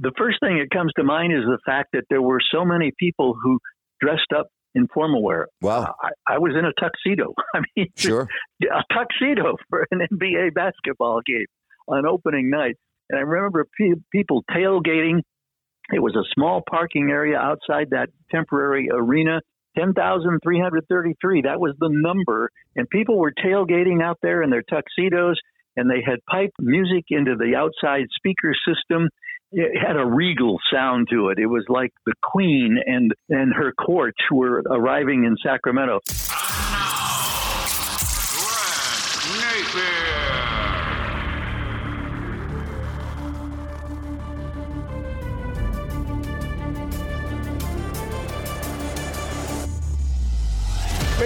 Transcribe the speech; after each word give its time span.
The 0.00 0.12
first 0.18 0.38
thing 0.40 0.58
that 0.58 0.68
comes 0.76 0.92
to 0.96 1.04
mind 1.04 1.32
is 1.32 1.44
the 1.44 1.58
fact 1.64 1.90
that 1.92 2.04
there 2.10 2.20
were 2.22 2.40
so 2.52 2.64
many 2.64 2.92
people 2.98 3.34
who 3.42 3.58
dressed 4.00 4.32
up 4.36 4.46
in 4.74 4.88
formal 4.92 5.22
wear. 5.22 5.46
Wow. 5.62 5.94
I, 6.02 6.34
I 6.34 6.38
was 6.38 6.52
in 6.58 6.64
a 6.66 6.72
tuxedo. 6.78 7.32
I 7.54 7.60
mean, 7.76 7.86
Sure. 7.96 8.28
a 8.62 8.94
tuxedo 8.94 9.56
for 9.70 9.86
an 9.90 10.00
NBA 10.12 10.52
basketball 10.54 11.20
game 11.26 11.46
on 11.88 12.06
opening 12.06 12.50
night. 12.50 12.74
And 13.08 13.18
I 13.18 13.22
remember 13.22 13.64
pe- 13.78 14.00
people 14.12 14.44
tailgating. 14.50 15.20
It 15.92 16.02
was 16.02 16.14
a 16.16 16.28
small 16.34 16.62
parking 16.68 17.08
area 17.10 17.38
outside 17.38 17.88
that 17.90 18.08
temporary 18.30 18.88
arena. 18.92 19.40
10,333. 19.78 21.42
That 21.42 21.60
was 21.60 21.74
the 21.78 21.88
number. 21.90 22.50
And 22.74 22.88
people 22.90 23.18
were 23.18 23.32
tailgating 23.32 24.02
out 24.02 24.18
there 24.22 24.42
in 24.42 24.50
their 24.50 24.62
tuxedos 24.62 25.36
and 25.76 25.90
they 25.90 26.02
had 26.04 26.18
piped 26.30 26.56
music 26.58 27.04
into 27.10 27.36
the 27.36 27.54
outside 27.56 28.06
speaker 28.16 28.54
system. 28.66 29.08
It 29.52 29.78
had 29.80 29.96
a 29.96 30.04
regal 30.04 30.58
sound 30.72 31.08
to 31.10 31.28
it. 31.28 31.38
It 31.38 31.46
was 31.46 31.64
like 31.68 31.92
the 32.04 32.14
queen 32.22 32.78
and, 32.84 33.12
and 33.28 33.54
her 33.54 33.72
court 33.72 34.14
were 34.30 34.62
arriving 34.68 35.24
in 35.24 35.36
Sacramento. 35.42 36.00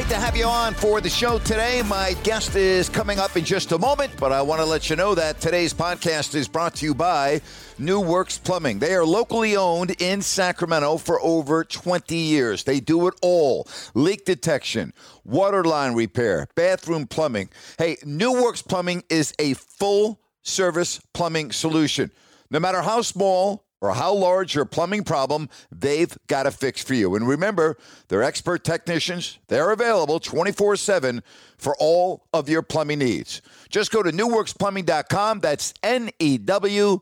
Great 0.01 0.09
to 0.09 0.17
have 0.17 0.35
you 0.35 0.47
on 0.47 0.73
for 0.73 1.03
the 1.03 1.11
show 1.11 1.39
today. 1.41 1.83
My 1.87 2.15
guest 2.25 2.57
is 2.57 2.89
coming 2.89 3.19
up 3.19 3.37
in 3.37 3.45
just 3.45 3.71
a 3.73 3.79
moment, 3.79 4.11
but 4.19 4.33
I 4.33 4.41
want 4.41 4.63
to 4.63 4.65
let 4.65 4.89
you 4.89 4.97
know 4.97 5.15
that 5.15 5.43
today's 5.43 5.75
podcast 5.75 6.35
is 6.35 6.49
brought 6.49 6.77
to 6.77 6.87
you 6.87 6.95
by 6.95 7.43
New 7.79 8.01
Works 8.01 8.39
Plumbing. 8.39 8.79
They 8.79 8.95
are 8.95 9.05
locally 9.05 9.59
owned 9.59 9.95
in 10.01 10.23
Sacramento 10.23 10.97
for 10.97 11.21
over 11.21 11.65
20 11.65 12.17
years. 12.17 12.65
They 12.65 12.81
do 12.81 13.09
it 13.09 13.15
all 13.21 13.69
leak 13.93 14.25
detection, 14.25 14.95
water 15.23 15.65
line 15.65 15.93
repair, 15.93 16.49
bathroom 16.55 17.07
plumbing. 17.07 17.51
Hey, 17.77 17.99
New 18.03 18.43
Works 18.43 18.63
Plumbing 18.63 19.05
is 19.11 19.35
a 19.39 19.53
full 19.53 20.19
service 20.41 20.99
plumbing 21.13 21.53
solution. 21.53 22.11
No 22.51 22.59
matter 22.59 22.81
how 22.81 23.03
small, 23.03 23.67
or 23.81 23.93
how 23.95 24.13
large 24.13 24.55
your 24.55 24.65
plumbing 24.65 25.05
problem, 25.05 25.49
they've 25.71 26.17
got 26.27 26.47
a 26.47 26.51
fix 26.51 26.83
for 26.83 26.95
you. 26.95 27.15
And 27.15 27.27
remember, 27.27 27.77
they're 28.09 28.23
expert 28.23 28.65
technicians. 28.65 29.39
They're 29.49 29.71
available 29.71 30.21
24 30.21 30.77
7 30.77 31.23
for 31.57 31.77
all 31.79 32.27
of 32.33 32.49
your 32.49 32.63
plumbing 32.63 32.99
needs. 33.01 33.43
Just 33.69 33.91
go 33.91 34.03
to 34.03 34.11
newworksplumbing.com. 34.11 35.41
That's 35.41 35.75
N 35.83 36.11
E 36.19 36.39
W 36.39 37.01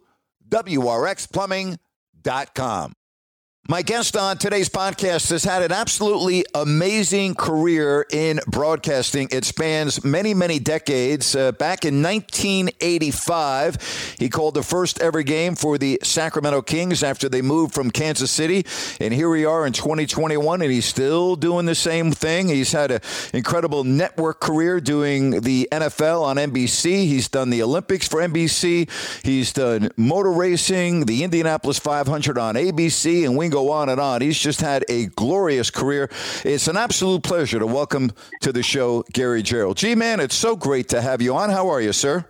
W 0.48 0.86
R 0.86 1.06
X 1.06 1.26
plumbing.com. 1.26 2.94
My 3.70 3.82
guest 3.82 4.16
on 4.16 4.38
today's 4.38 4.70
podcast 4.70 5.28
has 5.28 5.44
had 5.44 5.62
an 5.62 5.72
absolutely 5.72 6.46
amazing 6.54 7.34
career 7.34 8.06
in 8.10 8.40
broadcasting. 8.46 9.28
It 9.30 9.44
spans 9.44 10.02
many, 10.02 10.32
many 10.32 10.58
decades. 10.58 11.36
Uh, 11.36 11.52
back 11.52 11.84
in 11.84 12.02
1985, 12.02 14.16
he 14.18 14.30
called 14.30 14.54
the 14.54 14.62
first 14.62 15.02
ever 15.02 15.22
game 15.22 15.54
for 15.54 15.76
the 15.76 16.00
Sacramento 16.02 16.62
Kings 16.62 17.02
after 17.02 17.28
they 17.28 17.42
moved 17.42 17.74
from 17.74 17.90
Kansas 17.90 18.30
City. 18.30 18.64
And 19.00 19.12
here 19.12 19.28
we 19.28 19.44
are 19.44 19.66
in 19.66 19.74
2021, 19.74 20.62
and 20.62 20.72
he's 20.72 20.86
still 20.86 21.36
doing 21.36 21.66
the 21.66 21.74
same 21.74 22.10
thing. 22.10 22.48
He's 22.48 22.72
had 22.72 22.90
an 22.90 23.00
incredible 23.34 23.84
network 23.84 24.40
career 24.40 24.80
doing 24.80 25.42
the 25.42 25.68
NFL 25.70 26.22
on 26.22 26.36
NBC. 26.36 27.04
He's 27.04 27.28
done 27.28 27.50
the 27.50 27.62
Olympics 27.62 28.08
for 28.08 28.22
NBC. 28.22 28.88
He's 29.22 29.52
done 29.52 29.90
motor 29.98 30.32
racing, 30.32 31.04
the 31.04 31.22
Indianapolis 31.22 31.78
500 31.78 32.38
on 32.38 32.54
ABC, 32.54 33.26
and 33.26 33.36
can 33.57 33.57
go 33.58 33.72
on 33.72 33.88
and 33.88 34.00
on. 34.00 34.20
He's 34.20 34.38
just 34.38 34.60
had 34.60 34.84
a 34.88 35.06
glorious 35.06 35.70
career. 35.70 36.08
It's 36.44 36.68
an 36.68 36.76
absolute 36.76 37.22
pleasure 37.24 37.58
to 37.58 37.66
welcome 37.66 38.12
to 38.42 38.52
the 38.52 38.62
show 38.62 39.04
Gary 39.12 39.42
Gerould. 39.42 39.76
Gee, 39.76 39.96
man, 39.96 40.20
it's 40.20 40.36
so 40.36 40.54
great 40.54 40.88
to 40.90 41.02
have 41.02 41.20
you 41.20 41.34
on. 41.34 41.50
How 41.50 41.68
are 41.68 41.80
you, 41.80 41.92
sir? 41.92 42.24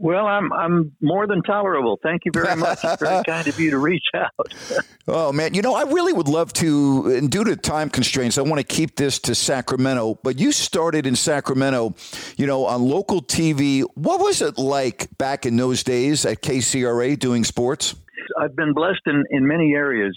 Well, 0.00 0.26
I'm 0.26 0.52
I'm 0.52 0.92
more 1.00 1.26
than 1.26 1.42
tolerable. 1.42 1.98
Thank 2.02 2.22
you 2.24 2.30
very 2.32 2.54
much. 2.54 2.78
It's 2.84 3.02
very 3.02 3.24
kind 3.26 3.48
of 3.48 3.58
you 3.58 3.70
to 3.70 3.78
reach 3.78 4.04
out. 4.14 4.54
Oh 5.10 5.32
man, 5.32 5.54
you 5.54 5.62
know 5.62 5.74
I 5.74 5.84
really 5.84 6.12
would 6.12 6.28
love 6.28 6.52
to, 6.54 7.16
and 7.16 7.30
due 7.30 7.42
to 7.42 7.56
time 7.56 7.88
constraints, 7.88 8.36
I 8.36 8.42
want 8.42 8.58
to 8.58 8.62
keep 8.62 8.94
this 8.94 9.18
to 9.20 9.34
Sacramento. 9.34 10.18
But 10.22 10.38
you 10.38 10.52
started 10.52 11.06
in 11.06 11.16
Sacramento, 11.16 11.94
you 12.36 12.46
know, 12.46 12.66
on 12.66 12.82
local 12.82 13.22
TV. 13.22 13.84
What 13.94 14.20
was 14.20 14.42
it 14.42 14.58
like 14.58 15.08
back 15.16 15.46
in 15.46 15.56
those 15.56 15.82
days 15.82 16.26
at 16.26 16.42
KCRA 16.42 17.18
doing 17.18 17.44
sports? 17.44 17.94
I've 18.38 18.54
been 18.54 18.74
blessed 18.74 19.02
in, 19.06 19.24
in 19.30 19.46
many 19.46 19.74
areas, 19.74 20.16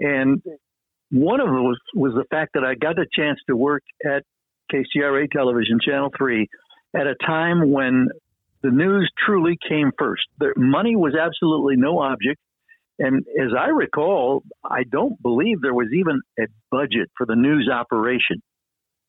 and 0.00 0.42
one 1.10 1.40
of 1.40 1.46
them 1.46 1.64
was, 1.64 1.78
was 1.94 2.12
the 2.14 2.24
fact 2.30 2.52
that 2.54 2.64
I 2.64 2.74
got 2.74 2.98
a 2.98 3.06
chance 3.12 3.38
to 3.48 3.56
work 3.56 3.82
at 4.04 4.22
KCRA 4.72 5.30
Television 5.30 5.78
Channel 5.84 6.10
Three 6.16 6.48
at 6.94 7.06
a 7.06 7.14
time 7.26 7.70
when 7.70 8.08
the 8.62 8.70
news 8.70 9.10
truly 9.24 9.56
came 9.68 9.92
first. 9.98 10.22
The 10.38 10.52
money 10.56 10.96
was 10.96 11.14
absolutely 11.14 11.76
no 11.76 12.00
object. 12.00 12.40
And 12.98 13.24
as 13.40 13.50
I 13.58 13.68
recall, 13.68 14.42
I 14.64 14.82
don't 14.90 15.20
believe 15.22 15.60
there 15.60 15.74
was 15.74 15.88
even 15.94 16.20
a 16.38 16.46
budget 16.70 17.08
for 17.16 17.26
the 17.26 17.36
news 17.36 17.70
operation. 17.72 18.42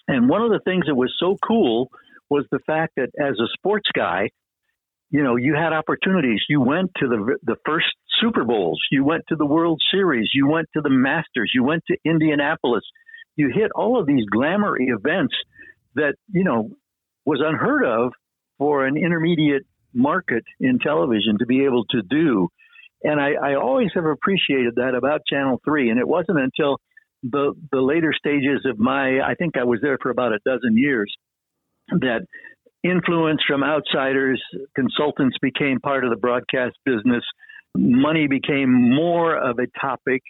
And 0.07 0.29
one 0.29 0.43
of 0.43 0.51
the 0.51 0.59
things 0.63 0.85
that 0.87 0.95
was 0.95 1.13
so 1.19 1.37
cool 1.45 1.89
was 2.29 2.45
the 2.51 2.59
fact 2.59 2.93
that 2.97 3.09
as 3.19 3.39
a 3.39 3.47
sports 3.57 3.89
guy, 3.93 4.29
you 5.09 5.23
know, 5.23 5.35
you 5.35 5.55
had 5.55 5.73
opportunities. 5.73 6.41
You 6.47 6.61
went 6.61 6.91
to 6.97 7.07
the 7.07 7.37
the 7.43 7.55
first 7.65 7.87
Super 8.21 8.43
Bowls, 8.43 8.79
you 8.91 9.03
went 9.03 9.23
to 9.29 9.35
the 9.35 9.45
World 9.45 9.81
Series, 9.91 10.29
you 10.33 10.47
went 10.47 10.67
to 10.73 10.81
the 10.81 10.89
Masters, 10.89 11.51
you 11.53 11.63
went 11.63 11.83
to 11.87 11.97
Indianapolis. 12.05 12.83
You 13.35 13.49
hit 13.53 13.71
all 13.73 13.99
of 13.99 14.05
these 14.05 14.25
glamour 14.25 14.75
events 14.77 15.33
that, 15.95 16.15
you 16.31 16.43
know, 16.43 16.71
was 17.25 17.41
unheard 17.43 17.85
of 17.85 18.11
for 18.57 18.85
an 18.85 18.97
intermediate 18.97 19.63
market 19.93 20.43
in 20.59 20.79
television 20.79 21.37
to 21.39 21.45
be 21.45 21.63
able 21.63 21.85
to 21.91 22.01
do. 22.01 22.49
And 23.03 23.19
I, 23.19 23.31
I 23.33 23.55
always 23.55 23.89
have 23.95 24.05
appreciated 24.05 24.75
that 24.75 24.93
about 24.93 25.21
Channel 25.25 25.61
3. 25.63 25.89
And 25.89 25.99
it 25.99 26.07
wasn't 26.07 26.39
until 26.39 26.77
the, 27.23 27.53
the 27.71 27.79
later 27.79 28.13
stages 28.17 28.65
of 28.65 28.77
my, 28.77 29.21
I 29.21 29.35
think 29.35 29.57
I 29.57 29.63
was 29.63 29.79
there 29.81 29.97
for 30.01 30.09
about 30.09 30.33
a 30.33 30.39
dozen 30.45 30.77
years, 30.77 31.13
that 31.91 32.25
influence 32.83 33.41
from 33.47 33.63
outsiders, 33.63 34.41
consultants 34.75 35.37
became 35.41 35.79
part 35.79 36.03
of 36.03 36.09
the 36.09 36.15
broadcast 36.17 36.75
business. 36.85 37.23
Money 37.75 38.27
became 38.27 38.71
more 38.71 39.35
of 39.37 39.59
a 39.59 39.67
topic, 39.79 40.21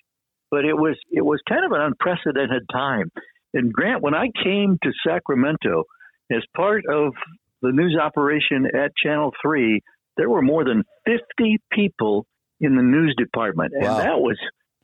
but 0.51 0.65
it 0.65 0.73
was 0.73 0.97
it 1.11 1.23
was 1.23 1.39
kind 1.47 1.65
of 1.65 1.71
an 1.71 1.81
unprecedented 1.81 2.63
time. 2.71 3.11
And 3.53 3.71
Grant, 3.73 4.01
when 4.01 4.13
I 4.13 4.27
came 4.43 4.77
to 4.83 4.91
Sacramento 5.07 5.83
as 6.31 6.43
part 6.55 6.83
of 6.89 7.13
the 7.61 7.71
news 7.71 7.97
operation 7.99 8.67
at 8.73 8.91
Channel 9.01 9.31
3, 9.41 9.81
there 10.17 10.29
were 10.29 10.41
more 10.41 10.63
than 10.63 10.83
50 11.05 11.57
people 11.71 12.25
in 12.59 12.75
the 12.75 12.83
news 12.83 13.15
department. 13.17 13.73
And 13.73 13.83
Wow. 13.83 13.97
that 13.97 14.19
was 14.19 14.37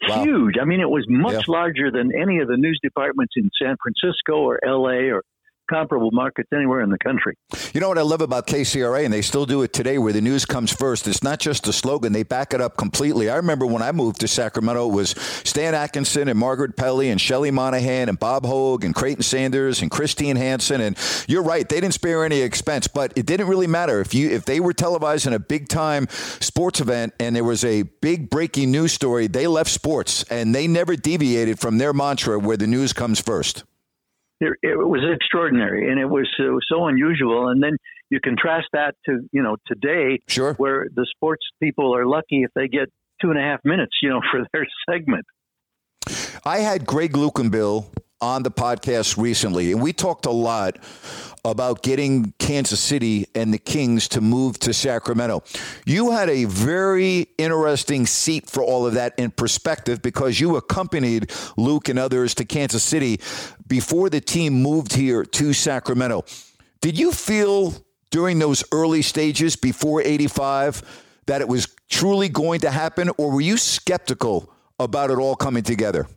Wow. 0.07 0.23
huge. 0.23 0.55
I 0.61 0.65
mean, 0.65 0.79
it 0.81 0.89
was 0.89 1.05
much 1.07 1.33
Yeah. 1.47 1.53
larger 1.53 1.91
than 1.91 2.11
any 2.15 2.39
of 2.39 2.47
the 2.47 2.57
news 2.57 2.79
departments 2.83 3.33
in 3.37 3.49
San 3.61 3.75
Francisco 3.81 4.37
or 4.37 4.59
LA 4.63 5.09
or 5.11 5.23
comparable 5.69 6.11
markets 6.11 6.49
anywhere 6.53 6.81
in 6.81 6.89
the 6.89 6.97
country. 6.99 7.35
You 7.73 7.81
know 7.81 7.89
what 7.89 7.97
I 7.97 8.01
love 8.01 8.21
about 8.21 8.47
KCRA, 8.47 9.03
and 9.03 9.13
they 9.13 9.21
still 9.21 9.45
do 9.45 9.61
it 9.63 9.73
today, 9.73 9.97
where 9.97 10.13
the 10.13 10.21
news 10.21 10.45
comes 10.45 10.71
first. 10.71 11.07
It's 11.07 11.23
not 11.23 11.39
just 11.39 11.67
a 11.67 11.73
slogan; 11.73 12.13
they 12.13 12.23
back 12.23 12.53
it 12.53 12.61
up 12.61 12.77
completely. 12.77 13.29
I 13.29 13.35
remember 13.35 13.65
when 13.65 13.81
I 13.81 13.91
moved 13.91 14.21
to 14.21 14.27
Sacramento, 14.27 14.89
it 14.89 14.93
was 14.93 15.11
Stan 15.43 15.73
Atkinson 15.73 16.27
and 16.27 16.37
Margaret 16.37 16.75
Pelley 16.75 17.09
and 17.09 17.19
Shelly 17.19 17.51
Monahan 17.51 18.09
and 18.09 18.19
Bob 18.19 18.45
Hogue 18.45 18.83
and 18.83 18.93
Creighton 18.93 19.23
Sanders 19.23 19.81
and 19.81 19.91
Christine 19.91 20.35
Hansen. 20.35 20.81
And 20.81 20.97
you're 21.27 21.43
right; 21.43 21.67
they 21.67 21.81
didn't 21.81 21.93
spare 21.93 22.25
any 22.25 22.41
expense, 22.41 22.87
but 22.87 23.13
it 23.15 23.25
didn't 23.25 23.47
really 23.47 23.67
matter 23.67 24.01
if 24.01 24.13
you 24.13 24.29
if 24.29 24.45
they 24.45 24.59
were 24.59 24.73
televising 24.73 25.33
a 25.33 25.39
big 25.39 25.67
time 25.67 26.07
sports 26.09 26.79
event 26.79 27.13
and 27.19 27.35
there 27.35 27.43
was 27.43 27.63
a 27.63 27.83
big 27.83 28.29
breaking 28.29 28.71
news 28.71 28.93
story. 28.93 29.27
They 29.27 29.47
left 29.47 29.69
sports 29.69 30.23
and 30.29 30.53
they 30.53 30.67
never 30.67 30.95
deviated 30.95 31.59
from 31.59 31.77
their 31.77 31.93
mantra, 31.93 32.39
where 32.39 32.57
the 32.57 32.67
news 32.67 32.93
comes 32.93 33.19
first 33.19 33.63
it, 34.45 34.53
it 34.61 34.77
was 34.77 35.01
extraordinary 35.13 35.89
and 35.89 35.99
it 35.99 36.05
was 36.05 36.27
uh, 36.39 36.57
so 36.67 36.85
unusual. 36.85 37.49
And 37.49 37.61
then 37.61 37.77
you 38.09 38.19
contrast 38.19 38.67
that 38.73 38.95
to 39.05 39.27
you 39.31 39.41
know 39.41 39.57
today, 39.67 40.21
sure, 40.27 40.53
where 40.55 40.87
the 40.93 41.07
sports 41.09 41.45
people 41.61 41.95
are 41.95 42.05
lucky 42.05 42.43
if 42.43 42.51
they 42.55 42.67
get 42.67 42.89
two 43.21 43.29
and 43.29 43.39
a 43.39 43.43
half 43.43 43.59
minutes, 43.63 43.93
you 44.01 44.09
know, 44.09 44.21
for 44.31 44.45
their 44.53 44.67
segment. 44.89 45.25
I 46.45 46.59
had 46.59 46.85
Greg 46.85 47.13
Lukenbill 47.13 47.85
on 48.21 48.43
the 48.43 48.51
podcast 48.51 49.17
recently, 49.17 49.71
and 49.71 49.81
we 49.81 49.93
talked 49.93 50.25
a 50.25 50.31
lot 50.31 50.79
about 51.43 51.83
getting 51.83 52.33
Kansas 52.39 52.79
City 52.79 53.27
and 53.35 53.53
the 53.53 53.57
Kings 53.57 54.07
to 54.09 54.21
move 54.21 54.57
to 54.59 54.73
Sacramento. 54.73 55.43
You 55.85 56.11
had 56.11 56.29
a 56.29 56.45
very 56.45 57.27
interesting 57.37 58.07
seat 58.07 58.49
for 58.49 58.63
all 58.63 58.87
of 58.87 58.95
that 58.95 59.13
in 59.17 59.31
perspective 59.31 60.01
because 60.01 60.39
you 60.39 60.55
accompanied 60.55 61.31
Luke 61.55 61.87
and 61.87 61.99
others 61.99 62.33
to 62.35 62.45
Kansas 62.45 62.83
City 62.83 63.19
before 63.67 64.09
the 64.09 64.21
team 64.21 64.61
moved 64.61 64.93
here 64.93 65.23
to 65.23 65.53
Sacramento. 65.53 66.25
Did 66.81 66.97
you 66.97 67.11
feel 67.11 67.73
during 68.09 68.39
those 68.39 68.63
early 68.71 69.01
stages 69.01 69.55
before 69.55 70.01
85 70.01 71.03
that 71.27 71.41
it 71.41 71.47
was 71.47 71.67
truly 71.89 72.29
going 72.29 72.61
to 72.61 72.71
happen, 72.71 73.09
or 73.17 73.31
were 73.31 73.41
you 73.41 73.57
skeptical 73.57 74.51
about 74.79 75.11
it 75.11 75.17
all 75.17 75.35
coming 75.35 75.63
together? 75.63 76.07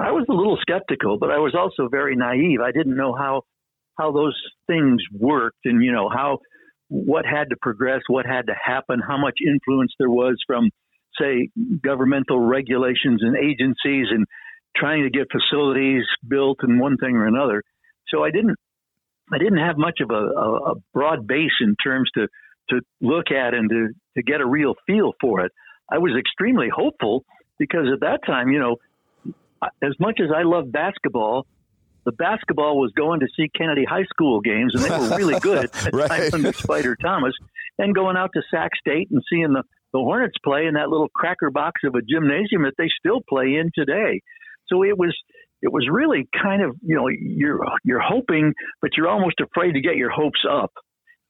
I 0.00 0.12
was 0.12 0.26
a 0.28 0.32
little 0.32 0.58
skeptical, 0.60 1.18
but 1.18 1.30
I 1.30 1.38
was 1.38 1.54
also 1.54 1.88
very 1.88 2.16
naive. 2.16 2.60
I 2.60 2.72
didn't 2.72 2.96
know 2.96 3.14
how 3.14 3.42
how 3.98 4.12
those 4.12 4.36
things 4.66 5.02
worked 5.12 5.64
and 5.64 5.84
you 5.84 5.92
know 5.92 6.08
how 6.08 6.38
what 6.88 7.24
had 7.24 7.50
to 7.50 7.56
progress, 7.60 8.00
what 8.08 8.26
had 8.26 8.46
to 8.46 8.54
happen, 8.54 9.00
how 9.06 9.18
much 9.18 9.38
influence 9.46 9.92
there 9.98 10.10
was 10.10 10.36
from 10.46 10.70
say 11.20 11.48
governmental 11.82 12.38
regulations 12.38 13.22
and 13.22 13.36
agencies 13.36 14.06
and 14.10 14.26
trying 14.76 15.02
to 15.02 15.10
get 15.10 15.26
facilities 15.30 16.04
built 16.26 16.58
and 16.62 16.80
one 16.80 16.96
thing 16.96 17.16
or 17.16 17.26
another. 17.26 17.62
So 18.08 18.24
I 18.24 18.30
didn't 18.30 18.56
I 19.32 19.38
didn't 19.38 19.58
have 19.58 19.76
much 19.76 20.00
of 20.00 20.10
a, 20.10 20.14
a, 20.14 20.72
a 20.72 20.74
broad 20.92 21.26
base 21.26 21.58
in 21.60 21.76
terms 21.82 22.10
to 22.14 22.26
to 22.70 22.80
look 23.00 23.30
at 23.30 23.54
and 23.54 23.68
to 23.70 23.88
to 24.16 24.22
get 24.22 24.40
a 24.40 24.46
real 24.46 24.74
feel 24.86 25.12
for 25.20 25.40
it. 25.44 25.52
I 25.90 25.98
was 25.98 26.16
extremely 26.18 26.68
hopeful 26.74 27.24
because 27.58 27.86
at 27.92 28.00
that 28.00 28.20
time, 28.26 28.50
you 28.50 28.58
know, 28.58 28.76
as 29.82 29.92
much 29.98 30.20
as 30.20 30.30
I 30.34 30.42
love 30.42 30.70
basketball, 30.72 31.46
the 32.04 32.12
basketball 32.12 32.78
was 32.80 32.92
going 32.96 33.20
to 33.20 33.26
see 33.36 33.48
Kennedy 33.54 33.84
High 33.84 34.04
School 34.04 34.40
games, 34.40 34.74
and 34.74 34.84
they 34.84 34.90
were 34.90 35.16
really 35.16 35.38
good 35.40 35.70
at 35.86 35.92
right. 35.92 36.08
time 36.08 36.30
under 36.32 36.52
Spider 36.52 36.96
Thomas, 36.96 37.34
and 37.78 37.94
going 37.94 38.16
out 38.16 38.30
to 38.34 38.42
Sac 38.50 38.72
State 38.76 39.08
and 39.10 39.22
seeing 39.30 39.52
the, 39.52 39.62
the 39.92 39.98
Hornets 39.98 40.36
play 40.42 40.66
in 40.66 40.74
that 40.74 40.88
little 40.88 41.08
cracker 41.14 41.50
box 41.50 41.82
of 41.84 41.94
a 41.94 42.02
gymnasium 42.02 42.62
that 42.62 42.74
they 42.78 42.88
still 42.98 43.20
play 43.28 43.56
in 43.56 43.70
today. 43.74 44.22
So 44.68 44.82
it 44.82 44.96
was 44.96 45.14
it 45.62 45.70
was 45.70 45.86
really 45.90 46.26
kind 46.42 46.62
of 46.62 46.74
you 46.82 46.96
know 46.96 47.08
you're 47.08 47.60
you're 47.84 48.00
hoping, 48.00 48.54
but 48.80 48.92
you're 48.96 49.08
almost 49.08 49.40
afraid 49.40 49.72
to 49.72 49.80
get 49.80 49.96
your 49.96 50.10
hopes 50.10 50.44
up. 50.50 50.72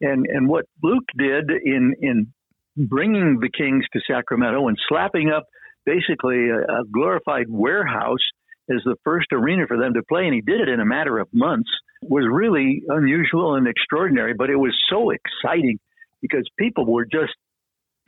And 0.01 0.27
and 0.27 0.49
what 0.49 0.67
Luke 0.83 1.05
did 1.19 1.51
in 1.51 1.95
in 2.01 2.33
bringing 2.77 3.41
the 3.41 3.51
Kings 3.51 3.85
to 3.93 4.01
Sacramento 4.07 4.69
and 4.69 4.79
slapping 4.89 5.31
up 5.31 5.45
basically 5.91 6.49
a, 6.51 6.61
a 6.61 6.85
glorified 6.93 7.47
warehouse 7.49 8.25
as 8.71 8.83
the 8.85 8.95
first 9.05 9.27
arena 9.33 9.67
for 9.67 9.77
them 9.77 9.95
to 9.95 10.03
play, 10.09 10.25
and 10.27 10.35
he 10.35 10.41
did 10.41 10.61
it 10.61 10.69
in 10.69 10.79
a 10.79 10.85
matter 10.85 11.19
of 11.19 11.29
months, 11.33 11.71
was 12.03 12.25
really 12.31 12.83
unusual 12.89 13.57
and 13.57 13.67
extraordinary. 13.67 14.33
But 14.35 14.51
it 14.51 14.57
was 14.57 14.75
so 14.89 15.11
exciting 15.11 15.79
because 16.23 16.49
people 16.59 16.87
were 16.87 17.05
just 17.05 17.35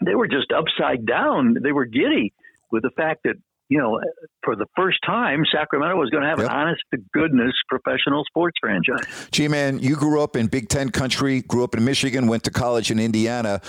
they 0.04 0.14
were 0.14 0.28
just 0.28 0.52
upside 0.52 1.06
down. 1.06 1.56
They 1.62 1.72
were 1.72 1.84
giddy 1.84 2.32
with 2.70 2.82
the 2.82 2.90
fact 2.96 3.20
that 3.24 3.34
you 3.68 3.78
know, 3.78 4.00
for 4.44 4.54
the 4.54 4.66
first 4.76 4.98
time, 5.06 5.44
Sacramento 5.50 5.96
was 5.96 6.10
going 6.10 6.22
to 6.22 6.28
have 6.28 6.38
yep. 6.38 6.50
an 6.50 6.54
honest 6.54 6.82
to 6.92 7.00
goodness 7.14 7.52
professional 7.68 8.22
sports 8.24 8.56
franchise. 8.60 9.28
G 9.30 9.48
man, 9.48 9.78
you 9.78 9.96
grew 9.96 10.20
up 10.20 10.36
in 10.36 10.46
Big 10.46 10.68
Ten 10.68 10.90
country, 10.90 11.40
grew 11.40 11.64
up 11.64 11.74
in 11.74 11.82
Michigan, 11.84 12.26
went 12.26 12.44
to 12.44 12.50
college 12.50 12.90
in 12.90 12.98
Indiana. 12.98 13.62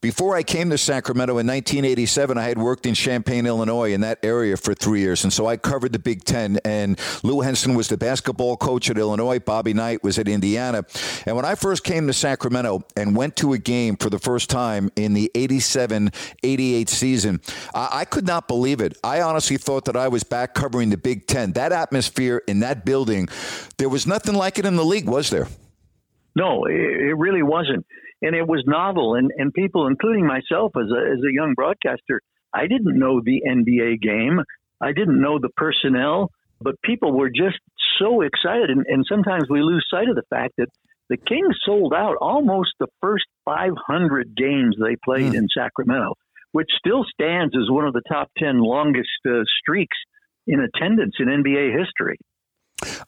Before 0.00 0.36
I 0.36 0.44
came 0.44 0.70
to 0.70 0.78
Sacramento 0.78 1.38
in 1.38 1.46
1987, 1.46 2.38
I 2.38 2.44
had 2.44 2.58
worked 2.58 2.86
in 2.86 2.94
Champaign, 2.94 3.46
Illinois, 3.46 3.92
in 3.92 4.02
that 4.02 4.20
area 4.22 4.56
for 4.56 4.72
three 4.72 5.00
years. 5.00 5.24
And 5.24 5.32
so 5.32 5.46
I 5.46 5.56
covered 5.56 5.92
the 5.92 5.98
Big 5.98 6.22
Ten. 6.22 6.60
And 6.64 7.00
Lou 7.24 7.40
Henson 7.40 7.74
was 7.74 7.88
the 7.88 7.96
basketball 7.96 8.56
coach 8.56 8.90
at 8.90 8.98
Illinois. 8.98 9.40
Bobby 9.40 9.74
Knight 9.74 10.04
was 10.04 10.18
at 10.18 10.28
Indiana. 10.28 10.84
And 11.26 11.34
when 11.34 11.44
I 11.44 11.56
first 11.56 11.82
came 11.82 12.06
to 12.06 12.12
Sacramento 12.12 12.84
and 12.96 13.16
went 13.16 13.34
to 13.36 13.54
a 13.54 13.58
game 13.58 13.96
for 13.96 14.08
the 14.08 14.20
first 14.20 14.48
time 14.48 14.90
in 14.94 15.14
the 15.14 15.32
87 15.34 16.10
88 16.44 16.88
season, 16.88 17.40
I, 17.74 17.88
I 17.92 18.04
could 18.04 18.26
not 18.26 18.46
believe 18.46 18.80
it. 18.80 18.96
I 19.02 19.20
honestly 19.20 19.56
thought 19.56 19.84
that 19.86 19.96
I 19.96 20.06
was 20.06 20.22
back 20.22 20.54
covering 20.54 20.90
the 20.90 20.96
Big 20.96 21.26
Ten. 21.26 21.52
That 21.52 21.72
atmosphere 21.72 22.42
in 22.46 22.60
that 22.60 22.84
building, 22.84 23.28
there 23.78 23.88
was 23.88 24.06
nothing 24.06 24.34
like 24.34 24.60
it 24.60 24.66
in 24.66 24.76
the 24.76 24.84
league, 24.84 25.08
was 25.08 25.30
there? 25.30 25.48
No, 26.36 26.66
it 26.66 27.16
really 27.18 27.42
wasn't 27.42 27.84
and 28.22 28.34
it 28.34 28.46
was 28.46 28.64
novel. 28.66 29.14
And, 29.14 29.30
and 29.36 29.52
people, 29.52 29.86
including 29.86 30.26
myself 30.26 30.72
as 30.76 30.90
a, 30.90 31.12
as 31.12 31.18
a 31.18 31.32
young 31.32 31.54
broadcaster, 31.54 32.20
I 32.52 32.66
didn't 32.66 32.98
know 32.98 33.20
the 33.22 33.42
NBA 33.46 34.00
game. 34.00 34.40
I 34.80 34.92
didn't 34.92 35.20
know 35.20 35.38
the 35.38 35.50
personnel, 35.56 36.30
but 36.60 36.80
people 36.82 37.12
were 37.12 37.30
just 37.30 37.58
so 37.98 38.22
excited. 38.22 38.70
And, 38.70 38.86
and 38.86 39.04
sometimes 39.08 39.44
we 39.50 39.62
lose 39.62 39.86
sight 39.90 40.08
of 40.08 40.16
the 40.16 40.22
fact 40.30 40.54
that 40.58 40.68
the 41.08 41.16
Kings 41.16 41.56
sold 41.64 41.94
out 41.94 42.16
almost 42.20 42.70
the 42.78 42.88
first 43.00 43.24
500 43.44 44.36
games 44.36 44.76
they 44.78 44.96
played 45.04 45.32
mm. 45.32 45.36
in 45.36 45.48
Sacramento, 45.56 46.14
which 46.52 46.68
still 46.78 47.04
stands 47.12 47.54
as 47.56 47.70
one 47.70 47.86
of 47.86 47.94
the 47.94 48.02
top 48.10 48.28
10 48.38 48.58
longest 48.58 49.08
uh, 49.26 49.40
streaks 49.60 49.96
in 50.46 50.60
attendance 50.60 51.14
in 51.18 51.26
NBA 51.26 51.78
history. 51.78 52.18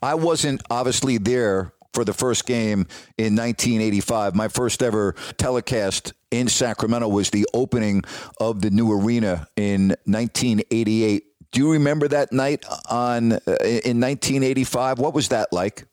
I 0.03 0.15
wasn't 0.15 0.63
obviously 0.71 1.19
there 1.19 1.73
for 1.93 2.05
the 2.05 2.13
first 2.13 2.47
game 2.47 2.87
in 3.19 3.37
1985. 3.37 4.35
My 4.35 4.49
first 4.49 4.83
ever 4.83 5.15
telecast 5.37 6.13
in 6.31 6.49
Sacramento 6.49 7.09
was 7.09 7.31
the 7.31 7.47
opening 7.55 8.03
of 8.41 8.63
the 8.63 8.71
new 8.71 8.93
arena 8.93 9.49
in 9.57 9.89
1988. 10.05 11.25
Do 11.53 11.61
you 11.61 11.73
remember 11.73 12.07
that 12.09 12.33
night 12.33 12.65
on 12.89 13.33
uh, 13.33 13.59
in 13.63 14.01
1985? 14.01 14.99
What 14.99 15.15
was 15.15 15.29
that 15.29 15.53
like? 15.53 15.87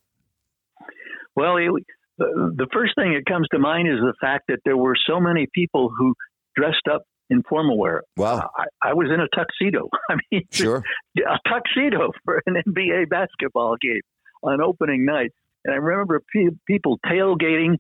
Well, 1.36 1.58
it, 1.58 1.72
the 2.18 2.68
first 2.74 2.94
thing 2.96 3.14
that 3.14 3.24
comes 3.28 3.48
to 3.52 3.60
mind 3.60 3.88
is 3.88 4.00
the 4.00 4.14
fact 4.22 4.46
that 4.48 4.60
there 4.66 4.78
were 4.78 4.96
so 5.08 5.20
many 5.20 5.48
people 5.54 5.90
who 5.96 6.14
dressed 6.56 6.88
up 6.92 7.04
in 7.30 7.44
formal 7.44 7.78
wear. 7.78 8.04
Wow. 8.16 8.50
I, 8.58 8.90
I 8.90 8.94
was 8.94 9.08
in 9.14 9.20
a 9.20 9.28
tuxedo. 9.36 9.90
I 10.10 10.16
mean, 10.32 10.44
sure. 10.52 10.84
A 11.18 11.50
tuxedo 11.50 12.12
for 12.24 12.42
an 12.46 12.56
NBA 12.68 13.10
basketball 13.10 13.76
game 13.82 14.02
on 14.44 14.62
opening 14.62 15.06
night. 15.06 15.32
And 15.68 15.76
I 15.76 15.78
remember 15.78 16.22
pe- 16.34 16.56
people 16.66 16.98
tailgating. 17.06 17.76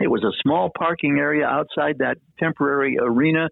It 0.00 0.10
was 0.10 0.24
a 0.24 0.32
small 0.42 0.70
parking 0.76 1.18
area 1.18 1.44
outside 1.44 1.98
that 1.98 2.16
temporary 2.38 2.96
arena, 2.98 3.48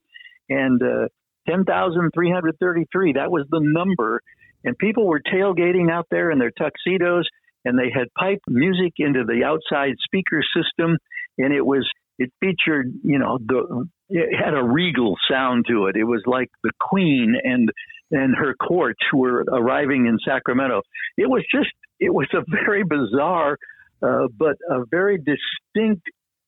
and 0.49 0.83
uh, 0.83 1.09
10,333, 1.49 3.13
that 3.13 3.31
was 3.31 3.47
the 3.51 3.61
number. 3.63 4.23
And 4.65 4.77
people 4.79 5.07
were 5.07 5.21
tailgating 5.21 5.91
out 5.91 6.07
there 6.11 6.31
in 6.31 6.39
their 6.39 6.51
tuxedos, 6.51 7.29
and 7.65 7.79
they 7.79 7.91
had 7.95 8.09
piped 8.19 8.45
music 8.49 8.95
into 8.99 9.25
the 9.25 9.45
outside 9.45 9.95
speaker 10.05 10.43
system, 10.57 10.97
and 11.37 11.53
it 11.53 11.65
was 11.65 11.89
it 12.19 12.33
featured, 12.41 12.93
you 13.05 13.19
know, 13.19 13.39
the 13.39 13.87
it 14.09 14.31
had 14.37 14.55
a 14.55 14.65
regal 14.65 15.15
sound 15.31 15.67
to 15.69 15.87
it. 15.87 15.97
It 15.97 16.05
was 16.05 16.23
like 16.27 16.49
the 16.63 16.73
Queen 16.81 17.35
and 17.43 17.69
and 18.11 18.35
her 18.35 18.55
court 18.55 18.97
were 19.13 19.45
arriving 19.53 20.07
in 20.07 20.19
Sacramento. 20.27 20.81
It 21.17 21.29
was 21.29 21.45
just 21.55 21.69
it 22.01 22.13
was 22.13 22.29
a 22.33 22.43
very 22.65 22.85
bizarre, 22.85 23.59
uh, 24.03 24.29
but 24.39 24.57
a 24.71 24.85
very 24.91 25.19
distinct 25.19 26.03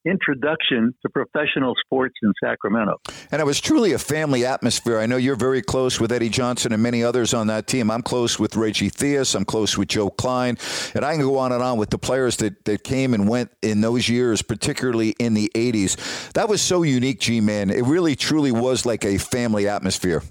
introduction 0.05 0.95
to 1.03 1.11
professional 1.11 1.75
sports 1.85 2.15
in 2.23 2.33
Sacramento. 2.43 2.97
And 3.31 3.41
it 3.41 3.45
was 3.45 3.61
truly 3.61 3.93
a 3.93 3.99
family 3.99 4.47
atmosphere. 4.47 4.99
I 4.99 5.07
know 5.07 5.17
you're 5.17 5.37
very 5.37 5.63
close 5.63 6.01
with 6.01 6.11
Eddie 6.11 6.31
Johnson 6.31 6.73
and 6.73 6.83
many 6.83 7.05
others 7.05 7.35
on 7.35 7.49
that 7.49 7.67
team. 7.67 7.91
I'm 7.91 8.03
close 8.03 8.39
with 8.39 8.57
Reggie 8.57 8.91
Theus. 8.91 9.35
I'm 9.35 9.45
close 9.45 9.77
with 9.77 9.89
Joe 9.89 10.11
Kleine. 10.11 10.57
And 10.95 11.05
I 11.05 11.13
can 11.15 11.23
go 11.23 11.39
on 11.39 11.53
and 11.53 11.63
on 11.63 11.77
with 11.77 11.91
the 11.91 11.99
players 11.99 12.37
that, 12.39 12.65
that 12.65 12.83
came 12.83 13.13
and 13.13 13.29
went 13.29 13.51
in 13.63 13.81
those 13.83 14.09
years, 14.09 14.43
particularly 14.43 15.11
in 15.19 15.35
the 15.35 15.51
80s. 15.55 16.33
That 16.33 16.49
was 16.49 16.63
so 16.63 16.83
unique, 16.83 17.21
G 17.21 17.41
Man. 17.41 17.71
It 17.71 17.85
really, 17.85 18.17
truly 18.17 18.53
was 18.53 18.87
like 18.87 19.05
a 19.05 19.19
family 19.19 19.69
atmosphere. 19.69 20.23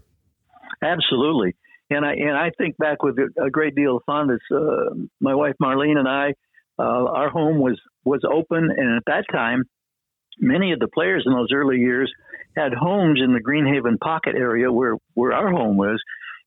Absolutely. 0.81 1.55
And 1.89 2.05
I 2.05 2.13
and 2.13 2.37
I 2.37 2.51
think 2.57 2.77
back 2.77 3.01
with 3.01 3.17
a 3.17 3.49
great 3.49 3.75
deal 3.75 3.97
of 3.97 4.03
fondness. 4.05 4.41
Uh, 4.53 4.93
my 5.19 5.33
wife 5.33 5.55
Marlene 5.61 5.97
and 5.97 6.07
I 6.07 6.33
uh, 6.79 7.05
our 7.11 7.29
home 7.29 7.59
was 7.59 7.79
was 8.05 8.21
open, 8.23 8.69
and 8.75 8.95
at 8.95 9.03
that 9.07 9.25
time, 9.31 9.63
many 10.39 10.71
of 10.71 10.79
the 10.79 10.87
players 10.87 11.23
in 11.25 11.33
those 11.33 11.49
early 11.53 11.77
years 11.77 12.11
had 12.55 12.73
homes 12.73 13.19
in 13.23 13.33
the 13.33 13.41
Greenhaven 13.41 13.99
Pocket 13.99 14.35
area 14.35 14.71
where 14.71 14.95
where 15.13 15.33
our 15.33 15.51
home 15.51 15.75
was, 15.75 16.01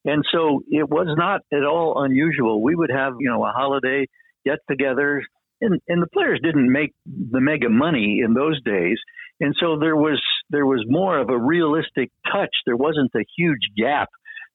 and 0.05 0.25
so 0.33 0.63
it 0.69 0.89
was 0.89 1.09
not 1.19 1.43
at 1.53 1.65
all 1.65 2.03
unusual. 2.03 2.63
We 2.63 2.75
would 2.75 2.91
have 2.91 3.15
you 3.21 3.29
know 3.29 3.45
a 3.45 3.53
holiday 3.53 4.07
get 4.45 4.59
together. 4.69 5.23
And, 5.65 5.81
and 5.87 6.03
the 6.03 6.09
players 6.09 6.41
didn't 6.43 6.73
make 6.73 6.93
the 7.07 7.41
mega 7.41 7.69
money 7.69 8.21
in 8.25 8.35
those 8.35 8.61
days, 8.65 8.99
and 9.39 9.55
so 9.61 9.79
there 9.79 9.95
was 9.95 10.21
there 10.51 10.67
was 10.67 10.83
more 10.89 11.19
of 11.19 11.29
a 11.29 11.39
realistic 11.39 12.11
touch. 12.33 12.51
There 12.67 12.77
wasn't 12.77 13.13
a 13.15 13.25
huge 13.37 13.61
gap 13.77 14.09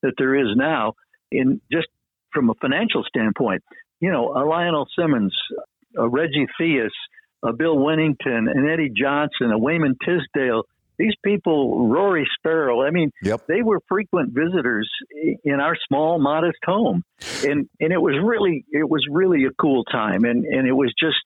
that 0.03 0.13
there 0.17 0.35
is 0.35 0.55
now 0.55 0.93
in 1.31 1.61
just 1.71 1.87
from 2.33 2.49
a 2.49 2.53
financial 2.55 3.03
standpoint. 3.03 3.63
You 3.99 4.11
know, 4.11 4.29
a 4.35 4.45
Lionel 4.45 4.87
Simmons, 4.97 5.35
a 5.97 6.07
Reggie 6.07 6.47
Theus, 6.59 6.91
a 7.43 7.53
Bill 7.53 7.77
Wennington, 7.77 8.49
an 8.49 8.69
Eddie 8.71 8.91
Johnson, 8.95 9.51
a 9.51 9.57
Wayman 9.57 9.95
Tisdale. 10.03 10.63
These 10.99 11.13
people, 11.23 11.87
Rory 11.87 12.27
Sparrow. 12.39 12.81
I 12.81 12.89
mean, 12.89 13.11
Yep. 13.21 13.45
they 13.47 13.61
were 13.61 13.79
frequent 13.87 14.33
visitors 14.33 14.89
in 15.43 15.59
our 15.59 15.75
small, 15.87 16.19
modest 16.19 16.57
home, 16.65 17.03
and 17.45 17.69
and 17.79 17.93
it 17.93 18.01
was 18.01 18.15
really 18.23 18.65
it 18.71 18.89
was 18.89 19.05
really 19.09 19.45
a 19.45 19.51
cool 19.61 19.83
time, 19.83 20.23
and 20.25 20.43
and 20.45 20.67
it 20.67 20.71
was 20.73 20.91
just 20.99 21.17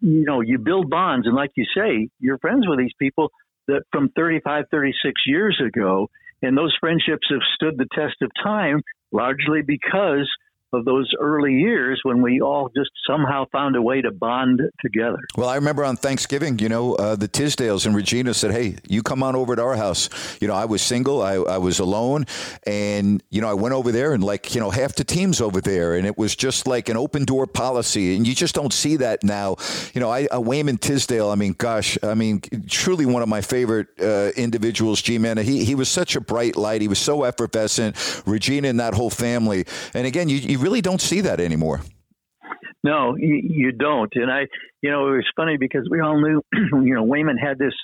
you 0.00 0.24
know 0.24 0.40
you 0.40 0.58
build 0.58 0.88
bonds, 0.88 1.26
and 1.26 1.36
like 1.36 1.50
you 1.56 1.66
say, 1.76 2.08
you're 2.20 2.38
friends 2.38 2.66
with 2.66 2.78
these 2.78 2.94
people 2.98 3.30
that 3.68 3.82
from 3.92 4.08
35, 4.16 4.64
36 4.70 5.12
years 5.26 5.60
ago, 5.62 6.08
and 6.42 6.56
those 6.56 6.76
friendships 6.80 7.26
have 7.30 7.40
stood 7.54 7.78
the 7.78 7.88
test 7.94 8.16
of 8.22 8.30
time 8.42 8.82
largely 9.12 9.62
because 9.66 10.28
of 10.72 10.84
those 10.84 11.10
early 11.20 11.54
years 11.54 12.00
when 12.02 12.22
we 12.22 12.40
all 12.40 12.70
just 12.76 12.90
somehow 13.06 13.44
found 13.52 13.76
a 13.76 13.82
way 13.82 14.00
to 14.02 14.10
bond 14.10 14.60
together. 14.80 15.18
Well, 15.36 15.48
I 15.48 15.54
remember 15.54 15.84
on 15.84 15.96
Thanksgiving, 15.96 16.58
you 16.58 16.68
know, 16.68 16.94
uh, 16.94 17.16
the 17.16 17.28
Tisdales 17.28 17.86
and 17.86 17.94
Regina 17.94 18.34
said, 18.34 18.50
"Hey, 18.50 18.76
you 18.88 19.02
come 19.02 19.22
on 19.22 19.36
over 19.36 19.56
to 19.56 19.62
our 19.62 19.76
house." 19.76 20.08
You 20.40 20.48
know, 20.48 20.54
I 20.54 20.64
was 20.64 20.82
single, 20.82 21.22
I, 21.22 21.34
I 21.34 21.58
was 21.58 21.78
alone, 21.78 22.26
and 22.66 23.22
you 23.30 23.40
know, 23.40 23.48
I 23.48 23.54
went 23.54 23.74
over 23.74 23.92
there, 23.92 24.12
and 24.12 24.22
like 24.22 24.54
you 24.54 24.60
know, 24.60 24.70
half 24.70 24.94
the 24.94 25.04
teams 25.04 25.40
over 25.40 25.60
there, 25.60 25.94
and 25.94 26.06
it 26.06 26.18
was 26.18 26.34
just 26.34 26.66
like 26.66 26.88
an 26.88 26.96
open 26.96 27.24
door 27.24 27.46
policy, 27.46 28.16
and 28.16 28.26
you 28.26 28.34
just 28.34 28.54
don't 28.54 28.72
see 28.72 28.96
that 28.96 29.22
now. 29.22 29.56
You 29.94 30.00
know, 30.00 30.10
I 30.10 30.26
uh, 30.26 30.40
Wayman 30.40 30.78
Tisdale. 30.78 31.30
I 31.30 31.36
mean, 31.36 31.54
gosh, 31.56 31.96
I 32.02 32.14
mean, 32.14 32.40
truly 32.68 33.06
one 33.06 33.22
of 33.22 33.28
my 33.28 33.40
favorite 33.40 33.88
uh, 34.00 34.32
individuals. 34.36 35.00
G 35.00 35.18
man, 35.18 35.38
he 35.38 35.64
he 35.64 35.74
was 35.74 35.88
such 35.88 36.16
a 36.16 36.20
bright 36.20 36.56
light. 36.56 36.80
He 36.80 36.88
was 36.88 36.98
so 36.98 37.24
effervescent. 37.24 37.96
Regina 38.26 38.68
and 38.68 38.80
that 38.80 38.94
whole 38.94 39.10
family, 39.10 39.64
and 39.94 40.06
again, 40.06 40.28
you, 40.28 40.36
you 40.36 40.58
really 40.66 40.80
don't 40.80 41.00
see 41.00 41.20
that 41.20 41.38
anymore. 41.38 41.80
No, 42.82 43.16
you, 43.16 43.40
you 43.42 43.72
don't. 43.72 44.12
And 44.16 44.30
I, 44.30 44.46
you 44.82 44.90
know, 44.90 45.08
it 45.12 45.16
was 45.16 45.26
funny 45.36 45.56
because 45.58 45.88
we 45.90 46.00
all 46.00 46.20
knew, 46.20 46.42
you 46.84 46.94
know, 46.94 47.04
Wayman 47.04 47.36
had 47.38 47.56
this 47.58 47.74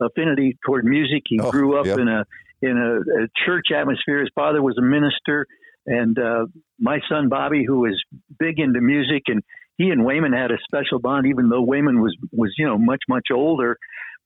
affinity 0.00 0.56
toward 0.64 0.84
music. 0.84 1.22
He 1.26 1.40
Oh, 1.40 1.50
grew 1.50 1.78
up 1.80 1.86
yep. 1.86 1.98
in 1.98 2.08
a 2.08 2.24
in 2.62 2.76
a, 2.76 3.22
a 3.24 3.26
church 3.44 3.66
atmosphere. 3.74 4.20
His 4.20 4.30
father 4.34 4.62
was 4.62 4.76
a 4.78 4.82
minister, 4.82 5.46
and 5.86 6.18
uh, 6.18 6.46
my 6.78 6.98
son 7.08 7.28
Bobby, 7.30 7.64
who 7.66 7.80
was 7.80 8.02
big 8.38 8.58
into 8.58 8.80
music, 8.80 9.22
and 9.28 9.42
he 9.78 9.90
and 9.90 10.04
Wayman 10.04 10.32
had 10.32 10.50
a 10.50 10.58
special 10.64 10.98
bond, 10.98 11.26
even 11.26 11.48
though 11.48 11.62
Wayman 11.62 12.00
was 12.00 12.14
was 12.32 12.52
you 12.58 12.66
know 12.66 12.76
much 12.78 13.00
much 13.08 13.28
older, 13.32 13.78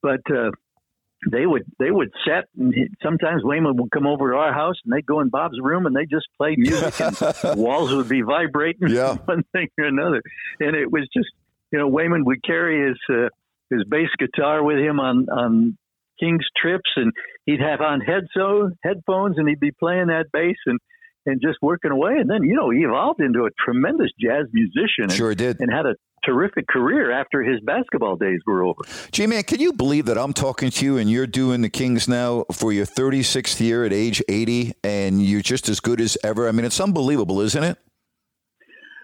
but. 0.03 0.21
Uh, 0.29 0.51
they 1.31 1.45
would 1.47 1.65
they 1.79 1.91
would 1.91 2.11
set 2.27 2.45
and 2.59 2.73
sometimes 3.03 3.43
Wayman 3.45 3.77
would 3.77 3.91
come 3.91 4.07
over 4.07 4.31
to 4.33 4.37
our 4.39 4.53
house 4.53 4.77
and 4.85 4.93
they'd 4.93 5.05
go 5.05 5.21
in 5.21 5.29
Bob's 5.29 5.59
room 5.61 5.87
and 5.87 5.95
they 5.95 6.07
just 6.07 6.27
play 6.39 6.55
music 6.57 6.99
and 7.01 7.15
the 7.17 7.55
walls 7.59 7.93
would 7.93 8.09
be 8.09 8.23
vibrating 8.23 8.89
Yeah. 8.91 9.17
one 9.27 9.45
thing 9.53 9.69
or 9.79 9.85
another 9.85 10.23
and 10.61 10.75
it 10.77 10.91
was 10.91 11.09
just 11.15 11.29
you 11.73 11.79
know 11.79 11.89
Wayman 11.89 12.25
would 12.25 12.43
carry 12.43 12.89
his 12.89 12.99
uh, 13.15 13.29
his 13.69 13.85
bass 13.85 14.09
guitar 14.19 14.63
with 14.65 14.79
him 14.79 14.99
on 14.99 15.29
on 15.29 15.77
King's 16.19 16.47
trips 16.61 16.91
and 16.97 17.13
he'd 17.47 17.61
have 17.61 17.81
on 17.81 18.01
headso 18.01 18.71
headphones 18.83 19.37
and 19.39 19.49
he'd 19.49 19.61
be 19.61 19.73
playing 19.73 20.07
that 20.09 20.27
bass 20.33 20.57
and 20.67 20.79
and 21.27 21.41
just 21.41 21.59
working 21.63 21.91
away 21.91 22.13
and 22.19 22.29
then 22.31 22.43
you 22.43 22.55
know 22.55 22.71
he 22.71 22.81
evolved 22.81 23.21
into 23.21 23.45
a 23.45 23.51
tremendous 23.65 24.11
jazz 24.21 24.47
musician 24.53 25.05
and, 25.05 25.13
Sure 25.13 25.35
did. 25.35 25.61
and 25.61 25.71
had 25.73 25.87
a 25.87 25.95
terrific 26.25 26.67
career 26.67 27.11
after 27.11 27.43
his 27.43 27.61
basketball 27.61 28.17
days 28.17 28.41
were 28.47 28.63
over 28.65 28.81
G 29.13 29.27
man, 29.27 29.43
can 29.43 29.61
you 29.61 29.73
believe 29.73 30.07
that 30.07 30.19
I'm 30.19 30.33
talking 30.33 30.71
to 30.71 30.85
you 30.85 30.97
and 30.99 31.11
you're 31.11 31.27
doing 31.27 31.63
the 31.63 31.71
Kings 31.71 32.09
now 32.09 32.45
for 32.53 32.73
your 32.73 32.87
36th 32.87 33.61
year 33.61 33.85
at 33.85 33.93
age 33.93 34.23
80 34.29 34.73
and 34.85 35.23
you're 35.25 35.41
just 35.41 35.69
as 35.69 35.81
good 35.81 36.01
as 36.01 36.19
ever? 36.23 36.49
I 36.49 36.53
mean, 36.53 36.65
it's 36.65 36.81
unbelievable, 36.81 37.41
isn't 37.41 37.63
it? 37.63 37.79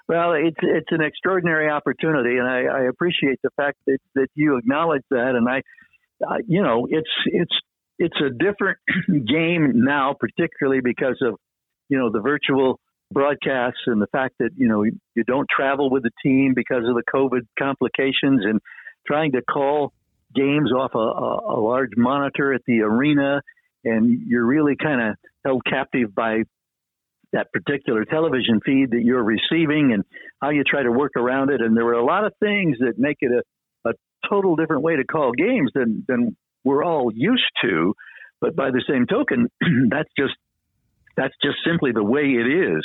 Well, 0.08 0.34
it's 0.34 0.56
it's 0.62 0.86
an 0.90 1.00
extraordinary 1.00 1.68
opportunity, 1.68 2.36
and 2.36 2.46
I, 2.46 2.64
I 2.66 2.82
appreciate 2.84 3.40
the 3.42 3.50
fact 3.56 3.78
that, 3.86 3.98
that 4.14 4.28
you 4.34 4.56
acknowledge 4.56 5.02
that. 5.10 5.34
And 5.34 5.48
I, 5.48 5.62
uh, 6.24 6.36
you 6.46 6.62
know, 6.62 6.86
it's 6.88 7.10
it's 7.26 7.54
it's 7.98 8.16
a 8.20 8.30
different 8.30 8.78
game 9.08 9.84
now, 9.84 10.14
particularly 10.18 10.80
because 10.80 11.18
of 11.22 11.34
you 11.88 11.98
know 11.98 12.10
the 12.10 12.20
virtual 12.20 12.80
broadcasts 13.12 13.80
and 13.86 14.02
the 14.02 14.08
fact 14.08 14.34
that 14.40 14.50
you 14.56 14.68
know 14.68 14.82
you 14.82 15.24
don't 15.26 15.46
travel 15.54 15.90
with 15.90 16.02
the 16.02 16.10
team 16.22 16.52
because 16.54 16.84
of 16.88 16.94
the 16.94 17.02
COVID 17.14 17.46
complications, 17.58 18.44
and 18.44 18.60
trying 19.06 19.32
to 19.32 19.42
call 19.42 19.92
games 20.34 20.72
off 20.72 20.92
a, 20.94 20.98
a, 20.98 21.58
a 21.58 21.60
large 21.60 21.92
monitor 21.96 22.52
at 22.52 22.62
the 22.66 22.80
arena, 22.80 23.40
and 23.84 24.22
you're 24.26 24.44
really 24.44 24.76
kind 24.76 25.00
of 25.00 25.16
held 25.44 25.62
captive 25.64 26.14
by 26.14 26.42
that 27.32 27.52
particular 27.52 28.04
television 28.04 28.60
feed 28.64 28.90
that 28.90 29.02
you're 29.02 29.22
receiving 29.22 29.92
and 29.92 30.04
how 30.40 30.50
you 30.50 30.64
try 30.64 30.82
to 30.82 30.90
work 30.90 31.12
around 31.16 31.50
it. 31.50 31.60
And 31.60 31.76
there 31.76 31.84
were 31.84 31.94
a 31.94 32.04
lot 32.04 32.24
of 32.24 32.32
things 32.40 32.78
that 32.80 32.94
make 32.98 33.18
it 33.20 33.30
a, 33.30 33.88
a 33.88 33.92
total 34.28 34.56
different 34.56 34.82
way 34.82 34.96
to 34.96 35.04
call 35.04 35.32
games 35.32 35.70
than, 35.74 36.04
than 36.08 36.36
we're 36.64 36.84
all 36.84 37.10
used 37.14 37.50
to. 37.62 37.94
But 38.40 38.54
by 38.54 38.70
the 38.70 38.82
same 38.88 39.06
token, 39.06 39.48
that's 39.90 40.10
just 40.18 40.34
that's 41.16 41.34
just 41.42 41.56
simply 41.66 41.92
the 41.92 42.04
way 42.04 42.22
it 42.22 42.46
is. 42.46 42.84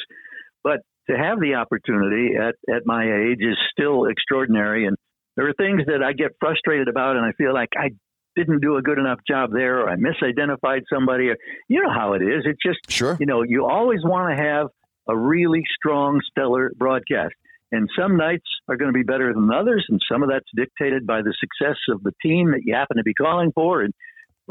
But 0.64 0.80
to 1.10 1.18
have 1.18 1.40
the 1.40 1.56
opportunity 1.56 2.36
at, 2.38 2.56
at 2.74 2.84
my 2.86 3.04
age 3.04 3.40
is 3.42 3.58
still 3.72 4.06
extraordinary. 4.06 4.86
And 4.86 4.96
there 5.36 5.48
are 5.48 5.54
things 5.54 5.84
that 5.88 6.04
I 6.04 6.14
get 6.14 6.32
frustrated 6.40 6.88
about, 6.88 7.18
and 7.18 7.26
I 7.26 7.32
feel 7.34 7.54
like 7.54 7.70
I 7.78 7.90
didn't 8.36 8.62
do 8.62 8.78
a 8.78 8.82
good 8.82 8.98
enough 8.98 9.20
job 9.28 9.52
there, 9.52 9.82
or 9.82 9.90
I 9.90 9.96
misidentified 9.96 10.82
somebody. 10.94 11.30
Or, 11.30 11.38
you 11.68 11.82
know 11.82 11.92
how 11.94 12.14
it 12.14 12.22
is. 12.22 12.46
It's 12.46 12.62
just 12.66 12.80
Sure. 12.90 13.18
you 13.20 13.26
know, 13.26 13.44
you 13.44 13.66
always 13.66 14.00
want 14.04 14.38
to 14.38 14.44
have 14.44 14.68
a 15.10 15.18
really 15.18 15.64
strong, 15.78 16.22
stellar 16.30 16.72
broadcast. 16.78 17.34
And 17.74 17.90
some 17.98 18.18
nights 18.18 18.46
are 18.68 18.76
going 18.76 18.92
to 18.92 18.98
be 18.98 19.04
better 19.04 19.34
than 19.34 19.50
others, 19.52 19.86
and 19.90 20.00
some 20.12 20.24
of 20.24 20.30
that's 20.30 20.46
dictated 20.56 21.08
by 21.08 21.22
the 21.22 21.34
success 21.40 21.78
of 21.90 22.04
the 22.04 22.12
team 22.22 22.52
that 22.52 22.62
you 22.66 22.76
happen 22.76 22.98
to 22.98 23.04
be 23.04 23.14
calling 23.14 23.52
for. 23.54 23.82
And 23.82 23.94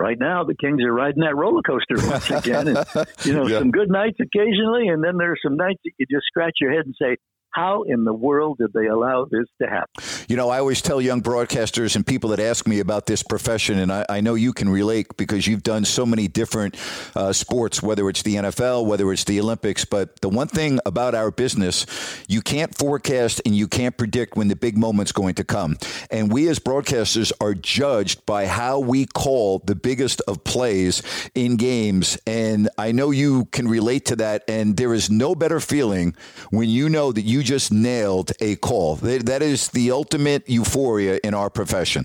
right 0.00 0.18
now, 0.18 0.42
the 0.44 0.54
Kings 0.54 0.82
are 0.82 0.92
riding 0.92 1.22
that 1.22 1.36
roller 1.36 1.62
coaster 1.62 1.96
once 2.08 2.30
again. 2.44 2.68
And, 2.68 2.78
you 3.24 3.34
know, 3.34 3.46
Yeah. 3.46 3.58
some 3.58 3.70
good 3.70 3.90
nights 3.90 4.18
occasionally, 4.20 4.88
and 4.88 5.04
then 5.04 5.16
there 5.18 5.30
are 5.32 5.38
some 5.44 5.56
nights 5.56 5.80
that 5.84 5.92
you 5.98 6.06
just 6.10 6.26
scratch 6.26 6.54
your 6.60 6.72
head 6.72 6.86
and 6.86 6.94
say, 7.00 7.16
how 7.52 7.82
in 7.82 8.04
the 8.04 8.14
world 8.14 8.58
did 8.58 8.72
they 8.72 8.86
allow 8.86 9.26
this 9.30 9.46
to 9.60 9.68
happen? 9.68 10.19
You 10.30 10.36
know, 10.36 10.48
I 10.48 10.60
always 10.60 10.80
tell 10.80 11.00
young 11.00 11.22
broadcasters 11.22 11.96
and 11.96 12.06
people 12.06 12.30
that 12.30 12.38
ask 12.38 12.64
me 12.68 12.78
about 12.78 13.06
this 13.06 13.20
profession, 13.20 13.80
and 13.80 13.90
I, 13.90 14.06
I 14.08 14.20
know 14.20 14.34
you 14.34 14.52
can 14.52 14.68
relate 14.68 15.16
because 15.16 15.44
you've 15.48 15.64
done 15.64 15.84
so 15.84 16.06
many 16.06 16.28
different 16.28 16.76
uh, 17.16 17.32
sports, 17.32 17.82
whether 17.82 18.08
it's 18.08 18.22
the 18.22 18.36
NFL, 18.36 18.86
whether 18.86 19.12
it's 19.12 19.24
the 19.24 19.40
Olympics. 19.40 19.84
But 19.84 20.20
the 20.20 20.28
one 20.28 20.46
thing 20.46 20.78
about 20.86 21.16
our 21.16 21.32
business, 21.32 21.84
you 22.28 22.42
can't 22.42 22.72
forecast 22.78 23.42
and 23.44 23.56
you 23.56 23.66
can't 23.66 23.96
predict 23.96 24.36
when 24.36 24.46
the 24.46 24.54
big 24.54 24.78
moment's 24.78 25.10
going 25.10 25.34
to 25.34 25.42
come. 25.42 25.76
And 26.12 26.32
we 26.32 26.46
as 26.46 26.60
broadcasters 26.60 27.32
are 27.40 27.54
judged 27.54 28.24
by 28.24 28.46
how 28.46 28.78
we 28.78 29.06
call 29.06 29.58
the 29.58 29.74
biggest 29.74 30.20
of 30.28 30.44
plays 30.44 31.02
in 31.34 31.56
games. 31.56 32.16
And 32.24 32.68
I 32.78 32.92
know 32.92 33.10
you 33.10 33.46
can 33.46 33.66
relate 33.66 34.04
to 34.04 34.16
that. 34.16 34.44
And 34.46 34.76
there 34.76 34.94
is 34.94 35.10
no 35.10 35.34
better 35.34 35.58
feeling 35.58 36.14
when 36.50 36.68
you 36.68 36.88
know 36.88 37.10
that 37.10 37.22
you 37.22 37.42
just 37.42 37.72
nailed 37.72 38.30
a 38.38 38.54
call. 38.54 38.94
That 38.94 39.26
that 39.26 39.42
is 39.42 39.66
the 39.70 39.90
ultimate 39.90 40.19
euphoria 40.46 41.18
in 41.24 41.34
our 41.34 41.50
profession. 41.50 42.04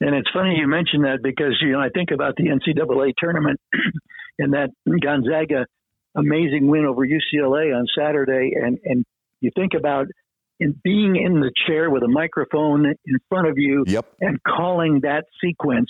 And 0.00 0.14
it's 0.14 0.30
funny 0.32 0.56
you 0.58 0.66
mention 0.66 1.02
that 1.02 1.18
because 1.22 1.58
you 1.60 1.72
know 1.72 1.80
I 1.80 1.90
think 1.90 2.10
about 2.10 2.34
the 2.36 2.44
NCAA 2.44 3.12
tournament 3.18 3.60
and 4.38 4.54
that 4.54 4.70
Gonzaga 5.02 5.66
amazing 6.16 6.66
win 6.68 6.86
over 6.86 7.06
UCLA 7.06 7.76
on 7.76 7.86
Saturday, 7.96 8.52
and 8.60 8.78
and 8.84 9.04
you 9.40 9.50
think 9.54 9.72
about 9.76 10.06
in 10.58 10.74
being 10.84 11.16
in 11.16 11.40
the 11.40 11.50
chair 11.66 11.88
with 11.90 12.02
a 12.02 12.08
microphone 12.08 12.84
in 12.86 13.16
front 13.28 13.48
of 13.48 13.56
you 13.56 13.84
Yep. 13.86 14.06
and 14.20 14.38
calling 14.42 15.00
that 15.04 15.24
sequence 15.42 15.88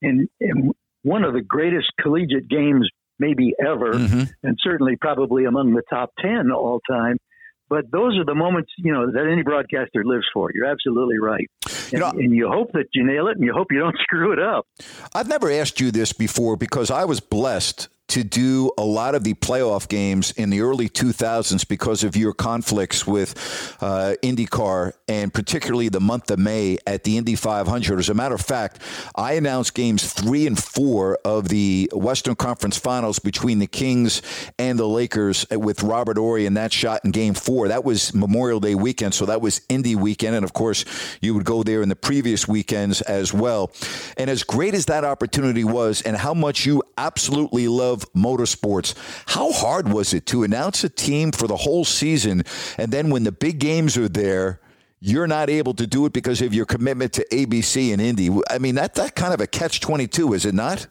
in, 0.00 0.28
in 0.40 0.70
one 1.02 1.24
of 1.24 1.32
the 1.34 1.40
greatest 1.42 1.90
collegiate 2.00 2.48
games 2.48 2.88
maybe 3.18 3.52
ever, 3.60 3.92
Mhm. 3.94 4.28
and 4.44 4.56
certainly 4.60 4.96
probably 5.00 5.44
among 5.44 5.74
the 5.74 5.82
top 5.90 6.10
ten 6.20 6.50
all 6.52 6.80
time. 6.88 7.16
But 7.72 7.90
those 7.90 8.18
are 8.18 8.24
the 8.26 8.34
moments 8.34 8.70
you 8.76 8.92
know 8.92 9.10
that 9.10 9.26
any 9.32 9.42
broadcaster 9.42 10.04
lives 10.04 10.26
for. 10.34 10.50
You're 10.54 10.66
absolutely 10.66 11.16
right, 11.18 11.48
and 11.64 11.92
You 11.92 11.98
know- 12.00 12.10
and 12.10 12.34
you 12.36 12.46
hope 12.48 12.72
that 12.72 12.84
you 12.92 13.02
nail 13.02 13.28
it, 13.28 13.36
and 13.38 13.44
you 13.46 13.54
hope 13.54 13.68
you 13.70 13.78
don't 13.78 13.96
screw 14.02 14.30
it 14.34 14.38
up. 14.38 14.66
I've 15.14 15.26
never 15.26 15.50
asked 15.50 15.80
you 15.80 15.90
this 15.90 16.12
before 16.12 16.58
because 16.58 16.90
I 16.90 17.06
was 17.06 17.20
blessed 17.20 17.88
to 18.12 18.22
do 18.22 18.70
a 18.76 18.84
lot 18.84 19.14
of 19.14 19.24
the 19.24 19.32
playoff 19.32 19.88
games 19.88 20.32
in 20.32 20.50
the 20.50 20.60
early 20.60 20.86
2000s 20.86 21.66
because 21.66 22.04
of 22.04 22.14
your 22.14 22.34
conflicts 22.34 23.06
with 23.06 23.32
uh, 23.80 24.14
IndyCar 24.22 24.92
and 25.08 25.32
particularly 25.32 25.88
the 25.88 25.98
month 26.00 26.30
of 26.30 26.38
May 26.38 26.76
at 26.86 27.04
the 27.04 27.16
Indy 27.16 27.36
500. 27.36 27.98
As 27.98 28.10
a 28.10 28.14
matter 28.14 28.34
of 28.34 28.42
fact, 28.42 28.80
I 29.14 29.32
announced 29.32 29.72
games 29.72 30.12
three 30.12 30.46
and 30.46 30.62
four 30.62 31.16
of 31.24 31.48
the 31.48 31.88
Western 31.94 32.34
Conference 32.34 32.76
Finals 32.76 33.18
between 33.18 33.60
the 33.60 33.66
Kings 33.66 34.20
and 34.58 34.78
the 34.78 34.86
Lakers 34.86 35.46
with 35.50 35.82
Robert 35.82 36.18
Horry 36.18 36.44
in 36.44 36.52
that 36.54 36.70
shot 36.70 37.06
in 37.06 37.12
game 37.12 37.32
four. 37.32 37.68
That 37.68 37.82
was 37.82 38.12
Memorial 38.12 38.60
Day 38.60 38.74
weekend, 38.74 39.14
so 39.14 39.24
that 39.24 39.40
was 39.40 39.62
Indy 39.70 39.96
weekend. 39.96 40.36
And 40.36 40.44
of 40.44 40.52
course, 40.52 40.84
you 41.22 41.32
would 41.32 41.46
go 41.46 41.62
there 41.62 41.80
in 41.80 41.88
the 41.88 41.96
previous 41.96 42.46
weekends 42.46 43.00
as 43.00 43.32
well. 43.32 43.72
And 44.18 44.28
as 44.28 44.42
great 44.42 44.74
as 44.74 44.84
that 44.86 45.02
opportunity 45.02 45.64
was, 45.64 46.02
and 46.02 46.14
how 46.14 46.34
much 46.34 46.66
you 46.66 46.82
absolutely 46.98 47.68
love 47.68 48.01
motorsports, 48.14 48.94
how 49.26 49.52
hard 49.52 49.92
was 49.92 50.14
it 50.14 50.26
to 50.26 50.42
announce 50.42 50.84
a 50.84 50.88
team 50.88 51.32
for 51.32 51.46
the 51.46 51.56
whole 51.56 51.84
season, 51.84 52.42
and 52.78 52.92
then 52.92 53.10
when 53.10 53.24
the 53.24 53.32
big 53.32 53.58
games 53.58 53.96
are 53.96 54.08
there, 54.08 54.60
you're 55.00 55.26
not 55.26 55.50
able 55.50 55.74
to 55.74 55.86
do 55.86 56.06
it 56.06 56.12
because 56.12 56.40
of 56.40 56.54
your 56.54 56.64
commitment 56.64 57.12
to 57.14 57.26
ABC 57.32 57.92
and 57.92 58.00
Indy. 58.00 58.30
I 58.48 58.58
mean, 58.58 58.76
that 58.76 58.94
that 58.94 59.16
kind 59.16 59.34
of 59.34 59.40
a 59.40 59.46
catch 59.46 59.80
twenty 59.80 60.06
two, 60.06 60.32
is 60.32 60.46
it 60.46 60.54
not? 60.54 60.86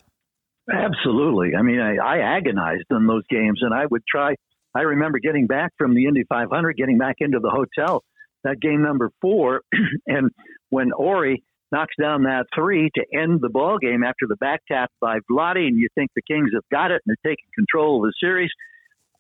Absolutely. 0.72 1.56
I 1.58 1.62
mean, 1.62 1.80
I, 1.80 1.96
I 1.98 2.18
agonized 2.20 2.86
in 2.92 3.08
those 3.08 3.24
games, 3.30 3.60
and 3.62 3.74
I 3.74 3.86
would 3.90 4.04
try. 4.08 4.36
I 4.76 4.82
remember 4.82 5.20
getting 5.20 5.48
back 5.48 5.74
from 5.78 5.96
the 5.96 6.06
Indy 6.06 6.24
500, 6.30 6.78
getting 6.78 6.98
back 6.98 7.18
into 7.20 7.40
the 7.40 7.50
hotel, 7.50 8.04
that 8.44 8.60
game 8.62 8.82
number 8.82 9.12
four, 9.22 9.62
and 10.08 10.30
when 10.70 10.92
Horry 10.96 11.44
knocks 11.72 11.96
down 12.00 12.24
that 12.24 12.46
three 12.54 12.90
to 12.96 13.04
end 13.14 13.42
the 13.42 13.50
ball 13.50 13.78
game 13.78 14.04
after 14.04 14.28
the 14.28 14.36
back 14.36 14.62
tap 14.68 14.92
by 15.00 15.20
Vlade, 15.30 15.68
and 15.68 15.78
you 15.78 15.88
think 15.96 16.12
the 16.16 16.22
Kings 16.22 16.52
have 16.54 16.68
got 16.72 16.92
it 16.92 17.02
and 17.06 17.16
they're 17.24 17.32
taking 17.32 17.50
control 17.56 18.04
of 18.04 18.10
the 18.10 18.14
series. 18.20 18.52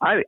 I 0.01 0.24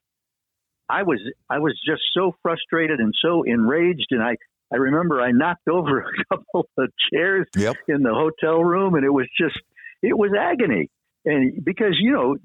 I 0.90 1.04
was 1.04 1.20
I 1.50 1.60
was 1.60 1.80
just 1.86 2.02
so 2.14 2.36
frustrated 2.42 3.00
and 3.00 3.14
so 3.22 3.44
enraged, 3.44 4.08
and 4.12 4.22
I 4.22 4.36
I 4.72 4.78
remember 4.78 5.22
I 5.22 5.32
knocked 5.32 5.68
over 5.68 6.02
a 6.32 6.36
couple 6.36 6.68
of 6.78 6.90
chairs 7.12 7.48
yep. 7.56 7.76
in 7.88 8.04
the 8.04 8.14
hotel 8.14 8.64
room, 8.64 8.96
and 8.96 9.06
it 9.06 9.14
was 9.14 9.28
just 9.40 9.58
it 10.02 10.18
was 10.18 10.32
agony. 10.38 10.90
And 11.26 11.64
because 11.64 11.96
you 12.00 12.12
know 12.12 12.38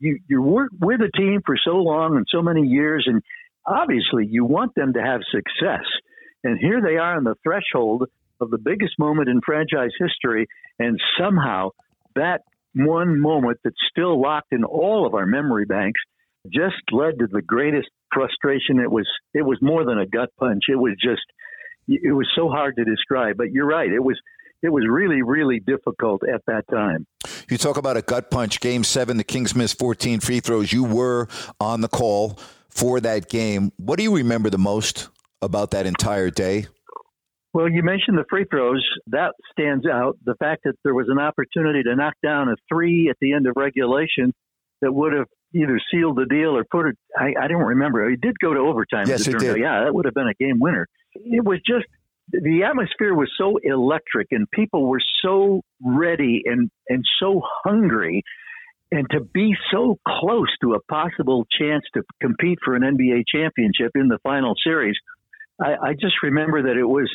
you 0.00 0.18
you 0.28 0.42
work 0.42 0.70
with 0.80 1.00
a 1.00 1.10
team 1.16 1.40
for 1.44 1.56
so 1.62 1.76
long 1.76 2.16
and 2.16 2.26
so 2.30 2.42
many 2.42 2.66
years, 2.66 3.06
and 3.06 3.22
obviously 3.66 4.26
you 4.26 4.44
want 4.44 4.74
them 4.74 4.92
to 4.94 5.00
have 5.00 5.20
success. 5.30 5.84
And 6.42 6.58
here 6.58 6.82
they 6.82 6.96
are 6.96 7.16
on 7.16 7.24
the 7.24 7.36
threshold 7.42 8.08
of 8.40 8.50
the 8.50 8.58
biggest 8.58 8.98
moment 8.98 9.28
in 9.28 9.40
franchise 9.44 9.90
history, 9.98 10.46
and 10.78 11.00
somehow 11.18 11.70
that 12.16 12.42
one 12.74 13.20
moment 13.20 13.58
that's 13.64 13.76
still 13.90 14.20
locked 14.20 14.52
in 14.52 14.64
all 14.64 15.06
of 15.06 15.14
our 15.14 15.26
memory 15.26 15.64
banks 15.64 16.00
just 16.52 16.76
led 16.92 17.18
to 17.18 17.26
the 17.30 17.42
greatest 17.42 17.88
frustration. 18.12 18.78
It 18.78 18.90
was 18.90 19.06
it 19.32 19.42
was 19.42 19.58
more 19.62 19.84
than 19.84 19.98
a 19.98 20.06
gut 20.06 20.30
punch. 20.38 20.64
It 20.68 20.76
was 20.76 20.94
just 21.02 21.22
it 21.88 22.14
was 22.14 22.28
so 22.36 22.48
hard 22.48 22.76
to 22.76 22.84
describe. 22.84 23.36
But 23.36 23.52
you're 23.52 23.66
right. 23.66 23.90
It 23.90 24.02
was 24.02 24.18
it 24.62 24.70
was 24.70 24.84
really 24.88 25.22
really 25.22 25.60
difficult 25.60 26.22
at 26.28 26.42
that 26.46 26.64
time. 26.70 27.06
You 27.48 27.58
talk 27.58 27.76
about 27.76 27.96
a 27.96 28.02
gut 28.02 28.30
punch. 28.30 28.60
Game 28.60 28.84
seven, 28.84 29.16
the 29.16 29.24
Kings 29.24 29.54
missed 29.54 29.78
14 29.78 30.20
free 30.20 30.40
throws. 30.40 30.72
You 30.72 30.84
were 30.84 31.28
on 31.60 31.80
the 31.80 31.88
call 31.88 32.38
for 32.68 33.00
that 33.00 33.28
game. 33.28 33.72
What 33.76 33.96
do 33.96 34.02
you 34.02 34.16
remember 34.16 34.50
the 34.50 34.58
most 34.58 35.08
about 35.40 35.70
that 35.72 35.86
entire 35.86 36.30
day? 36.30 36.66
Well, 37.54 37.70
you 37.70 37.84
mentioned 37.84 38.18
the 38.18 38.24
free 38.28 38.44
throws. 38.50 38.84
That 39.06 39.32
stands 39.52 39.86
out. 39.86 40.18
The 40.24 40.34
fact 40.34 40.62
that 40.64 40.74
there 40.82 40.92
was 40.92 41.06
an 41.08 41.20
opportunity 41.20 41.84
to 41.84 41.94
knock 41.94 42.14
down 42.20 42.48
a 42.48 42.56
three 42.68 43.08
at 43.08 43.16
the 43.20 43.32
end 43.32 43.46
of 43.46 43.54
regulation 43.56 44.34
that 44.82 44.92
would 44.92 45.12
have 45.12 45.28
either 45.54 45.80
sealed 45.88 46.16
the 46.16 46.26
deal 46.26 46.56
or 46.56 46.64
put 46.64 46.88
it. 46.88 46.98
I, 47.16 47.34
I 47.40 47.46
don't 47.46 47.62
remember. 47.62 48.10
It 48.10 48.20
did 48.20 48.34
go 48.40 48.54
to 48.54 48.58
overtime. 48.58 49.04
Yes, 49.06 49.28
it, 49.28 49.38
did. 49.38 49.56
Yeah, 49.56 49.84
that 49.84 49.94
would 49.94 50.04
have 50.04 50.14
been 50.14 50.26
a 50.26 50.34
game 50.34 50.58
winner. 50.58 50.88
It 51.14 51.44
was 51.44 51.60
just 51.64 51.86
the 52.28 52.64
atmosphere 52.64 53.14
was 53.14 53.30
so 53.38 53.58
electric, 53.62 54.28
and 54.32 54.50
people 54.50 54.88
were 54.88 55.02
so 55.22 55.62
ready 55.80 56.42
and 56.46 56.72
and 56.88 57.04
so 57.20 57.40
hungry, 57.64 58.24
and 58.90 59.06
to 59.10 59.20
be 59.20 59.54
so 59.70 59.96
close 60.04 60.48
to 60.60 60.74
a 60.74 60.82
possible 60.90 61.46
chance 61.56 61.84
to 61.94 62.02
compete 62.20 62.58
for 62.64 62.74
an 62.74 62.82
NBA 62.82 63.22
championship 63.32 63.92
in 63.94 64.08
the 64.08 64.18
final 64.24 64.54
series. 64.64 64.96
I, 65.62 65.74
I 65.90 65.92
just 65.92 66.16
remember 66.24 66.64
that 66.64 66.76
it 66.76 66.84
was 66.84 67.08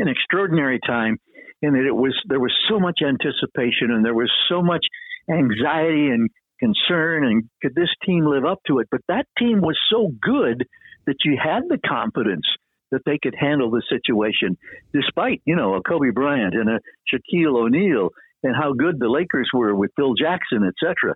an 0.00 0.08
extraordinary 0.08 0.80
time 0.86 1.18
in 1.62 1.72
that 1.72 1.86
it 1.86 1.94
was 1.94 2.14
there 2.26 2.40
was 2.40 2.54
so 2.68 2.78
much 2.78 3.00
anticipation 3.02 3.90
and 3.90 4.04
there 4.04 4.14
was 4.14 4.30
so 4.48 4.62
much 4.62 4.86
anxiety 5.30 6.08
and 6.08 6.30
concern 6.60 7.24
and 7.24 7.44
could 7.62 7.74
this 7.74 7.90
team 8.04 8.26
live 8.26 8.44
up 8.44 8.58
to 8.66 8.78
it? 8.78 8.88
But 8.90 9.00
that 9.08 9.26
team 9.38 9.60
was 9.60 9.78
so 9.90 10.10
good 10.20 10.64
that 11.06 11.16
you 11.24 11.38
had 11.42 11.62
the 11.68 11.78
confidence 11.78 12.46
that 12.90 13.02
they 13.04 13.18
could 13.22 13.34
handle 13.38 13.70
the 13.70 13.82
situation, 13.88 14.56
despite 14.92 15.42
you 15.44 15.56
know 15.56 15.74
a 15.74 15.82
Kobe 15.82 16.10
Bryant 16.10 16.54
and 16.54 16.68
a 16.68 16.80
Shaquille 17.12 17.56
O'Neal 17.56 18.10
and 18.42 18.54
how 18.54 18.72
good 18.72 18.98
the 18.98 19.08
Lakers 19.08 19.50
were 19.52 19.74
with 19.74 19.90
Phil 19.96 20.14
Jackson, 20.14 20.64
etc. 20.64 21.14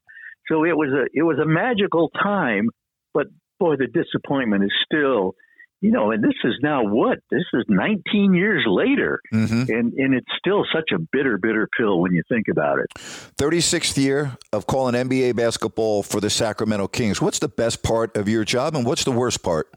So 0.51 0.64
it 0.64 0.77
was 0.77 0.90
a 0.92 1.05
it 1.12 1.23
was 1.23 1.38
a 1.38 1.47
magical 1.47 2.11
time, 2.11 2.68
but 3.14 3.27
boy, 3.59 3.77
the 3.77 3.87
disappointment 3.87 4.64
is 4.64 4.73
still 4.85 5.35
you 5.83 5.90
know, 5.90 6.12
and 6.12 6.23
this 6.23 6.37
is 6.45 6.55
now 6.62 6.85
what? 6.85 7.18
This 7.29 7.42
is 7.53 7.64
19 7.68 8.35
years 8.35 8.64
later. 8.68 9.21
Mm-hmm. 9.35 9.62
And, 9.68 9.92
and 9.95 10.14
it's 10.14 10.31
still 10.38 10.64
such 10.73 10.90
a 10.95 10.99
bitter, 11.11 11.38
bitter 11.38 11.68
pill 11.77 12.01
when 12.01 12.12
you 12.12 12.23
think 12.29 12.47
about 12.49 12.79
it. 12.79 12.87
36th 12.95 13.99
year 13.99 14.38
of 14.53 14.68
calling 14.68 14.95
NBA 14.95 15.35
basketball 15.35 16.05
for 16.05 16.21
the 16.21 16.31
Sacramento 16.31 16.87
Kings. 16.87 17.21
What's 17.21 17.40
the 17.40 17.49
best 17.49 17.83
part 17.83 18.16
of 18.16 18.29
your 18.29 18.45
job 18.45 18.77
and 18.77 18.87
what's 18.87 19.03
the 19.03 19.11
worst 19.11 19.42
part? 19.42 19.75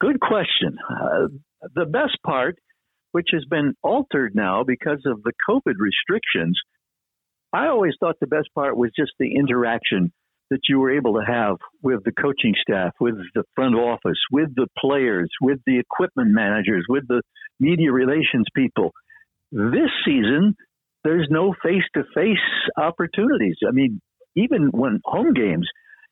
Good 0.00 0.20
question. 0.20 0.78
Uh, 0.90 1.28
the 1.74 1.84
best 1.84 2.16
part, 2.24 2.56
which 3.12 3.28
has 3.34 3.44
been 3.44 3.74
altered 3.82 4.34
now 4.34 4.64
because 4.66 5.02
of 5.04 5.22
the 5.22 5.32
COVID 5.50 5.74
restrictions, 5.78 6.58
I 7.52 7.66
always 7.66 7.92
thought 8.00 8.16
the 8.20 8.26
best 8.26 8.48
part 8.54 8.74
was 8.74 8.90
just 8.98 9.12
the 9.18 9.34
interaction 9.36 10.12
that 10.50 10.60
you 10.68 10.78
were 10.78 10.96
able 10.96 11.14
to 11.14 11.24
have 11.26 11.56
with 11.82 12.02
the 12.04 12.12
coaching 12.12 12.54
staff, 12.60 12.92
with 13.00 13.16
the 13.34 13.44
front 13.54 13.74
office, 13.74 14.18
with 14.30 14.54
the 14.54 14.66
players, 14.78 15.28
with 15.40 15.58
the 15.66 15.78
equipment 15.78 16.30
managers, 16.30 16.84
with 16.88 17.06
the 17.08 17.22
media 17.60 17.92
relations 17.92 18.46
people. 18.54 18.92
This 19.52 19.90
season, 20.04 20.54
there's 21.04 21.28
no 21.30 21.54
face 21.62 21.84
to 21.94 22.04
face 22.14 22.36
opportunities. 22.76 23.56
I 23.66 23.72
mean, 23.72 24.00
even 24.36 24.70
when 24.70 25.00
home 25.04 25.34
games, 25.34 25.68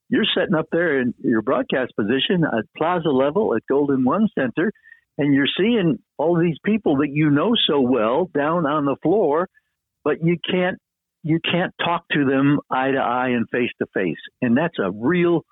you're 0.08 0.26
setting 0.36 0.54
up 0.54 0.66
there 0.70 1.00
in 1.00 1.14
your 1.18 1.42
broadcast 1.42 1.92
position 1.96 2.44
at 2.44 2.64
plaza 2.76 3.08
level 3.08 3.54
at 3.54 3.62
Golden 3.68 4.04
One 4.04 4.28
Center, 4.38 4.72
and 5.18 5.34
you're 5.34 5.48
seeing 5.58 5.98
all 6.18 6.38
these 6.38 6.58
people 6.64 6.98
that 6.98 7.08
you 7.10 7.30
know 7.30 7.52
so 7.68 7.80
well 7.80 8.30
down 8.34 8.66
on 8.66 8.84
the 8.84 8.96
floor, 9.02 9.48
but 10.04 10.22
you 10.22 10.36
can't 10.48 10.78
you 11.26 11.40
can't 11.40 11.74
talk 11.84 12.04
to 12.12 12.24
them 12.24 12.60
eye 12.70 12.92
to 12.92 12.98
eye 12.98 13.30
and 13.30 13.48
face 13.50 13.70
to 13.80 13.86
face. 13.92 14.16
And 14.40 14.56
that's 14.56 14.78
a 14.78 14.92
real 14.92 15.44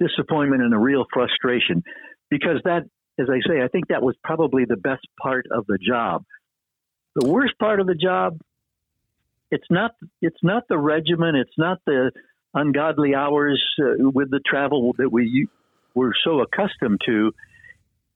disappointment 0.00 0.62
and 0.62 0.72
a 0.72 0.78
real 0.78 1.04
frustration 1.12 1.82
because 2.30 2.62
that, 2.64 2.84
as 3.18 3.26
I 3.30 3.46
say, 3.46 3.60
I 3.62 3.68
think 3.68 3.88
that 3.88 4.02
was 4.02 4.16
probably 4.24 4.64
the 4.64 4.78
best 4.78 5.06
part 5.20 5.44
of 5.50 5.66
the 5.66 5.76
job. 5.76 6.24
The 7.14 7.28
worst 7.28 7.58
part 7.58 7.78
of 7.78 7.86
the 7.86 7.94
job, 7.94 8.38
it's 9.50 9.66
not, 9.68 9.90
it's 10.22 10.42
not 10.42 10.62
the 10.70 10.78
regimen, 10.78 11.36
it's 11.36 11.58
not 11.58 11.78
the 11.84 12.10
ungodly 12.54 13.14
hours 13.14 13.62
uh, 13.78 14.08
with 14.14 14.30
the 14.30 14.40
travel 14.46 14.94
that 14.96 15.12
we 15.12 15.46
were 15.94 16.14
so 16.24 16.40
accustomed 16.40 17.02
to. 17.04 17.32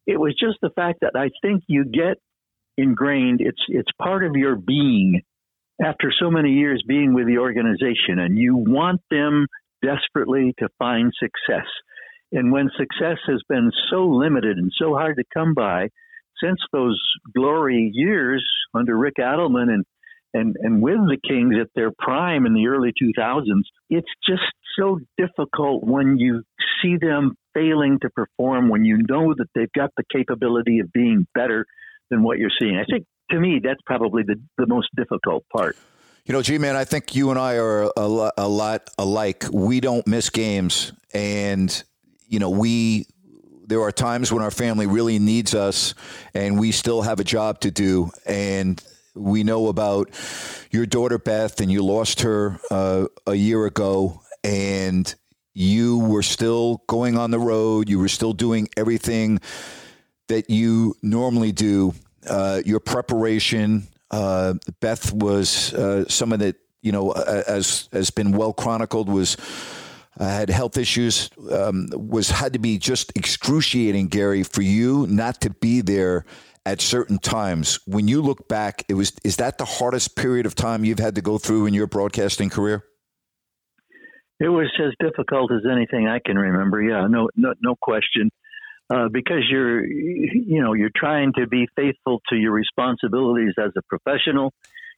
It 0.06 0.18
was 0.18 0.34
just 0.40 0.56
the 0.62 0.70
fact 0.70 1.00
that 1.02 1.12
I 1.14 1.28
think 1.42 1.64
you 1.66 1.84
get 1.84 2.16
ingrained. 2.78 3.42
It's 3.42 3.60
it's 3.68 3.90
part 4.00 4.24
of 4.24 4.32
your 4.34 4.56
being 4.56 5.20
after 5.84 6.12
so 6.18 6.30
many 6.30 6.52
years 6.52 6.82
being 6.86 7.14
with 7.14 7.26
the 7.26 7.38
organization, 7.38 8.18
and 8.18 8.38
you 8.38 8.56
want 8.56 9.00
them 9.10 9.46
desperately 9.82 10.54
to 10.58 10.68
find 10.78 11.12
success. 11.18 11.66
And 12.32 12.50
when 12.52 12.70
success 12.76 13.18
has 13.28 13.42
been 13.48 13.70
so 13.90 14.06
limited 14.06 14.56
and 14.58 14.72
so 14.76 14.94
hard 14.94 15.16
to 15.16 15.24
come 15.32 15.54
by 15.54 15.88
since 16.42 16.60
those 16.72 17.00
glory 17.34 17.90
years 17.94 18.44
under 18.74 18.96
Rick 18.96 19.14
Adelman 19.20 19.72
and 19.72 19.84
and, 20.34 20.54
and 20.60 20.82
with 20.82 20.98
the 21.08 21.16
Kings 21.26 21.54
at 21.58 21.68
their 21.74 21.90
prime 21.98 22.44
in 22.44 22.52
the 22.52 22.66
early 22.66 22.92
2000s, 23.02 23.62
it's 23.88 24.10
just 24.28 24.42
so 24.78 24.98
difficult 25.16 25.82
when 25.82 26.18
you 26.18 26.42
see 26.82 26.96
them 27.00 27.36
failing 27.54 27.98
to 28.02 28.10
perform, 28.10 28.68
when 28.68 28.84
you 28.84 28.98
know 29.08 29.34
that 29.34 29.46
they've 29.54 29.72
got 29.72 29.90
the 29.96 30.04
capability 30.12 30.80
of 30.80 30.92
being 30.92 31.26
better 31.34 31.64
than 32.10 32.22
what 32.22 32.38
you're 32.38 32.50
seeing. 32.58 32.76
I 32.76 32.84
think 32.84 33.06
to 33.30 33.40
me, 33.40 33.60
that's 33.62 33.80
probably 33.84 34.22
the, 34.22 34.36
the 34.56 34.66
most 34.66 34.88
difficult 34.96 35.44
part. 35.52 35.76
You 36.26 36.32
know, 36.32 36.42
G 36.42 36.58
man, 36.58 36.74
I 36.74 36.84
think 36.84 37.14
you 37.14 37.30
and 37.30 37.38
I 37.38 37.56
are 37.56 37.84
a, 37.96 38.32
a 38.36 38.48
lot 38.48 38.90
alike. 38.98 39.44
We 39.52 39.80
don't 39.80 40.06
miss 40.06 40.30
games, 40.30 40.92
and 41.14 41.82
you 42.28 42.40
know, 42.40 42.50
we 42.50 43.06
there 43.66 43.82
are 43.82 43.92
times 43.92 44.32
when 44.32 44.42
our 44.42 44.50
family 44.50 44.86
really 44.86 45.18
needs 45.18 45.54
us, 45.54 45.94
and 46.34 46.58
we 46.58 46.72
still 46.72 47.02
have 47.02 47.20
a 47.20 47.24
job 47.24 47.60
to 47.60 47.70
do. 47.70 48.10
And 48.24 48.82
we 49.14 49.44
know 49.44 49.68
about 49.68 50.10
your 50.70 50.86
daughter 50.86 51.18
Beth, 51.18 51.60
and 51.60 51.70
you 51.70 51.84
lost 51.84 52.22
her 52.22 52.58
uh, 52.70 53.06
a 53.26 53.34
year 53.34 53.66
ago, 53.66 54.20
and 54.42 55.12
you 55.54 55.98
were 55.98 56.22
still 56.22 56.82
going 56.86 57.16
on 57.16 57.30
the 57.30 57.38
road. 57.38 57.88
You 57.88 57.98
were 57.98 58.08
still 58.08 58.32
doing 58.32 58.68
everything 58.76 59.40
that 60.28 60.50
you 60.50 60.96
normally 61.02 61.52
do. 61.52 61.94
Uh, 62.28 62.60
your 62.64 62.80
preparation, 62.80 63.86
uh, 64.10 64.54
Beth 64.80 65.12
was 65.12 65.72
uh, 65.74 66.08
someone 66.08 66.40
that 66.40 66.56
you 66.82 66.92
know, 66.92 67.10
as 67.12 67.88
has 67.92 68.10
been 68.10 68.30
well 68.30 68.52
chronicled, 68.52 69.08
was 69.08 69.36
uh, 70.20 70.24
had 70.24 70.48
health 70.48 70.76
issues. 70.76 71.30
Um, 71.50 71.88
was 71.92 72.30
had 72.30 72.52
to 72.52 72.60
be 72.60 72.78
just 72.78 73.12
excruciating, 73.16 74.06
Gary, 74.06 74.44
for 74.44 74.62
you 74.62 75.06
not 75.08 75.40
to 75.40 75.50
be 75.50 75.80
there 75.80 76.24
at 76.64 76.80
certain 76.80 77.18
times. 77.18 77.80
When 77.86 78.08
you 78.08 78.22
look 78.22 78.48
back, 78.48 78.84
it 78.88 78.94
was 78.94 79.12
is 79.24 79.36
that 79.36 79.58
the 79.58 79.64
hardest 79.64 80.16
period 80.16 80.46
of 80.46 80.54
time 80.54 80.84
you've 80.84 81.00
had 81.00 81.16
to 81.16 81.22
go 81.22 81.38
through 81.38 81.66
in 81.66 81.74
your 81.74 81.88
broadcasting 81.88 82.50
career? 82.50 82.84
It 84.38 84.48
was 84.48 84.70
as 84.78 84.92
difficult 85.00 85.50
as 85.50 85.62
anything 85.70 86.06
I 86.06 86.20
can 86.24 86.36
remember. 86.36 86.82
Yeah, 86.82 87.06
no, 87.08 87.28
no, 87.36 87.54
no 87.62 87.74
question. 87.80 88.30
Uh, 88.88 89.08
because 89.12 89.42
you're, 89.50 89.84
you 89.84 90.62
know, 90.62 90.72
you're 90.72 90.90
trying 90.94 91.32
to 91.36 91.48
be 91.48 91.66
faithful 91.74 92.20
to 92.28 92.36
your 92.36 92.52
responsibilities 92.52 93.52
as 93.58 93.72
a 93.76 93.82
professional. 93.88 94.52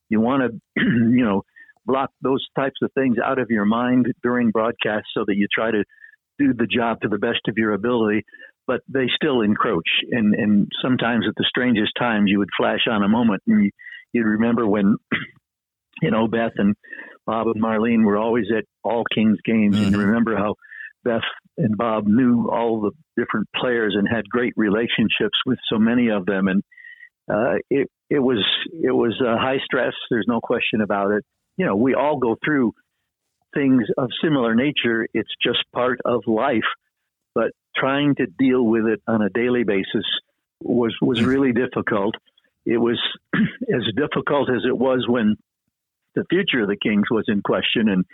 You 0.09 0.21
want 0.21 0.43
to, 0.77 0.83
you 0.83 1.25
know, 1.25 1.41
block 1.85 2.11
those 2.21 2.45
types 2.55 2.77
of 2.83 2.91
things 2.93 3.17
out 3.23 3.39
of 3.39 3.49
your 3.49 3.65
mind 3.65 4.05
during 4.21 4.51
broadcast 4.51 5.05
so 5.15 5.23
that 5.25 5.35
you 5.35 5.47
try 5.51 5.71
to 5.71 5.83
do 6.37 6.53
the 6.53 6.67
job 6.67 7.01
to 7.01 7.07
the 7.07 7.17
best 7.17 7.39
of 7.47 7.57
your 7.57 7.73
ability. 7.73 8.25
But 8.67 8.81
they 8.87 9.07
still 9.15 9.41
encroach, 9.41 9.89
and 10.11 10.35
and 10.35 10.71
sometimes 10.83 11.25
at 11.27 11.33
the 11.35 11.45
strangest 11.49 11.93
times 11.97 12.29
you 12.29 12.37
would 12.37 12.51
flash 12.55 12.81
on 12.87 13.01
a 13.01 13.07
moment, 13.07 13.41
and 13.47 13.63
you, 13.63 13.71
you'd 14.13 14.27
remember 14.27 14.67
when, 14.67 14.97
you 16.03 16.11
know, 16.11 16.27
Beth 16.27 16.51
and 16.57 16.75
Bob 17.25 17.47
and 17.47 17.63
Marlene 17.63 18.05
were 18.05 18.17
always 18.17 18.45
at 18.55 18.65
all 18.83 19.03
Kings 19.15 19.39
games, 19.43 19.75
mm-hmm. 19.75 19.87
and 19.87 19.97
remember 19.97 20.37
how 20.37 20.53
Beth 21.03 21.23
and 21.59 21.77
Bob 21.77 22.07
knew 22.07 22.49
all 22.49 22.81
the 22.81 22.91
different 23.17 23.47
players 23.55 23.95
and 23.97 24.07
had 24.07 24.27
great 24.29 24.53
relationships 24.55 25.37
with 25.45 25.59
so 25.71 25.77
many 25.77 26.09
of 26.09 26.25
them, 26.25 26.47
and 26.47 26.63
uh, 27.31 27.55
it 27.69 27.89
it 28.09 28.19
was 28.19 28.43
it 28.71 28.91
was 28.91 29.21
uh, 29.21 29.37
high 29.37 29.59
stress. 29.63 29.93
There's 30.09 30.25
no 30.27 30.39
question 30.41 30.81
about 30.81 31.11
it. 31.11 31.23
You 31.57 31.65
know, 31.65 31.75
we 31.75 31.93
all 31.93 32.17
go 32.17 32.37
through 32.43 32.73
things 33.53 33.83
of 33.97 34.09
similar 34.23 34.55
nature. 34.55 35.07
It's 35.13 35.29
just 35.43 35.59
part 35.73 35.99
of 36.05 36.23
life, 36.27 36.69
but 37.35 37.51
trying 37.75 38.15
to 38.15 38.25
deal 38.25 38.63
with 38.63 38.85
it 38.85 39.01
on 39.07 39.21
a 39.21 39.29
daily 39.29 39.63
basis 39.63 40.05
was 40.61 40.95
was 41.01 41.23
really 41.23 41.51
difficult. 41.51 42.15
It 42.65 42.77
was 42.77 42.99
as 43.35 43.83
difficult 43.95 44.49
as 44.49 44.63
it 44.67 44.77
was 44.77 45.05
when 45.07 45.35
the 46.15 46.25
future 46.29 46.61
of 46.61 46.67
the 46.67 46.77
Kings 46.81 47.05
was 47.11 47.25
in 47.27 47.41
question 47.41 47.89
and 47.89 48.05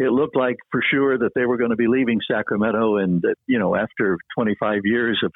it 0.00 0.12
looked 0.12 0.34
like 0.34 0.56
for 0.70 0.82
sure 0.90 1.18
that 1.18 1.32
they 1.34 1.44
were 1.44 1.58
going 1.58 1.70
to 1.70 1.76
be 1.76 1.86
leaving 1.86 2.20
Sacramento, 2.26 2.96
and 2.96 3.20
that 3.22 3.34
you 3.46 3.58
know 3.58 3.76
after 3.76 4.16
25 4.34 4.80
years 4.84 5.20
of 5.22 5.32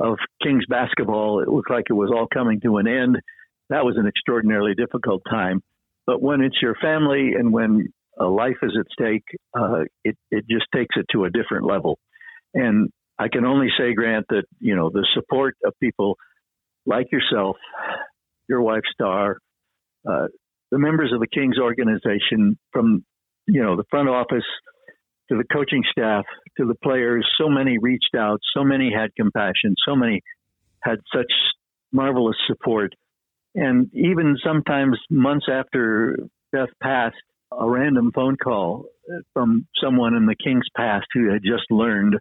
of 0.00 0.18
Kings 0.42 0.64
basketball, 0.68 1.40
it 1.40 1.48
looked 1.48 1.70
like 1.70 1.84
it 1.88 1.94
was 1.94 2.10
all 2.12 2.26
coming 2.26 2.60
to 2.62 2.78
an 2.78 2.88
end. 2.88 3.18
That 3.70 3.84
was 3.84 3.96
an 3.96 4.08
extraordinarily 4.08 4.74
difficult 4.74 5.22
time. 5.30 5.62
But 6.04 6.20
when 6.20 6.40
it's 6.40 6.60
your 6.60 6.74
family 6.74 7.34
and 7.38 7.52
when 7.52 7.92
a 8.18 8.24
life 8.24 8.56
is 8.62 8.76
at 8.78 8.86
stake, 8.92 9.24
uh, 9.56 9.84
it 10.04 10.16
it 10.32 10.46
just 10.50 10.66
takes 10.74 10.96
it 10.96 11.06
to 11.12 11.24
a 11.24 11.30
different 11.30 11.64
level. 11.64 11.98
And 12.54 12.90
I 13.20 13.28
can 13.28 13.44
only 13.44 13.68
say, 13.78 13.94
Grant, 13.94 14.26
that 14.30 14.44
you 14.58 14.74
know 14.74 14.90
the 14.90 15.06
support 15.14 15.54
of 15.64 15.74
people 15.78 16.16
like 16.86 17.12
yourself, 17.12 17.56
your 18.48 18.62
wife 18.62 18.82
Star, 18.92 19.38
uh, 20.10 20.26
the 20.72 20.78
members 20.78 21.12
of 21.12 21.20
the 21.20 21.28
Kings 21.28 21.56
organization, 21.60 22.58
from 22.72 23.04
you 23.46 23.62
know, 23.62 23.76
the 23.76 23.84
front 23.90 24.08
office 24.08 24.44
to 25.30 25.36
the 25.36 25.44
coaching 25.52 25.82
staff 25.90 26.24
to 26.58 26.66
the 26.66 26.74
players, 26.74 27.26
so 27.40 27.48
many 27.48 27.78
reached 27.78 28.14
out, 28.16 28.40
so 28.54 28.64
many 28.64 28.92
had 28.92 29.14
compassion, 29.16 29.74
so 29.86 29.96
many 29.96 30.20
had 30.80 30.98
such 31.14 31.32
marvelous 31.92 32.36
support. 32.46 32.92
And 33.54 33.90
even 33.94 34.36
sometimes 34.44 34.98
months 35.10 35.46
after 35.50 36.16
Beth 36.52 36.68
passed, 36.82 37.16
a 37.50 37.68
random 37.68 38.12
phone 38.14 38.36
call 38.36 38.86
from 39.34 39.66
someone 39.82 40.14
in 40.14 40.26
the 40.26 40.36
King's 40.42 40.66
past 40.76 41.06
who 41.12 41.30
had 41.30 41.42
just 41.42 41.70
learned 41.70 42.18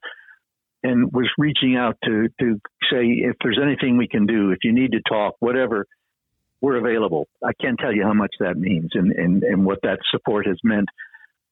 and 0.83 1.11
was 1.13 1.29
reaching 1.37 1.75
out 1.77 1.97
to, 2.03 2.27
to 2.39 2.59
say, 2.91 3.05
if 3.05 3.35
there's 3.43 3.59
anything 3.61 3.97
we 3.97 4.07
can 4.07 4.25
do, 4.25 4.51
if 4.51 4.59
you 4.63 4.73
need 4.73 4.91
to 4.91 5.01
talk, 5.07 5.35
whatever, 5.39 5.85
we're 6.59 6.77
available. 6.77 7.27
I 7.43 7.51
can't 7.61 7.79
tell 7.79 7.93
you 7.93 8.03
how 8.03 8.13
much 8.13 8.33
that 8.39 8.57
means 8.57 8.91
and, 8.93 9.11
and, 9.11 9.43
and 9.43 9.65
what 9.65 9.79
that 9.83 9.99
support 10.11 10.47
has 10.47 10.57
meant 10.63 10.87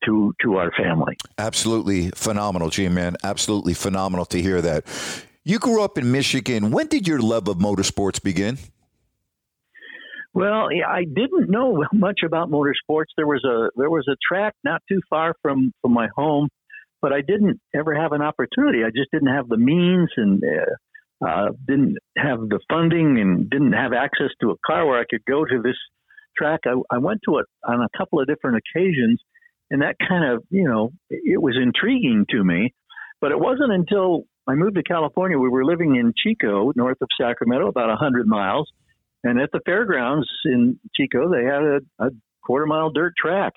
to 0.06 0.34
to 0.42 0.56
our 0.56 0.70
family. 0.72 1.16
Absolutely 1.38 2.10
phenomenal, 2.10 2.70
G 2.70 2.88
man. 2.88 3.16
Absolutely 3.22 3.74
phenomenal 3.74 4.24
to 4.26 4.40
hear 4.40 4.60
that. 4.62 4.84
You 5.44 5.58
grew 5.58 5.82
up 5.82 5.96
in 5.96 6.12
Michigan. 6.12 6.70
When 6.70 6.86
did 6.86 7.08
your 7.08 7.18
love 7.18 7.48
of 7.48 7.56
motorsports 7.56 8.22
begin? 8.22 8.58
Well, 10.32 10.68
I 10.86 11.04
didn't 11.04 11.50
know 11.50 11.84
much 11.92 12.20
about 12.24 12.50
motorsports. 12.50 13.10
There 13.16 13.26
was 13.26 13.44
a 13.44 13.70
there 13.76 13.90
was 13.90 14.06
a 14.08 14.16
track 14.26 14.54
not 14.64 14.82
too 14.88 15.00
far 15.08 15.34
from 15.42 15.72
from 15.82 15.92
my 15.92 16.08
home, 16.14 16.48
but 17.02 17.12
I 17.12 17.20
didn't 17.20 17.60
ever 17.74 17.94
have 17.94 18.12
an 18.12 18.22
opportunity. 18.22 18.84
I 18.84 18.90
just 18.90 19.10
didn't 19.12 19.34
have 19.34 19.48
the 19.48 19.56
means 19.56 20.10
and 20.16 20.42
uh, 20.42 21.26
uh, 21.26 21.48
didn't 21.66 21.98
have 22.16 22.40
the 22.40 22.60
funding 22.70 23.18
and 23.18 23.50
didn't 23.50 23.72
have 23.72 23.92
access 23.92 24.30
to 24.40 24.50
a 24.50 24.56
car 24.64 24.86
where 24.86 24.98
I 24.98 25.04
could 25.08 25.24
go 25.24 25.44
to 25.44 25.62
this 25.62 25.76
track. 26.36 26.60
I, 26.66 26.74
I 26.94 26.98
went 26.98 27.20
to 27.26 27.38
it 27.38 27.46
on 27.64 27.80
a 27.80 27.98
couple 27.98 28.20
of 28.20 28.26
different 28.26 28.58
occasions, 28.58 29.20
and 29.70 29.82
that 29.82 29.96
kind 30.06 30.32
of, 30.32 30.44
you 30.50 30.64
know, 30.64 30.90
it 31.08 31.40
was 31.40 31.56
intriguing 31.60 32.26
to 32.30 32.42
me. 32.42 32.74
But 33.20 33.32
it 33.32 33.38
wasn't 33.38 33.72
until 33.72 34.24
I 34.48 34.54
moved 34.54 34.76
to 34.76 34.82
California. 34.82 35.38
We 35.38 35.48
were 35.48 35.64
living 35.64 35.96
in 35.96 36.12
Chico, 36.16 36.72
north 36.74 36.96
of 37.00 37.08
Sacramento, 37.20 37.68
about 37.68 37.90
a 37.90 37.98
100 38.00 38.26
miles. 38.26 38.70
And 39.22 39.40
at 39.40 39.50
the 39.52 39.60
fairgrounds 39.64 40.28
in 40.44 40.78
Chico, 40.94 41.30
they 41.30 41.44
had 41.44 41.62
a, 41.62 42.06
a 42.06 42.10
quarter 42.42 42.66
mile 42.66 42.90
dirt 42.90 43.12
track. 43.20 43.52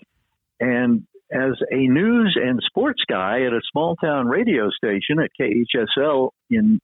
And 0.60 1.04
as 1.32 1.54
a 1.72 1.88
news 1.88 2.38
and 2.40 2.60
sports 2.66 3.02
guy 3.10 3.42
at 3.48 3.54
a 3.54 3.62
small 3.72 3.96
town 3.96 4.28
radio 4.28 4.70
station 4.70 5.18
at 5.20 5.32
KHSL 5.40 6.30
in 6.50 6.80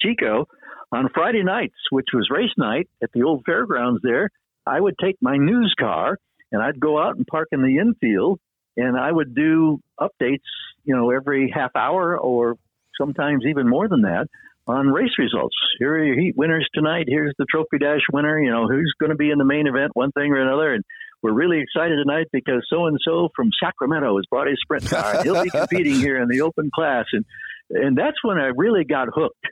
Chico, 0.00 0.46
on 0.90 1.10
Friday 1.12 1.44
nights, 1.44 1.76
which 1.90 2.08
was 2.14 2.28
race 2.30 2.54
night 2.56 2.88
at 3.02 3.10
the 3.12 3.22
old 3.22 3.42
fairgrounds 3.44 4.00
there, 4.02 4.30
I 4.66 4.80
would 4.80 4.94
take 5.00 5.16
my 5.20 5.36
news 5.36 5.74
car 5.78 6.16
and 6.50 6.62
I'd 6.62 6.80
go 6.80 6.98
out 6.98 7.16
and 7.16 7.26
park 7.26 7.48
in 7.52 7.62
the 7.62 7.78
infield 7.78 8.40
and 8.78 8.96
I 8.96 9.10
would 9.10 9.34
do 9.34 9.80
updates, 10.00 10.46
you 10.84 10.96
know, 10.96 11.10
every 11.10 11.52
half 11.54 11.72
hour 11.76 12.16
or 12.16 12.56
sometimes 12.98 13.44
even 13.46 13.68
more 13.68 13.88
than 13.88 14.02
that 14.02 14.26
on 14.66 14.88
race 14.88 15.18
results. 15.18 15.56
Here 15.78 15.94
are 15.94 16.04
your 16.04 16.18
heat 16.18 16.36
winners 16.36 16.68
tonight. 16.74 17.06
Here's 17.08 17.34
the 17.38 17.46
Trophy 17.50 17.78
Dash 17.80 18.02
winner. 18.12 18.40
You 18.40 18.50
know, 18.50 18.68
who's 18.68 18.94
going 19.00 19.10
to 19.10 19.16
be 19.16 19.30
in 19.30 19.38
the 19.38 19.44
main 19.44 19.66
event, 19.66 19.92
one 19.94 20.12
thing 20.12 20.30
or 20.32 20.40
another. 20.40 20.74
And 20.74 20.84
we're 21.22 21.32
really 21.32 21.60
excited 21.60 21.96
tonight 21.96 22.26
because 22.32 22.66
so 22.70 22.86
and 22.86 22.98
so 23.04 23.30
from 23.34 23.50
Sacramento 23.62 24.16
has 24.16 24.26
brought 24.30 24.46
his 24.46 24.58
sprint 24.62 24.86
car. 24.90 25.22
He'll 25.22 25.42
be 25.42 25.50
competing 25.50 25.94
here 25.94 26.22
in 26.22 26.28
the 26.28 26.42
open 26.42 26.70
class, 26.72 27.06
and 27.12 27.24
and 27.70 27.96
that's 27.98 28.22
when 28.22 28.38
I 28.38 28.50
really 28.56 28.84
got 28.84 29.08
hooked 29.12 29.46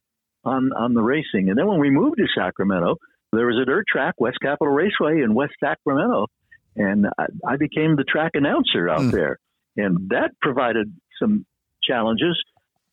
on 0.45 0.71
on 0.73 0.95
the 0.95 1.03
racing. 1.03 1.49
And 1.49 1.59
then 1.59 1.67
when 1.67 1.81
we 1.81 1.91
moved 1.91 2.19
to 2.19 2.27
Sacramento, 2.37 2.97
there 3.33 3.47
was 3.47 3.59
a 3.61 3.65
dirt 3.65 3.85
track, 3.91 4.15
West 4.19 4.39
Capitol 4.41 4.69
Raceway 4.69 5.23
in 5.23 5.35
West 5.35 5.55
Sacramento, 5.61 6.27
and 6.77 7.07
I, 7.19 7.27
I 7.47 7.57
became 7.57 7.97
the 7.97 8.05
track 8.05 8.33
announcer 8.35 8.89
out 8.89 9.01
mm. 9.01 9.11
there, 9.13 9.39
and 9.77 10.11
that 10.11 10.31
provided 10.41 10.93
some 11.21 11.47
challenges. 11.83 12.39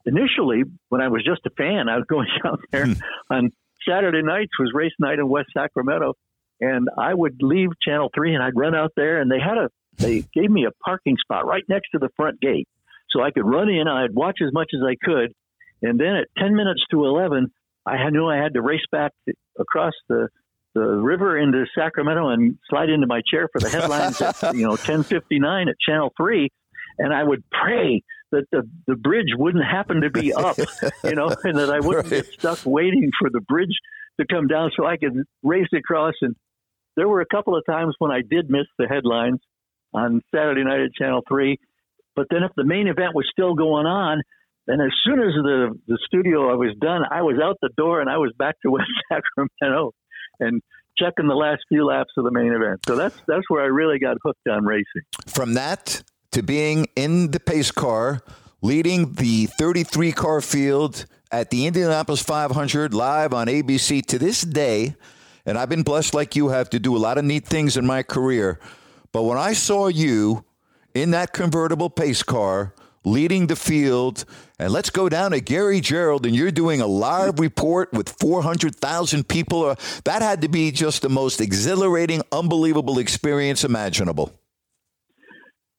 Initially, 0.05 0.63
when 0.89 1.01
I 1.01 1.07
was 1.09 1.23
just 1.23 1.41
a 1.45 1.49
fan, 1.51 1.89
I 1.89 1.97
was 1.97 2.05
going 2.07 2.27
out 2.45 2.59
there 2.71 2.85
mm. 2.85 3.01
on 3.29 3.51
Saturday 3.87 4.21
nights 4.23 4.51
was 4.59 4.71
race 4.73 4.93
night 4.99 5.19
in 5.19 5.27
West 5.27 5.49
Sacramento, 5.53 6.13
and 6.61 6.87
I 6.97 7.13
would 7.13 7.41
leave 7.41 7.69
Channel 7.85 8.09
Three 8.15 8.33
and 8.33 8.43
I'd 8.43 8.55
run 8.55 8.75
out 8.75 8.91
there, 8.95 9.21
and 9.21 9.29
they 9.29 9.39
had 9.39 9.57
a 9.57 9.69
they 9.97 10.21
gave 10.33 10.49
me 10.49 10.65
a 10.65 10.71
parking 10.83 11.17
spot 11.17 11.45
right 11.45 11.63
next 11.67 11.89
to 11.91 11.99
the 11.99 12.09
front 12.15 12.39
gate, 12.39 12.67
so 13.09 13.21
I 13.21 13.31
could 13.31 13.45
run 13.45 13.69
in. 13.69 13.87
I'd 13.87 14.13
watch 14.13 14.39
as 14.45 14.53
much 14.53 14.71
as 14.73 14.81
I 14.85 14.95
could, 15.03 15.33
and 15.81 15.99
then 15.99 16.15
at 16.15 16.27
ten 16.37 16.55
minutes 16.55 16.81
to 16.91 17.05
eleven, 17.05 17.51
I 17.85 18.09
knew 18.09 18.27
I 18.27 18.37
had 18.37 18.53
to 18.53 18.61
race 18.61 18.85
back 18.91 19.11
across 19.59 19.93
the 20.07 20.29
the 20.73 20.81
river 20.81 21.37
into 21.37 21.65
Sacramento 21.77 22.29
and 22.29 22.57
slide 22.69 22.89
into 22.89 23.07
my 23.07 23.21
chair 23.29 23.47
for 23.51 23.59
the 23.59 23.69
headlines 23.69 24.21
at 24.21 24.41
you 24.55 24.65
know 24.65 24.75
10:59 24.75 25.69
at 25.69 25.75
Channel 25.79 26.11
Three, 26.17 26.49
and 26.97 27.13
I 27.13 27.23
would 27.23 27.43
pray 27.49 28.01
that 28.31 28.45
the 28.51 28.63
the 28.87 28.95
bridge 28.95 29.33
wouldn't 29.37 29.63
happen 29.63 30.01
to 30.01 30.09
be 30.09 30.33
up, 30.33 30.57
you 31.03 31.15
know, 31.15 31.33
and 31.43 31.57
that 31.57 31.69
I 31.69 31.79
wouldn't 31.79 32.11
right. 32.11 32.23
get 32.23 32.33
stuck 32.33 32.59
waiting 32.65 33.11
for 33.19 33.29
the 33.29 33.41
bridge 33.41 33.75
to 34.19 34.25
come 34.27 34.47
down 34.47 34.71
so 34.75 34.85
I 34.85 34.97
could 34.97 35.13
race 35.43 35.69
across. 35.75 36.13
And 36.21 36.35
there 36.95 37.07
were 37.07 37.21
a 37.21 37.25
couple 37.25 37.55
of 37.55 37.63
times 37.65 37.95
when 37.99 38.11
I 38.11 38.21
did 38.27 38.49
miss 38.49 38.67
the 38.77 38.87
headlines 38.87 39.39
on 39.93 40.21
Saturday 40.33 40.63
night 40.63 40.81
at 40.81 40.93
Channel 40.93 41.21
Three, 41.27 41.57
but 42.15 42.27
then 42.29 42.43
if 42.43 42.51
the 42.55 42.65
main 42.65 42.87
event 42.87 43.15
was 43.15 43.27
still 43.31 43.53
going 43.53 43.85
on. 43.85 44.21
And 44.65 44.81
as 44.81 44.93
soon 45.03 45.19
as 45.19 45.33
the 45.33 45.77
the 45.87 45.99
studio 46.05 46.49
I 46.49 46.55
was 46.55 46.73
done, 46.79 47.01
I 47.11 47.21
was 47.21 47.35
out 47.43 47.57
the 47.61 47.69
door 47.75 47.99
and 47.99 48.09
I 48.09 48.15
was 48.15 48.31
back 48.39 48.55
to 48.61 48.71
West 48.71 48.87
Sacramento 49.11 49.91
and 50.43 50.61
checking 50.97 51.27
the 51.27 51.35
last 51.35 51.61
few 51.69 51.85
laps 51.85 52.11
of 52.17 52.23
the 52.23 52.31
main 52.31 52.53
event. 52.53 52.81
So 52.87 52.95
that's 52.95 53.15
that's 53.27 53.49
where 53.49 53.63
I 53.63 53.67
really 53.67 53.99
got 53.99 54.17
hooked 54.23 54.47
on 54.47 54.65
racing. 54.65 55.03
From 55.27 55.53
that 55.55 56.03
to 56.31 56.43
being 56.43 56.87
in 56.95 57.31
the 57.31 57.39
pace 57.39 57.71
car, 57.71 58.21
leading 58.61 59.13
the 59.13 59.47
33 59.57 60.11
car 60.11 60.41
field 60.41 61.05
at 61.31 61.49
the 61.49 61.65
Indianapolis 61.65 62.21
500 62.21 62.93
live 62.93 63.33
on 63.33 63.47
ABC 63.47 64.05
to 64.05 64.19
this 64.19 64.41
day, 64.41 64.95
and 65.45 65.57
I've 65.57 65.69
been 65.69 65.83
blessed 65.83 66.13
like 66.13 66.35
you 66.35 66.49
have 66.49 66.69
to 66.71 66.79
do 66.79 66.95
a 66.95 66.99
lot 66.99 67.17
of 67.17 67.25
neat 67.25 67.45
things 67.45 67.77
in 67.77 67.85
my 67.85 68.03
career. 68.03 68.59
But 69.11 69.23
when 69.23 69.37
I 69.37 69.53
saw 69.53 69.87
you 69.87 70.45
in 70.93 71.11
that 71.11 71.33
convertible 71.33 71.89
pace 71.89 72.23
car 72.23 72.73
leading 73.03 73.47
the 73.47 73.55
field, 73.55 74.25
and 74.59 74.71
let's 74.71 74.89
go 74.89 75.09
down 75.09 75.31
to 75.31 75.41
Gary 75.41 75.81
Gerould, 75.81 76.25
and 76.25 76.35
you're 76.35 76.51
doing 76.51 76.81
a 76.81 76.87
live 76.87 77.39
report 77.39 77.91
with 77.93 78.09
400,000 78.09 79.27
people, 79.27 79.65
uh, 79.65 79.75
that 80.05 80.21
had 80.21 80.41
to 80.41 80.47
be 80.47 80.71
just 80.71 81.01
the 81.01 81.09
most 81.09 81.41
exhilarating, 81.41 82.21
unbelievable 82.31 82.99
experience 82.99 83.63
imaginable. 83.63 84.31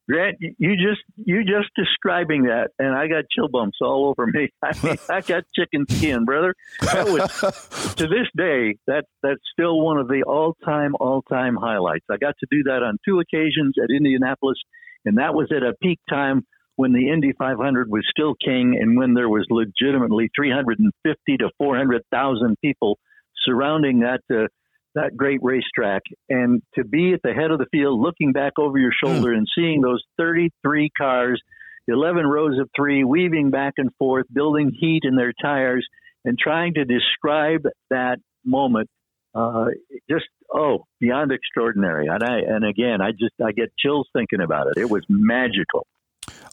Grant, 0.09 0.37
you 0.39 0.77
just 0.77 1.01
you 1.17 1.45
just 1.45 1.71
describing 1.75 2.43
that, 2.43 2.73
and 2.79 2.95
I 2.95 3.07
got 3.07 3.25
chill 3.31 3.49
bumps 3.49 3.79
all 3.81 4.07
over 4.07 4.27
me. 4.27 4.51
I 4.63 4.73
mean, 4.87 4.99
I 5.09 5.23
got 5.23 5.45
chicken 5.57 5.87
skin, 5.89 6.27
brother. 6.27 6.55
That 6.83 7.07
was 7.07 7.95
to 7.97 8.07
this 8.07 8.29
day 8.37 8.77
that 8.87 9.05
that's 9.23 9.41
still 9.53 9.81
one 9.81 9.97
of 9.97 10.09
the 10.09 10.25
all 10.25 10.57
time 10.63 10.95
all 11.01 11.23
time 11.23 11.57
highlights. 11.57 12.05
I 12.11 12.19
got 12.19 12.35
to 12.41 12.47
do 12.51 12.65
that 12.65 12.83
on 12.83 12.99
two 13.09 13.21
occasions 13.21 13.77
at 13.83 13.89
Indianapolis, 13.91 14.59
and 15.07 15.17
that 15.17 15.33
was 15.33 15.51
at 15.51 15.63
a 15.63 15.73
peak 15.83 16.01
time 16.09 16.45
when 16.77 16.93
the 16.93 17.11
Indy 17.11 17.33
500 17.39 17.91
was 17.91 18.05
still 18.11 18.35
king, 18.35 18.79
and 18.81 18.97
when 18.97 19.15
there 19.15 19.29
was 19.29 19.47
legitimately 19.51 20.31
350 20.37 21.37
to 21.39 21.51
400 21.59 22.03
thousand 22.11 22.57
people 22.61 22.99
surrounding 23.45 24.01
that. 24.01 24.21
Uh, 24.31 24.49
that 24.95 25.17
great 25.17 25.41
racetrack 25.43 26.03
and 26.29 26.63
to 26.75 26.85
be 26.85 27.13
at 27.13 27.21
the 27.23 27.33
head 27.33 27.51
of 27.51 27.59
the 27.59 27.67
field 27.73 28.01
looking 28.01 28.33
back 28.33 28.53
over 28.59 28.79
your 28.79 28.93
shoulder 28.93 29.31
mm. 29.31 29.39
and 29.39 29.49
seeing 29.53 29.81
those 29.81 30.03
33 30.19 30.91
cars 30.97 31.43
11 31.89 32.27
rows 32.27 32.59
of 32.59 32.69
three 32.75 33.05
weaving 33.05 33.51
back 33.51 33.75
and 33.77 33.91
forth 33.99 34.27
building 34.33 34.71
heat 34.79 35.01
in 35.03 35.17
their 35.17 35.33
tires 35.43 35.87
and 36.25 36.39
trying 36.39 36.75
to 36.75 36.85
describe 36.85 37.63
that 37.91 38.19
moment 38.45 38.89
uh, 39.35 39.67
just 40.09 40.27
oh 40.53 40.85
beyond 41.01 41.33
extraordinary 41.33 42.07
and 42.07 42.23
i 42.23 42.39
and 42.39 42.65
again 42.65 43.01
i 43.01 43.11
just 43.11 43.35
i 43.45 43.51
get 43.51 43.73
chills 43.79 44.09
thinking 44.13 44.41
about 44.41 44.69
it 44.69 44.81
it 44.81 44.89
was 44.89 45.03
magical 45.09 45.87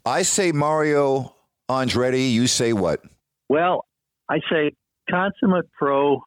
i 0.05 0.21
say 0.21 0.51
mario 0.51 1.33
andretti 1.69 2.31
you 2.31 2.47
say 2.47 2.73
what 2.73 3.01
well 3.49 3.85
i 4.29 4.39
say 4.49 4.71
consummate 5.09 5.69
pro 5.77 6.21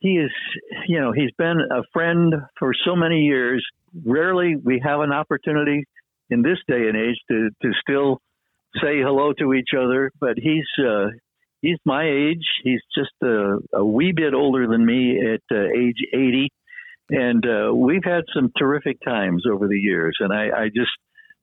he 0.00 0.16
is, 0.16 0.30
you 0.88 0.98
know, 0.98 1.12
he's 1.12 1.30
been 1.36 1.58
a 1.70 1.82
friend 1.92 2.34
for 2.58 2.72
so 2.86 2.96
many 2.96 3.20
years. 3.20 3.64
Rarely 4.04 4.56
we 4.56 4.80
have 4.82 5.00
an 5.00 5.12
opportunity 5.12 5.84
in 6.30 6.42
this 6.42 6.58
day 6.66 6.88
and 6.88 6.96
age 6.96 7.18
to, 7.30 7.50
to 7.62 7.72
still 7.82 8.18
say 8.82 9.00
hello 9.00 9.32
to 9.34 9.52
each 9.52 9.70
other, 9.76 10.10
but 10.18 10.36
he's, 10.36 10.66
uh, 10.82 11.08
he's 11.60 11.76
my 11.84 12.08
age. 12.08 12.44
He's 12.64 12.80
just 12.96 13.10
a, 13.22 13.58
a 13.74 13.84
wee 13.84 14.12
bit 14.16 14.32
older 14.32 14.66
than 14.66 14.86
me 14.86 15.20
at 15.20 15.42
uh, 15.54 15.64
age 15.64 15.98
80. 16.14 16.48
And 17.10 17.44
uh, 17.44 17.74
we've 17.74 18.04
had 18.04 18.22
some 18.34 18.52
terrific 18.56 18.98
times 19.04 19.44
over 19.50 19.68
the 19.68 19.78
years. 19.78 20.16
And 20.20 20.32
I, 20.32 20.62
I 20.62 20.66
just, 20.68 20.92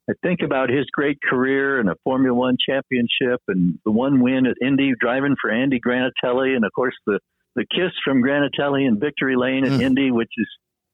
I 0.10 0.14
think 0.24 0.40
about 0.44 0.70
his 0.70 0.86
great 0.94 1.18
career 1.22 1.80
and 1.80 1.90
a 1.90 1.96
Formula 2.04 2.34
One 2.34 2.56
championship 2.66 3.42
and 3.48 3.78
the 3.84 3.92
one 3.92 4.22
win 4.22 4.46
at 4.46 4.56
Indy 4.66 4.94
driving 5.00 5.36
for 5.42 5.52
Andy 5.52 5.80
Granatelli 5.86 6.56
and 6.56 6.64
of 6.64 6.72
course 6.74 6.96
the 7.06 7.20
the 7.58 7.66
kiss 7.66 7.92
from 8.06 8.22
Granatelli 8.22 8.88
and 8.88 9.00
Victory 9.00 9.36
Lane 9.36 9.66
at 9.66 9.72
mm. 9.72 9.82
Indy, 9.82 10.12
which 10.12 10.32
is 10.38 10.48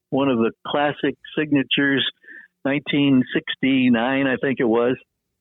one 0.09 0.29
of 0.29 0.37
the 0.37 0.51
classic 0.65 1.15
signatures, 1.37 2.09
1969, 2.63 4.27
I 4.27 4.35
think 4.41 4.59
it 4.59 4.65
was. 4.65 4.95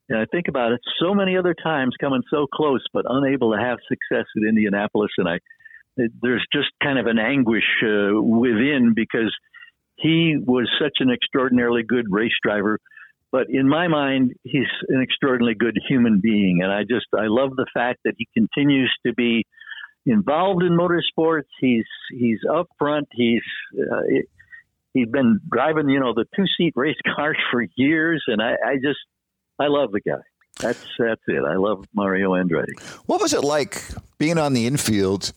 And 0.09 0.19
I 0.19 0.25
think 0.25 0.49
about 0.49 0.73
it 0.73 0.81
so 0.99 1.13
many 1.15 1.37
other 1.37 1.55
times 1.63 1.95
coming 1.99 2.21
so 2.29 2.45
close, 2.53 2.83
but 2.93 3.05
unable 3.07 3.53
to 3.53 3.57
have 3.57 3.77
success 3.87 4.25
at 4.35 4.47
Indianapolis. 4.47 5.11
And 5.17 5.29
I, 5.29 5.39
there's 6.21 6.45
just 6.53 6.67
kind 6.83 6.99
of 6.99 7.07
an 7.07 7.19
anguish 7.19 7.63
uh, 7.81 8.21
within 8.21 8.91
because 8.93 9.33
he 9.95 10.35
was 10.37 10.69
such 10.77 10.97
an 10.99 11.09
extraordinarily 11.09 11.83
good 11.87 12.07
race 12.09 12.35
driver. 12.43 12.79
But 13.33 13.47
in 13.49 13.67
my 13.67 13.87
mind, 13.87 14.33
he's 14.43 14.69
an 14.89 15.01
extraordinarily 15.01 15.55
good 15.55 15.75
human 15.89 16.19
being. 16.21 16.59
And 16.61 16.71
I 16.71 16.83
just, 16.83 17.07
I 17.17 17.25
love 17.25 17.55
the 17.55 17.65
fact 17.73 18.01
that 18.05 18.13
he 18.15 18.27
continues 18.31 18.93
to 19.07 19.13
be 19.13 19.47
involved 20.05 20.61
in 20.61 20.77
motorsports. 20.77 21.47
He's 21.59 21.87
he's 22.11 22.37
up 22.53 22.67
front. 22.77 23.07
He's 23.11 23.41
uh, 23.75 24.01
he's 24.93 25.09
been 25.09 25.39
driving 25.51 25.89
you 25.89 25.99
know 25.99 26.13
the 26.13 26.25
two 26.35 26.45
seat 26.57 26.73
race 26.75 26.95
cars 27.15 27.37
for 27.51 27.65
years, 27.75 28.23
and 28.27 28.39
I, 28.39 28.51
I 28.51 28.75
just 28.75 28.99
I 29.59 29.65
love 29.67 29.91
the 29.91 30.01
guy. 30.01 30.21
That's 30.59 30.85
that's 30.99 31.21
it. 31.25 31.43
I 31.43 31.55
love 31.55 31.85
Mario 31.95 32.33
Andretti. 32.33 32.79
What 33.07 33.19
was 33.19 33.33
it 33.33 33.43
like 33.43 33.81
being 34.19 34.37
on 34.37 34.53
the 34.53 34.67
infield? 34.67 35.33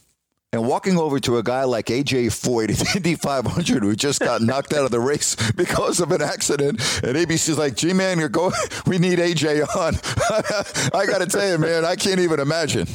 And 0.52 0.66
walking 0.66 0.96
over 0.96 1.18
to 1.20 1.38
a 1.38 1.42
guy 1.42 1.64
like 1.64 1.86
AJ 1.86 2.26
Foyt 2.26 2.70
at 2.70 2.96
Indy 2.96 3.14
500 3.14 3.82
who 3.82 3.94
just 3.94 4.20
got 4.20 4.40
knocked 4.40 4.72
out 4.72 4.84
of 4.84 4.90
the 4.90 5.00
race 5.00 5.36
because 5.52 6.00
of 6.00 6.12
an 6.12 6.22
accident, 6.22 6.80
and 7.02 7.16
ABC's 7.16 7.58
like, 7.58 7.76
"Gee, 7.76 7.92
man, 7.92 8.18
you're 8.18 8.28
going. 8.28 8.52
We 8.86 8.98
need 8.98 9.18
AJ 9.18 9.62
on." 9.76 9.94
I 10.98 11.06
got 11.06 11.18
to 11.18 11.26
tell 11.26 11.46
you, 11.46 11.58
man, 11.58 11.84
I 11.84 11.96
can't 11.96 12.20
even 12.20 12.40
imagine 12.40 12.86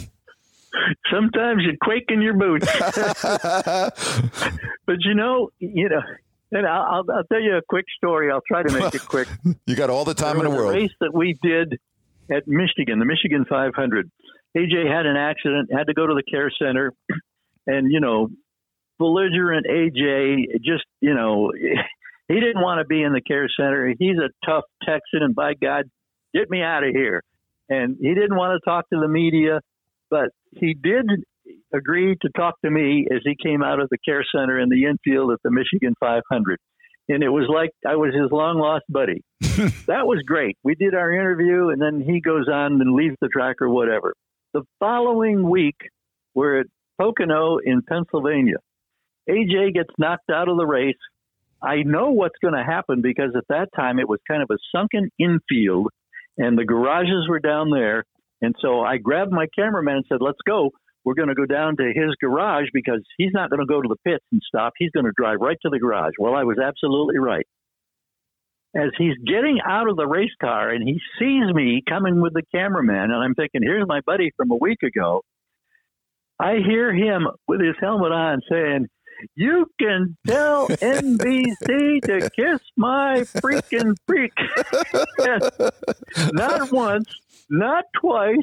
sometimes 1.12 1.64
you 1.64 1.78
quake 1.82 2.06
in 2.10 2.22
your 2.22 2.34
boots. 2.34 2.66
but 4.86 4.98
you 5.00 5.16
know, 5.16 5.50
you 5.60 5.90
know, 5.90 6.02
and 6.52 6.68
I'll, 6.68 7.04
I'll, 7.14 7.24
tell 7.26 7.42
you 7.42 7.58
a 7.58 7.62
quick 7.68 7.86
story. 7.98 8.32
I'll 8.32 8.44
try 8.48 8.64
to 8.64 8.74
make 8.74 8.96
it 8.96 9.02
quick. 9.02 9.28
you 9.66 9.76
got 9.76 9.90
all 9.90 10.06
the 10.06 10.14
time 10.14 10.38
in 10.38 10.44
the 10.44 10.50
world. 10.50 10.74
race 10.74 10.92
that 11.00 11.14
we 11.14 11.38
did 11.42 11.80
at 12.30 12.48
Michigan, 12.48 13.00
the 13.00 13.06
Michigan 13.06 13.46
500. 13.48 14.12
AJ 14.58 14.92
had 14.92 15.06
an 15.06 15.16
accident, 15.16 15.70
had 15.72 15.88
to 15.88 15.94
go 15.94 16.06
to 16.06 16.14
the 16.14 16.24
care 16.24 16.52
center, 16.60 16.94
and 17.68 17.92
you 17.92 18.00
know, 18.00 18.30
belligerent 19.00 19.66
AJ 19.68 20.62
just 20.64 20.86
you 21.00 21.14
know. 21.14 21.52
He 22.28 22.40
didn't 22.40 22.62
want 22.62 22.80
to 22.80 22.86
be 22.86 23.04
in 23.04 23.12
the 23.12 23.20
care 23.20 23.50
center. 23.60 23.94
He's 24.00 24.16
a 24.16 24.30
tough 24.46 24.64
Texan, 24.86 25.22
and 25.22 25.36
by 25.36 25.54
God, 25.54 25.84
get 26.34 26.50
me 26.50 26.62
out 26.62 26.86
of 26.86 26.92
here. 26.94 27.24
And 27.68 27.98
he 28.00 28.14
didn't 28.14 28.38
want 28.38 28.58
to 28.58 28.70
talk 28.70 28.88
to 28.90 29.00
the 29.02 29.10
media. 29.10 29.60
But 30.10 30.30
he 30.52 30.74
did 30.74 31.10
agree 31.74 32.16
to 32.22 32.30
talk 32.36 32.56
to 32.64 32.70
me 32.70 33.08
as 33.12 33.20
he 33.24 33.36
came 33.42 33.64
out 33.64 33.82
of 33.82 33.90
the 33.90 33.98
care 34.06 34.24
center 34.36 34.60
in 34.60 34.70
the 34.70 34.86
infield 34.86 35.32
at 35.32 35.40
the 35.44 35.52
Michigan 35.52 35.94
500. 36.00 36.60
And 37.10 37.24
it 37.24 37.30
was 37.30 37.50
like 37.54 37.72
I 37.88 37.96
was 37.96 38.14
his 38.14 38.32
long 38.32 38.60
lost 38.60 38.86
buddy. 38.88 39.24
that 39.88 40.06
was 40.06 40.22
great. 40.26 40.58
We 40.64 40.76
did 40.76 40.94
our 40.94 41.12
interview, 41.12 41.70
and 41.70 41.82
then 41.82 42.02
he 42.02 42.22
goes 42.22 42.48
on 42.48 42.80
and 42.80 42.96
leaves 42.96 43.16
the 43.22 43.28
track 43.28 43.58
or 43.62 43.70
whatever. 43.70 44.14
The 44.54 44.64
following 44.80 45.50
week, 45.50 45.78
we're 46.36 46.62
at 46.62 46.68
Pocono 47.02 47.58
in 47.58 47.82
Pennsylvania. 47.82 48.58
AJ 49.28 49.74
gets 49.74 49.90
knocked 49.98 50.30
out 50.30 50.50
of 50.50 50.58
the 50.58 50.66
race. 50.66 50.96
I 51.62 51.84
know 51.84 52.12
what's 52.12 52.38
going 52.42 52.54
to 52.54 52.64
happen 52.64 53.02
because 53.02 53.32
at 53.36 53.48
that 53.50 53.70
time 53.76 53.98
it 54.00 54.08
was 54.08 54.20
kind 54.28 54.44
of 54.44 54.50
a 54.52 54.58
sunken 54.76 55.10
infield, 55.18 55.90
and 56.38 56.58
the 56.58 56.66
garages 56.66 57.28
were 57.28 57.40
down 57.40 57.72
there. 57.72 58.04
And 58.42 58.56
so 58.62 58.82
I 58.82 58.98
grabbed 58.98 59.32
my 59.32 59.48
cameraman 59.56 59.98
and 59.98 60.06
said, 60.10 60.20
let's 60.22 60.40
go. 60.46 60.72
We're 61.04 61.16
going 61.16 61.30
to 61.30 61.36
go 61.36 61.46
down 61.46 61.78
to 61.78 61.84
his 61.84 62.16
garage 62.22 62.68
because 62.74 63.02
he's 63.18 63.32
not 63.34 63.50
going 63.50 63.60
to 63.60 63.66
go 63.66 63.82
to 63.82 63.88
the 63.88 63.98
pits 64.06 64.26
and 64.32 64.42
stop. 64.48 64.74
He's 64.78 64.92
going 64.92 65.06
to 65.06 65.12
drive 65.18 65.38
right 65.40 65.58
to 65.64 65.70
the 65.70 65.80
garage. 65.80 66.14
Well, 66.20 66.36
I 66.36 66.44
was 66.44 66.58
absolutely 66.64 67.18
right. 67.18 67.46
As 68.76 68.92
he's 68.98 69.18
getting 69.26 69.60
out 69.68 69.90
of 69.90 69.98
the 69.98 70.08
race 70.08 70.34
car 70.40 70.70
and 70.70 70.88
he 70.88 71.00
sees 71.20 71.54
me 71.54 71.82
coming 71.88 72.22
with 72.22 72.34
the 72.34 72.44
cameraman, 72.54 73.12
and 73.12 73.24
I'm 73.24 73.34
thinking, 73.34 73.62
here's 73.64 73.88
my 73.88 74.02
buddy 74.06 74.32
from 74.38 74.52
a 74.52 74.58
week 74.60 74.84
ago. 74.84 75.24
I 76.42 76.56
hear 76.66 76.92
him 76.92 77.28
with 77.48 77.62
his 77.62 77.76
helmet 77.80 78.12
on 78.12 78.42
saying, 78.50 78.88
you 79.36 79.68
can 79.80 80.18
tell 80.26 80.68
NBC 80.68 82.02
to 82.02 82.30
kiss 82.36 82.60
my 82.76 83.20
freaking 83.36 83.96
freak. 84.08 84.34
not 86.34 86.72
once, 86.72 87.06
not 87.48 87.86
twice. 88.00 88.38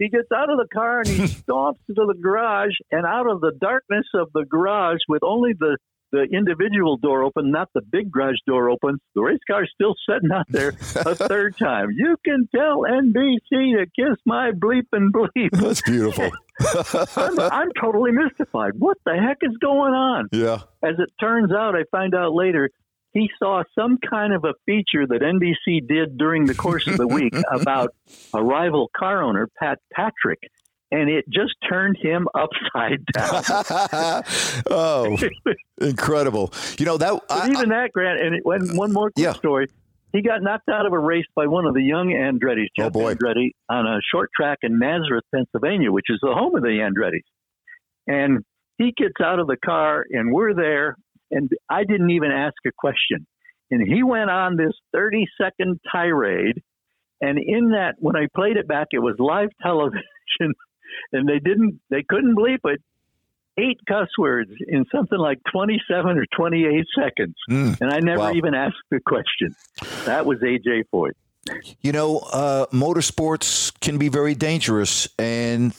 He 0.00 0.08
gets 0.08 0.26
out 0.34 0.50
of 0.50 0.58
the 0.58 0.66
car 0.74 1.00
and 1.00 1.08
he 1.08 1.22
stomps 1.42 1.78
into 1.88 2.04
the 2.06 2.18
garage, 2.20 2.74
and 2.90 3.06
out 3.06 3.30
of 3.30 3.40
the 3.40 3.52
darkness 3.60 4.06
of 4.14 4.32
the 4.34 4.44
garage, 4.44 4.98
with 5.08 5.22
only 5.22 5.52
the 5.56 5.78
the 6.16 6.36
individual 6.36 6.96
door 6.96 7.22
open, 7.22 7.50
not 7.50 7.68
the 7.74 7.82
big 7.82 8.10
garage 8.10 8.38
door 8.46 8.70
open. 8.70 8.98
The 9.14 9.22
race 9.22 9.40
car's 9.46 9.70
still 9.74 9.94
sitting 10.08 10.30
out 10.32 10.46
there 10.48 10.70
a 10.70 11.14
third 11.14 11.56
time. 11.58 11.88
You 11.94 12.16
can 12.24 12.48
tell 12.54 12.82
NBC 12.82 13.40
to 13.50 13.86
kiss 13.94 14.18
my 14.24 14.52
bleep 14.52 14.86
and 14.92 15.12
bleep. 15.12 15.50
That's 15.52 15.82
beautiful. 15.82 16.30
I'm, 17.22 17.38
I'm, 17.38 17.68
totally 17.78 18.12
mystified. 18.12 18.72
What 18.78 18.96
the 19.04 19.14
heck 19.14 19.38
is 19.42 19.56
going 19.58 19.92
on? 19.92 20.28
Yeah. 20.32 20.62
As 20.82 20.94
it 20.98 21.10
turns 21.20 21.52
out, 21.52 21.74
I 21.74 21.84
find 21.90 22.14
out 22.14 22.32
later 22.32 22.70
he 23.12 23.28
saw 23.38 23.62
some 23.78 23.98
kind 23.98 24.32
of 24.32 24.44
a 24.44 24.54
feature 24.64 25.06
that 25.06 25.20
NBC 25.20 25.86
did 25.86 26.16
during 26.16 26.46
the 26.46 26.54
course 26.54 26.86
of 26.86 26.96
the 26.96 27.06
week 27.06 27.34
about 27.50 27.94
a 28.32 28.42
rival 28.42 28.90
car 28.96 29.22
owner, 29.22 29.48
Pat 29.58 29.78
Patrick, 29.92 30.40
and 30.90 31.10
it 31.10 31.24
just 31.28 31.54
turned 31.68 31.96
him 32.00 32.28
upside 32.34 33.04
down. 33.12 34.22
oh, 34.70 35.16
incredible! 35.80 36.52
You 36.78 36.86
know 36.86 36.96
that. 36.98 37.20
But 37.28 37.50
even 37.50 37.68
that, 37.70 37.92
Grant, 37.92 38.20
and 38.20 38.34
it, 38.36 38.42
one 38.44 38.92
more 38.92 39.10
quick 39.10 39.24
Yeah. 39.24 39.32
story. 39.34 39.68
He 40.12 40.22
got 40.22 40.42
knocked 40.42 40.68
out 40.70 40.86
of 40.86 40.92
a 40.94 40.98
race 40.98 41.26
by 41.34 41.46
one 41.46 41.66
of 41.66 41.74
the 41.74 41.82
young 41.82 42.08
Andretti's, 42.08 42.70
Oh, 42.80 42.88
boy. 42.88 43.14
Andretti, 43.14 43.50
on 43.68 43.86
a 43.86 43.98
short 44.10 44.30
track 44.34 44.58
in 44.62 44.78
Nazareth, 44.78 45.24
Pennsylvania, 45.34 45.92
which 45.92 46.06
is 46.08 46.18
the 46.22 46.32
home 46.32 46.54
of 46.54 46.62
the 46.62 46.68
Andretti's. 46.68 47.26
And 48.06 48.42
he 48.78 48.94
gets 48.96 49.14
out 49.22 49.40
of 49.40 49.46
the 49.46 49.56
car, 49.62 50.06
and 50.08 50.32
we're 50.32 50.54
there, 50.54 50.96
and 51.30 51.50
I 51.68 51.84
didn't 51.84 52.10
even 52.10 52.30
ask 52.30 52.54
a 52.66 52.70
question. 52.78 53.26
And 53.70 53.86
he 53.86 54.02
went 54.04 54.30
on 54.30 54.56
this 54.56 54.72
30 54.94 55.26
second 55.38 55.80
tirade. 55.92 56.62
And 57.20 57.36
in 57.38 57.70
that, 57.70 57.96
when 57.98 58.16
I 58.16 58.28
played 58.34 58.56
it 58.56 58.68
back, 58.68 58.88
it 58.92 59.00
was 59.00 59.16
live 59.18 59.48
television, 59.62 60.00
and 61.12 61.28
they 61.28 61.38
didn't, 61.38 61.80
they 61.90 62.02
couldn't 62.08 62.36
bleep 62.36 62.60
it. 62.64 62.80
Eight 63.58 63.78
cuss 63.88 64.08
words 64.18 64.50
in 64.68 64.84
something 64.94 65.18
like 65.18 65.38
27 65.50 66.18
or 66.18 66.26
28 66.36 66.84
seconds. 66.94 67.34
Mm, 67.50 67.80
And 67.80 67.90
I 67.90 68.00
never 68.00 68.18
wow. 68.20 68.32
even 68.32 68.54
asked 68.54 68.76
the 68.90 69.00
question. 69.00 69.56
That 70.04 70.26
was 70.26 70.40
AJ 70.40 70.84
Foyt. 70.92 71.12
You 71.80 71.92
know, 71.92 72.18
uh, 72.18 72.66
motorsports 72.66 73.72
can 73.80 73.98
be 73.98 74.08
very 74.08 74.34
dangerous, 74.34 75.08
and 75.18 75.72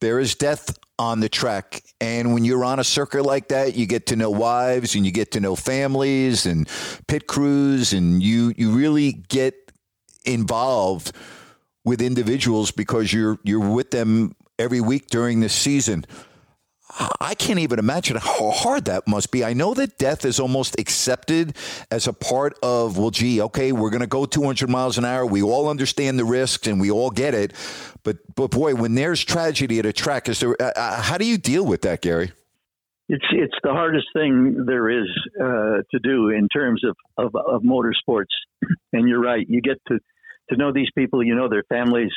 there 0.00 0.18
is 0.18 0.34
death 0.34 0.78
on 0.98 1.20
the 1.20 1.28
track. 1.28 1.82
And 2.00 2.32
when 2.32 2.44
you're 2.44 2.64
on 2.64 2.78
a 2.78 2.84
circuit 2.84 3.24
like 3.24 3.48
that, 3.48 3.74
you 3.74 3.86
get 3.86 4.06
to 4.06 4.16
know 4.16 4.30
wives, 4.30 4.94
and 4.94 5.04
you 5.04 5.12
get 5.12 5.32
to 5.32 5.40
know 5.40 5.56
families, 5.56 6.46
and 6.46 6.68
pit 7.08 7.26
crews, 7.26 7.92
and 7.92 8.22
you 8.22 8.54
you 8.56 8.70
really 8.70 9.12
get 9.12 9.54
involved 10.24 11.12
with 11.84 12.00
individuals 12.00 12.70
because 12.70 13.12
you're 13.12 13.38
you're 13.42 13.68
with 13.68 13.90
them 13.90 14.34
every 14.60 14.80
week 14.80 15.08
during 15.08 15.40
the 15.40 15.48
season. 15.48 16.04
I 17.20 17.34
can't 17.34 17.60
even 17.60 17.78
imagine 17.78 18.16
how 18.16 18.50
hard 18.50 18.86
that 18.86 19.06
must 19.06 19.30
be. 19.30 19.44
I 19.44 19.52
know 19.52 19.74
that 19.74 19.96
death 19.96 20.24
is 20.24 20.40
almost 20.40 20.78
accepted 20.78 21.56
as 21.90 22.08
a 22.08 22.12
part 22.12 22.58
of, 22.62 22.98
well, 22.98 23.10
gee, 23.10 23.40
okay, 23.42 23.70
we're 23.72 23.90
going 23.90 24.00
to 24.00 24.08
go 24.08 24.26
200 24.26 24.68
miles 24.68 24.98
an 24.98 25.04
hour. 25.04 25.24
We 25.24 25.42
all 25.42 25.68
understand 25.68 26.18
the 26.18 26.24
risks 26.24 26.66
and 26.66 26.80
we 26.80 26.90
all 26.90 27.10
get 27.10 27.32
it. 27.32 27.52
But, 28.02 28.18
but 28.34 28.50
boy, 28.50 28.74
when 28.74 28.96
there's 28.96 29.24
tragedy 29.24 29.78
at 29.78 29.86
a 29.86 29.92
track, 29.92 30.28
is 30.28 30.40
there? 30.40 30.60
Uh, 30.60 30.72
uh, 30.74 31.00
how 31.00 31.16
do 31.16 31.26
you 31.26 31.38
deal 31.38 31.64
with 31.64 31.82
that, 31.82 32.02
Gary? 32.02 32.32
It's 33.08 33.24
it's 33.32 33.56
the 33.64 33.72
hardest 33.72 34.06
thing 34.12 34.64
there 34.66 34.88
is 34.88 35.08
uh, 35.40 35.82
to 35.90 35.98
do 36.00 36.28
in 36.28 36.48
terms 36.48 36.82
of, 36.84 36.96
of, 37.18 37.34
of 37.34 37.62
motorsports. 37.62 38.34
And 38.92 39.08
you're 39.08 39.20
right. 39.20 39.44
You 39.48 39.60
get 39.60 39.78
to, 39.88 39.98
to 40.50 40.56
know 40.56 40.72
these 40.72 40.88
people. 40.96 41.22
You 41.22 41.34
know 41.34 41.48
their 41.48 41.64
families. 41.68 42.12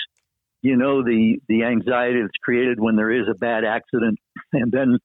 You 0.63 0.75
know 0.77 1.03
the 1.03 1.39
the 1.47 1.63
anxiety 1.63 2.21
that's 2.21 2.31
created 2.43 2.79
when 2.79 2.95
there 2.95 3.11
is 3.11 3.27
a 3.29 3.37
bad 3.37 3.63
accident, 3.63 4.17
and 4.53 4.71
then 4.71 4.97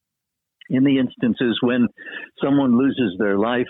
in 0.71 0.85
the 0.85 0.99
instances 0.99 1.59
when 1.63 1.89
someone 2.43 2.79
loses 2.79 3.17
their 3.19 3.39
life. 3.39 3.69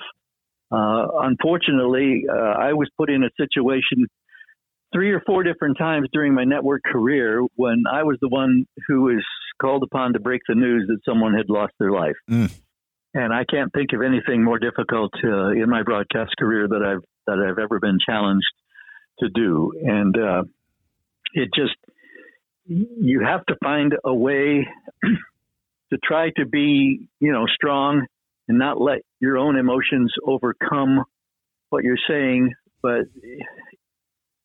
Uh, 0.70 1.06
unfortunately, 1.22 2.24
uh, 2.30 2.34
I 2.34 2.74
was 2.74 2.90
put 2.98 3.08
in 3.08 3.24
a 3.24 3.30
situation 3.38 4.06
three 4.92 5.12
or 5.12 5.22
four 5.26 5.42
different 5.42 5.78
times 5.78 6.08
during 6.12 6.34
my 6.34 6.44
network 6.44 6.82
career 6.84 7.42
when 7.56 7.84
I 7.90 8.02
was 8.02 8.18
the 8.20 8.28
one 8.28 8.66
who 8.86 9.02
was 9.02 9.24
called 9.60 9.82
upon 9.82 10.12
to 10.12 10.20
break 10.20 10.42
the 10.48 10.54
news 10.54 10.86
that 10.88 10.98
someone 11.04 11.34
had 11.34 11.48
lost 11.48 11.72
their 11.78 11.90
life. 11.90 12.16
Mm. 12.30 12.52
And 13.14 13.32
I 13.32 13.44
can't 13.44 13.72
think 13.72 13.90
of 13.94 14.02
anything 14.02 14.44
more 14.44 14.58
difficult 14.58 15.12
uh, 15.24 15.50
in 15.50 15.68
my 15.68 15.82
broadcast 15.82 16.34
career 16.38 16.68
that 16.68 16.82
I've 16.82 17.04
that 17.26 17.44
I've 17.46 17.58
ever 17.58 17.78
been 17.80 17.98
challenged 18.04 18.46
to 19.20 19.28
do. 19.28 19.72
And 19.82 20.16
uh, 20.16 20.42
it 21.34 21.50
just 21.54 21.74
you 22.68 23.22
have 23.24 23.44
to 23.46 23.56
find 23.62 23.94
a 24.04 24.14
way 24.14 24.66
to 25.02 25.98
try 26.04 26.30
to 26.36 26.46
be, 26.46 27.08
you 27.18 27.32
know, 27.32 27.46
strong 27.46 28.06
and 28.46 28.58
not 28.58 28.80
let 28.80 28.98
your 29.20 29.38
own 29.38 29.56
emotions 29.56 30.12
overcome 30.26 31.04
what 31.70 31.84
you're 31.84 31.96
saying, 32.08 32.52
but 32.82 33.02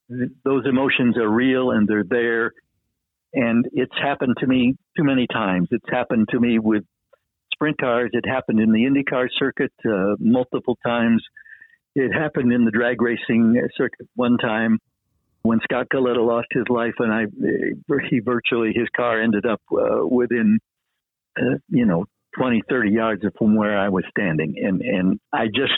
th- 0.09 0.31
those 0.43 0.65
emotions 0.65 1.17
are 1.17 1.29
real 1.29 1.71
and 1.71 1.87
they're 1.87 2.05
there. 2.07 2.53
And 3.33 3.65
it's 3.73 3.95
happened 4.01 4.37
to 4.39 4.47
me 4.47 4.75
too 4.95 5.03
many 5.03 5.27
times. 5.27 5.67
It's 5.71 5.89
happened 5.89 6.27
to 6.31 6.39
me 6.39 6.59
with 6.59 6.83
sprint 7.53 7.77
cars. 7.79 8.11
It 8.13 8.25
happened 8.27 8.59
in 8.59 8.71
the 8.71 8.85
IndyCar 8.85 9.27
circuit 9.37 9.73
uh, 9.85 10.15
multiple 10.19 10.77
times. 10.85 11.23
It 11.95 12.13
happened 12.13 12.53
in 12.53 12.63
the 12.65 12.71
drag 12.71 13.01
racing 13.01 13.59
circuit 13.75 14.07
one 14.15 14.37
time 14.37 14.79
when 15.43 15.59
Scott 15.63 15.87
Kalitta 15.93 16.25
lost 16.25 16.47
his 16.51 16.63
life, 16.69 16.93
and 16.99 17.13
I 17.13 17.25
he 18.09 18.19
virtually 18.19 18.73
his 18.73 18.87
car 18.95 19.21
ended 19.21 19.45
up 19.45 19.61
uh, 19.71 20.05
within 20.05 20.59
uh, 21.37 21.57
you 21.69 21.85
know 21.85 22.05
20, 22.37 22.63
30 22.67 22.89
yards 22.89 23.23
of 23.25 23.33
from 23.37 23.55
where 23.55 23.77
I 23.77 23.89
was 23.89 24.03
standing, 24.09 24.55
and 24.57 24.81
and 24.81 25.19
I 25.31 25.47
just 25.47 25.77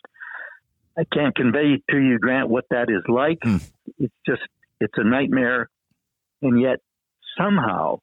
I 0.98 1.04
can't 1.12 1.36
convey 1.36 1.82
to 1.90 1.98
you, 1.98 2.20
Grant, 2.20 2.50
what 2.50 2.66
that 2.70 2.90
is 2.90 3.04
like. 3.08 3.40
It's 3.98 4.14
just 4.26 4.42
it's 4.80 4.94
a 4.98 5.04
nightmare, 5.04 5.70
and 6.42 6.62
yet 6.62 6.80
somehow 7.38 8.00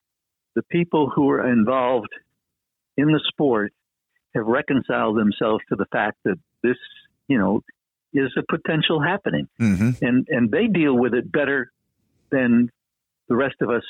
the 0.54 0.62
people 0.70 1.10
who 1.14 1.30
are 1.30 1.50
involved 1.50 2.12
in 2.96 3.06
the 3.06 3.20
sport 3.28 3.72
have 4.34 4.46
reconciled 4.46 5.16
themselves 5.16 5.62
to 5.68 5.76
the 5.76 5.86
fact 5.92 6.18
that 6.24 6.38
this, 6.62 6.76
you 7.28 7.38
know, 7.38 7.62
is 8.12 8.30
a 8.38 8.42
potential 8.48 9.00
happening, 9.00 9.48
Mm-hmm. 9.60 10.04
and 10.04 10.26
and 10.28 10.50
they 10.50 10.66
deal 10.66 10.94
with 10.96 11.14
it 11.14 11.30
better 11.30 11.70
than 12.30 12.70
the 13.28 13.36
rest 13.36 13.56
of 13.60 13.70
us 13.70 13.82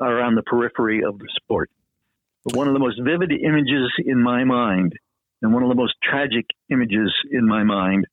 are 0.00 0.20
on 0.20 0.34
the 0.34 0.42
periphery 0.42 1.02
of 1.04 1.18
the 1.18 1.28
sport. 1.36 1.70
But 2.44 2.56
one 2.56 2.68
of 2.68 2.74
the 2.74 2.80
most 2.80 3.00
vivid 3.02 3.32
images 3.32 3.92
in 4.04 4.22
my 4.22 4.44
mind, 4.44 4.92
and 5.42 5.52
one 5.52 5.62
of 5.62 5.68
the 5.68 5.74
most 5.74 5.94
tragic 6.02 6.46
images 6.70 7.12
in 7.30 7.46
my 7.46 7.62
mind, 7.62 8.06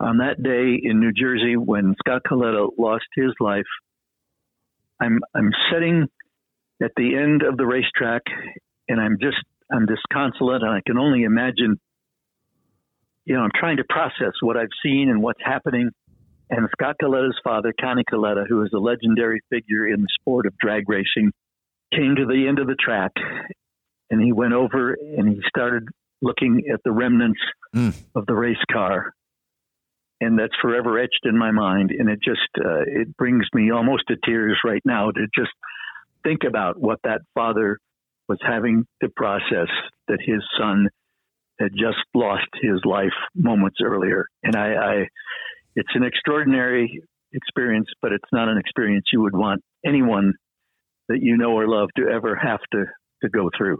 on 0.00 0.18
that 0.18 0.42
day 0.42 0.78
in 0.82 1.00
New 1.00 1.12
Jersey 1.12 1.56
when 1.56 1.94
Scott 2.00 2.22
Kalitta 2.28 2.68
lost 2.78 3.06
his 3.14 3.32
life, 3.40 3.66
I'm 5.00 5.20
I'm 5.34 5.50
sitting 5.72 6.06
at 6.82 6.92
the 6.96 7.16
end 7.16 7.42
of 7.42 7.56
the 7.56 7.66
racetrack, 7.66 8.22
and 8.88 9.00
I'm 9.00 9.18
just 9.20 9.38
I'm 9.70 9.86
disconsolate, 9.86 10.62
and 10.62 10.70
I 10.70 10.80
can 10.86 10.98
only 10.98 11.22
imagine. 11.22 11.78
You 13.26 13.34
know, 13.34 13.42
I'm 13.42 13.50
trying 13.54 13.76
to 13.78 13.84
process 13.88 14.32
what 14.40 14.56
I've 14.56 14.72
seen 14.84 15.08
and 15.10 15.22
what's 15.22 15.40
happening. 15.44 15.90
And 16.48 16.68
Scott 16.72 16.96
Kalitta's 17.02 17.38
father, 17.42 17.74
Connie 17.80 18.04
Kalitta, 18.10 18.44
who 18.48 18.62
is 18.62 18.70
a 18.72 18.78
legendary 18.78 19.40
figure 19.50 19.86
in 19.86 20.00
the 20.00 20.08
sport 20.20 20.46
of 20.46 20.56
drag 20.58 20.88
racing, 20.88 21.32
came 21.92 22.14
to 22.16 22.24
the 22.24 22.46
end 22.48 22.58
of 22.58 22.66
the 22.68 22.76
track, 22.76 23.12
and 24.10 24.22
he 24.22 24.32
went 24.32 24.52
over 24.52 24.94
and 24.94 25.28
he 25.28 25.42
started 25.48 25.88
looking 26.22 26.62
at 26.72 26.80
the 26.84 26.92
remnants 26.92 27.40
Mm. 27.74 27.94
of 28.14 28.24
the 28.26 28.34
race 28.34 28.56
car 28.72 29.12
and 30.20 30.38
that's 30.38 30.54
forever 30.62 30.98
etched 30.98 31.24
in 31.24 31.36
my 31.36 31.50
mind. 31.50 31.90
And 31.90 32.08
it 32.08 32.20
just 32.22 32.48
uh, 32.58 32.82
it 32.86 33.16
brings 33.16 33.44
me 33.52 33.70
almost 33.70 34.04
to 34.08 34.16
tears 34.24 34.58
right 34.64 34.82
now 34.84 35.10
to 35.10 35.26
just 35.36 35.52
think 36.22 36.40
about 36.46 36.80
what 36.80 36.98
that 37.04 37.20
father 37.34 37.78
was 38.28 38.38
having 38.42 38.86
to 39.02 39.08
process 39.14 39.68
that 40.08 40.18
his 40.24 40.42
son 40.58 40.88
had 41.58 41.72
just 41.72 41.98
lost 42.14 42.48
his 42.60 42.80
life 42.84 43.14
moments 43.34 43.78
earlier. 43.82 44.26
And 44.42 44.56
I, 44.56 44.74
I 44.74 44.94
it's 45.74 45.88
an 45.94 46.04
extraordinary 46.04 47.02
experience, 47.32 47.88
but 48.00 48.12
it's 48.12 48.28
not 48.32 48.48
an 48.48 48.58
experience 48.58 49.06
you 49.12 49.22
would 49.22 49.36
want 49.36 49.62
anyone 49.84 50.34
that 51.08 51.22
you 51.22 51.36
know 51.36 51.52
or 51.52 51.68
love 51.68 51.88
to 51.96 52.08
ever 52.08 52.34
have 52.34 52.60
to 52.72 52.84
to 53.22 53.28
go 53.30 53.50
through. 53.56 53.78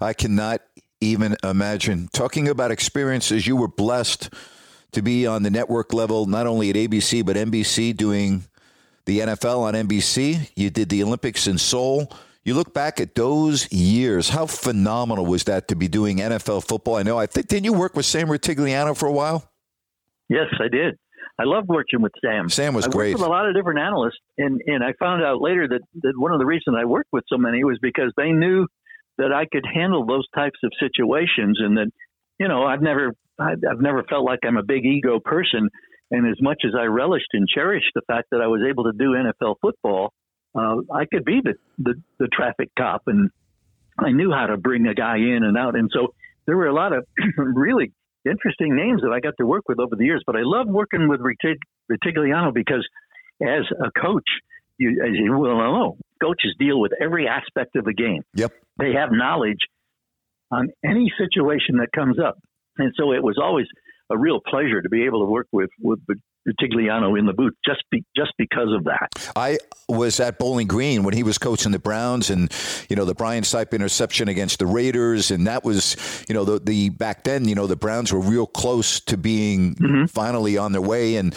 I 0.00 0.12
cannot 0.12 0.60
even 1.00 1.36
imagine. 1.44 2.08
Talking 2.12 2.48
about 2.48 2.70
experiences, 2.70 3.46
you 3.46 3.56
were 3.56 3.68
blessed 3.68 4.32
to 4.92 5.02
be 5.02 5.26
on 5.26 5.42
the 5.42 5.50
network 5.50 5.92
level, 5.92 6.26
not 6.26 6.46
only 6.46 6.70
at 6.70 6.76
ABC, 6.76 7.24
but 7.24 7.36
NBC 7.36 7.96
doing 7.96 8.44
the 9.04 9.20
NFL 9.20 9.60
on 9.60 9.74
NBC. 9.74 10.50
You 10.56 10.70
did 10.70 10.88
the 10.88 11.02
Olympics 11.02 11.46
in 11.46 11.58
Seoul. 11.58 12.10
You 12.48 12.54
look 12.54 12.72
back 12.72 12.98
at 12.98 13.14
those 13.14 13.70
years. 13.70 14.30
How 14.30 14.46
phenomenal 14.46 15.26
was 15.26 15.44
that 15.44 15.68
to 15.68 15.76
be 15.76 15.86
doing 15.86 16.16
NFL 16.16 16.66
football? 16.66 16.96
I 16.96 17.02
know. 17.02 17.18
I 17.18 17.26
think 17.26 17.46
didn't 17.46 17.66
you 17.66 17.74
work 17.74 17.94
with 17.94 18.06
Sam 18.06 18.28
Rutigliano 18.28 18.96
for 18.96 19.04
a 19.04 19.12
while? 19.12 19.52
Yes, 20.30 20.46
I 20.58 20.68
did. 20.68 20.96
I 21.38 21.44
loved 21.44 21.68
working 21.68 22.00
with 22.00 22.12
Sam. 22.24 22.48
Sam 22.48 22.72
was 22.72 22.86
I 22.86 22.88
great. 22.88 23.10
worked 23.10 23.20
with 23.20 23.28
a 23.28 23.30
lot 23.30 23.46
of 23.46 23.54
different 23.54 23.80
analysts, 23.80 24.16
and 24.38 24.62
and 24.66 24.82
I 24.82 24.94
found 24.98 25.22
out 25.22 25.42
later 25.42 25.68
that 25.68 25.82
that 26.00 26.14
one 26.16 26.32
of 26.32 26.38
the 26.38 26.46
reasons 26.46 26.74
I 26.80 26.86
worked 26.86 27.10
with 27.12 27.24
so 27.28 27.36
many 27.36 27.64
was 27.64 27.78
because 27.82 28.14
they 28.16 28.30
knew 28.30 28.66
that 29.18 29.30
I 29.30 29.44
could 29.44 29.66
handle 29.70 30.06
those 30.06 30.26
types 30.34 30.58
of 30.64 30.72
situations, 30.80 31.58
and 31.60 31.76
that 31.76 31.90
you 32.40 32.48
know 32.48 32.64
I've 32.64 32.80
never 32.80 33.12
I've 33.38 33.82
never 33.82 34.04
felt 34.04 34.24
like 34.24 34.38
I'm 34.46 34.56
a 34.56 34.64
big 34.64 34.86
ego 34.86 35.20
person, 35.22 35.68
and 36.10 36.26
as 36.26 36.40
much 36.40 36.62
as 36.64 36.72
I 36.74 36.84
relished 36.84 37.28
and 37.34 37.46
cherished 37.46 37.92
the 37.94 38.00
fact 38.06 38.28
that 38.30 38.40
I 38.40 38.46
was 38.46 38.62
able 38.66 38.84
to 38.84 38.92
do 38.98 39.12
NFL 39.12 39.56
football, 39.60 40.14
uh, 40.54 40.76
I 40.92 41.04
could 41.12 41.24
be 41.24 41.40
the, 41.42 41.54
the 41.78 41.94
the 42.18 42.28
traffic 42.28 42.70
cop, 42.76 43.02
and 43.06 43.30
I 43.98 44.12
knew 44.12 44.32
how 44.32 44.46
to 44.46 44.56
bring 44.56 44.86
a 44.86 44.94
guy 44.94 45.16
in 45.16 45.42
and 45.42 45.56
out, 45.56 45.76
and 45.76 45.90
so 45.92 46.14
there 46.46 46.56
were 46.56 46.66
a 46.66 46.74
lot 46.74 46.92
of 46.92 47.04
really 47.36 47.92
interesting 48.24 48.74
names 48.74 49.02
that 49.02 49.12
I 49.12 49.20
got 49.20 49.34
to 49.38 49.46
work 49.46 49.64
with 49.68 49.78
over 49.78 49.96
the 49.96 50.04
years. 50.04 50.22
But 50.26 50.36
I 50.36 50.40
loved 50.42 50.70
working 50.70 51.08
with 51.08 51.20
Rutigliano 51.20 52.54
because, 52.54 52.86
as 53.42 53.64
a 53.80 53.90
coach, 54.00 54.24
you, 54.78 55.02
as 55.04 55.12
you 55.14 55.36
well 55.36 55.58
know, 55.58 55.96
coaches 56.22 56.54
deal 56.58 56.80
with 56.80 56.92
every 57.00 57.28
aspect 57.28 57.76
of 57.76 57.84
the 57.84 57.94
game. 57.94 58.22
Yep. 58.34 58.52
They 58.78 58.92
have 58.92 59.10
knowledge 59.12 59.58
on 60.50 60.68
any 60.84 61.12
situation 61.18 61.78
that 61.78 61.88
comes 61.94 62.18
up. 62.18 62.38
And 62.78 62.92
so 62.96 63.12
it 63.12 63.22
was 63.22 63.38
always 63.42 63.66
a 64.10 64.16
real 64.16 64.40
pleasure 64.40 64.80
to 64.80 64.88
be 64.88 65.04
able 65.04 65.26
to 65.26 65.30
work 65.30 65.48
with 65.52 65.70
with 65.80 66.00
Tigliano 66.54 67.18
in 67.18 67.26
the 67.26 67.32
booth 67.32 67.54
just 67.66 67.82
be, 67.90 68.04
just 68.16 68.32
because 68.38 68.72
of 68.72 68.84
that. 68.84 69.08
I 69.36 69.58
was 69.88 70.20
at 70.20 70.38
Bowling 70.38 70.66
Green 70.66 71.02
when 71.02 71.14
he 71.14 71.22
was 71.22 71.38
coaching 71.38 71.72
the 71.72 71.78
Browns, 71.78 72.30
and 72.30 72.52
you 72.88 72.96
know 72.96 73.04
the 73.04 73.14
Brian 73.14 73.44
Sipe 73.44 73.72
interception 73.72 74.28
against 74.28 74.58
the 74.58 74.66
Raiders, 74.66 75.30
and 75.30 75.46
that 75.46 75.64
was 75.64 76.24
you 76.28 76.34
know 76.34 76.44
the, 76.44 76.58
the 76.58 76.90
back 76.90 77.24
then 77.24 77.48
you 77.48 77.54
know 77.54 77.66
the 77.66 77.76
Browns 77.76 78.12
were 78.12 78.20
real 78.20 78.46
close 78.46 79.00
to 79.00 79.16
being 79.16 79.74
mm-hmm. 79.74 80.06
finally 80.06 80.58
on 80.58 80.72
their 80.72 80.82
way, 80.82 81.16
and 81.16 81.34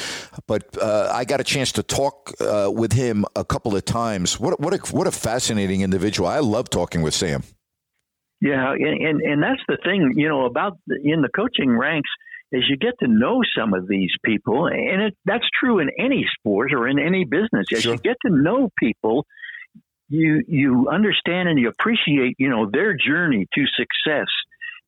but 0.48 0.78
uh, 0.82 1.10
I 1.14 1.26
got 1.26 1.40
a 1.40 1.46
chance 1.46 1.72
to 1.74 1.84
talk 1.84 2.32
uh, 2.40 2.72
with 2.74 2.94
him 2.94 3.26
a 3.36 3.46
couple 3.46 3.76
of 3.76 3.86
times. 3.86 4.40
What 4.40 4.60
what 4.60 4.74
a, 4.74 4.96
what 4.96 5.08
a 5.08 5.12
fascinating 5.12 5.82
individual! 5.82 6.28
I 6.28 6.40
love 6.40 6.70
talking 6.70 7.02
with 7.02 7.14
Sam. 7.14 7.44
Yeah, 8.42 8.74
and, 8.74 9.06
and 9.06 9.22
and 9.22 9.44
that's 9.44 9.62
the 9.68 9.78
thing, 9.84 10.14
you 10.16 10.28
know, 10.28 10.46
about 10.46 10.78
the, 10.88 11.00
in 11.04 11.22
the 11.22 11.30
coaching 11.30 11.78
ranks 11.78 12.10
is 12.52 12.64
you 12.70 12.78
get 12.78 12.94
to 13.00 13.08
know 13.08 13.42
some 13.58 13.74
of 13.74 13.88
these 13.88 14.12
people, 14.26 14.68
and 14.68 15.02
it, 15.02 15.18
that's 15.26 15.46
true 15.60 15.80
in 15.80 15.90
any 16.00 16.26
sport 16.38 16.74
or 16.74 16.88
in 16.88 17.00
any 17.00 17.26
business. 17.26 17.68
As 17.74 17.84
sure. 17.84 17.94
you 17.94 18.00
get 18.00 18.18
to 18.26 18.32
know 18.32 18.70
people, 18.78 19.26
you 20.10 20.44
you 20.48 20.90
understand 20.92 21.48
and 21.48 21.58
you 21.58 21.70
appreciate, 21.70 22.36
you 22.38 22.50
know, 22.50 22.70
their 22.72 22.96
journey 22.96 23.48
to 23.54 23.64
success 23.76 24.28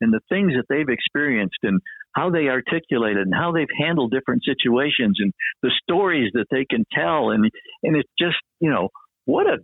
and 0.01 0.13
the 0.13 0.19
things 0.29 0.53
that 0.53 0.65
they've 0.69 0.89
experienced 0.89 1.59
and 1.63 1.79
how 2.13 2.29
they 2.29 2.47
articulate 2.47 3.17
it 3.17 3.23
and 3.23 3.33
how 3.33 3.51
they've 3.51 3.67
handled 3.79 4.11
different 4.11 4.43
situations 4.43 5.17
and 5.19 5.33
the 5.61 5.71
stories 5.81 6.29
that 6.33 6.45
they 6.51 6.65
can 6.69 6.83
tell 6.93 7.31
and 7.31 7.49
and 7.83 7.95
it's 7.95 8.09
just 8.19 8.37
you 8.59 8.69
know 8.69 8.89
what 9.25 9.47
a 9.47 9.57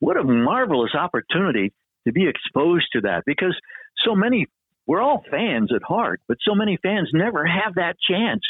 what 0.00 0.16
a 0.16 0.24
marvelous 0.24 0.94
opportunity 0.94 1.72
to 2.06 2.12
be 2.12 2.28
exposed 2.28 2.86
to 2.92 3.00
that 3.02 3.22
because 3.24 3.56
so 4.04 4.14
many 4.14 4.46
we're 4.86 5.00
all 5.00 5.22
fans 5.30 5.70
at 5.74 5.82
heart, 5.82 6.20
but 6.28 6.38
so 6.46 6.54
many 6.54 6.78
fans 6.82 7.10
never 7.12 7.44
have 7.46 7.76
that 7.76 7.96
chance 8.08 8.42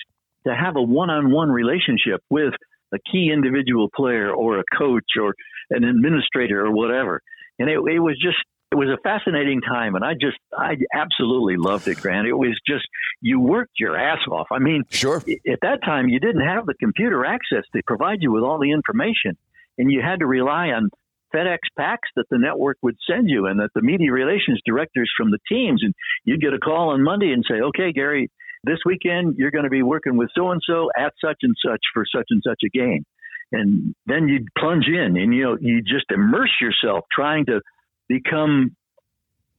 to 0.47 0.55
have 0.55 0.77
a 0.77 0.83
one-on-one 0.83 1.51
relationship 1.51 2.21
with 2.31 2.55
a 2.93 2.99
key 3.11 3.31
individual 3.33 3.89
player 3.95 4.33
or 4.33 4.59
a 4.59 4.65
coach 4.77 5.05
or 5.21 5.35
an 5.71 5.85
administrator 5.85 6.65
or 6.65 6.73
whatever. 6.73 7.21
And 7.59 7.69
it, 7.69 7.79
it 7.79 7.99
was 7.99 8.19
just 8.21 8.39
it 8.73 8.77
was 8.77 8.89
a 8.89 9.01
fascinating 9.03 9.61
time 9.61 9.95
and 9.95 10.05
I 10.05 10.15
just 10.15 10.37
I 10.57 10.75
absolutely 10.93 11.57
loved 11.57 11.87
it, 11.87 12.01
Grant. 12.01 12.27
It 12.27 12.35
was 12.35 12.59
just 12.67 12.85
you 13.21 13.39
worked 13.39 13.79
your 13.79 13.97
ass 13.97 14.19
off. 14.31 14.49
I 14.51 14.59
mean, 14.59 14.83
sure. 14.91 15.19
At 15.19 15.61
that 15.63 15.79
time 15.85 16.09
you 16.09 16.19
didn't 16.19 16.45
have 16.45 16.67
the 16.67 16.75
computer 16.75 17.25
access 17.25 17.63
to 17.75 17.83
provide 17.87 18.19
you 18.21 18.33
with 18.33 18.43
all 18.43 18.59
the 18.59 18.73
information 18.73 19.37
and 19.79 19.91
you 19.91 20.03
had 20.03 20.21
to 20.21 20.27
rely 20.27 20.69
on 20.69 20.91
FedEx 21.35 21.59
packs 21.77 22.09
that 22.17 22.27
the 22.31 22.39
network 22.39 22.79
would 22.83 22.97
send 23.11 23.29
you 23.29 23.47
and 23.47 23.59
that 23.61 23.71
the 23.75 23.83
media 23.83 24.13
relations 24.13 24.61
directors 24.65 25.11
from 25.17 25.31
the 25.31 25.39
teams 25.49 25.83
and 25.83 25.95
you'd 26.25 26.41
get 26.41 26.55
a 26.55 26.59
call 26.59 26.91
on 26.91 27.03
Monday 27.03 27.33
and 27.33 27.45
say, 27.49 27.61
"Okay, 27.61 27.93
Gary, 27.93 28.31
this 28.63 28.79
weekend 28.87 29.37
you're 29.37 29.51
going 29.51 29.65
to 29.65 29.71
be 29.71 29.83
working 29.83 30.17
with 30.17 30.31
so 30.35 30.51
and 30.51 30.61
so 30.65 30.91
at 30.97 31.13
such 31.21 31.39
and 31.43 31.55
such 31.65 31.81
for 31.93 32.05
such 32.15 32.27
and 32.31 32.43
such 32.47 32.61
a 32.65 32.71
game." 32.71 33.05
And 33.53 33.95
then 34.07 34.29
you'd 34.29 34.49
plunge 34.59 34.87
in 34.87 35.17
and 35.17 35.35
you 35.35 35.43
know, 35.43 35.59
you 35.61 35.83
just 35.83 36.07
immerse 36.11 36.53
yourself 36.61 37.05
trying 37.15 37.47
to 37.47 37.61
become 38.09 38.77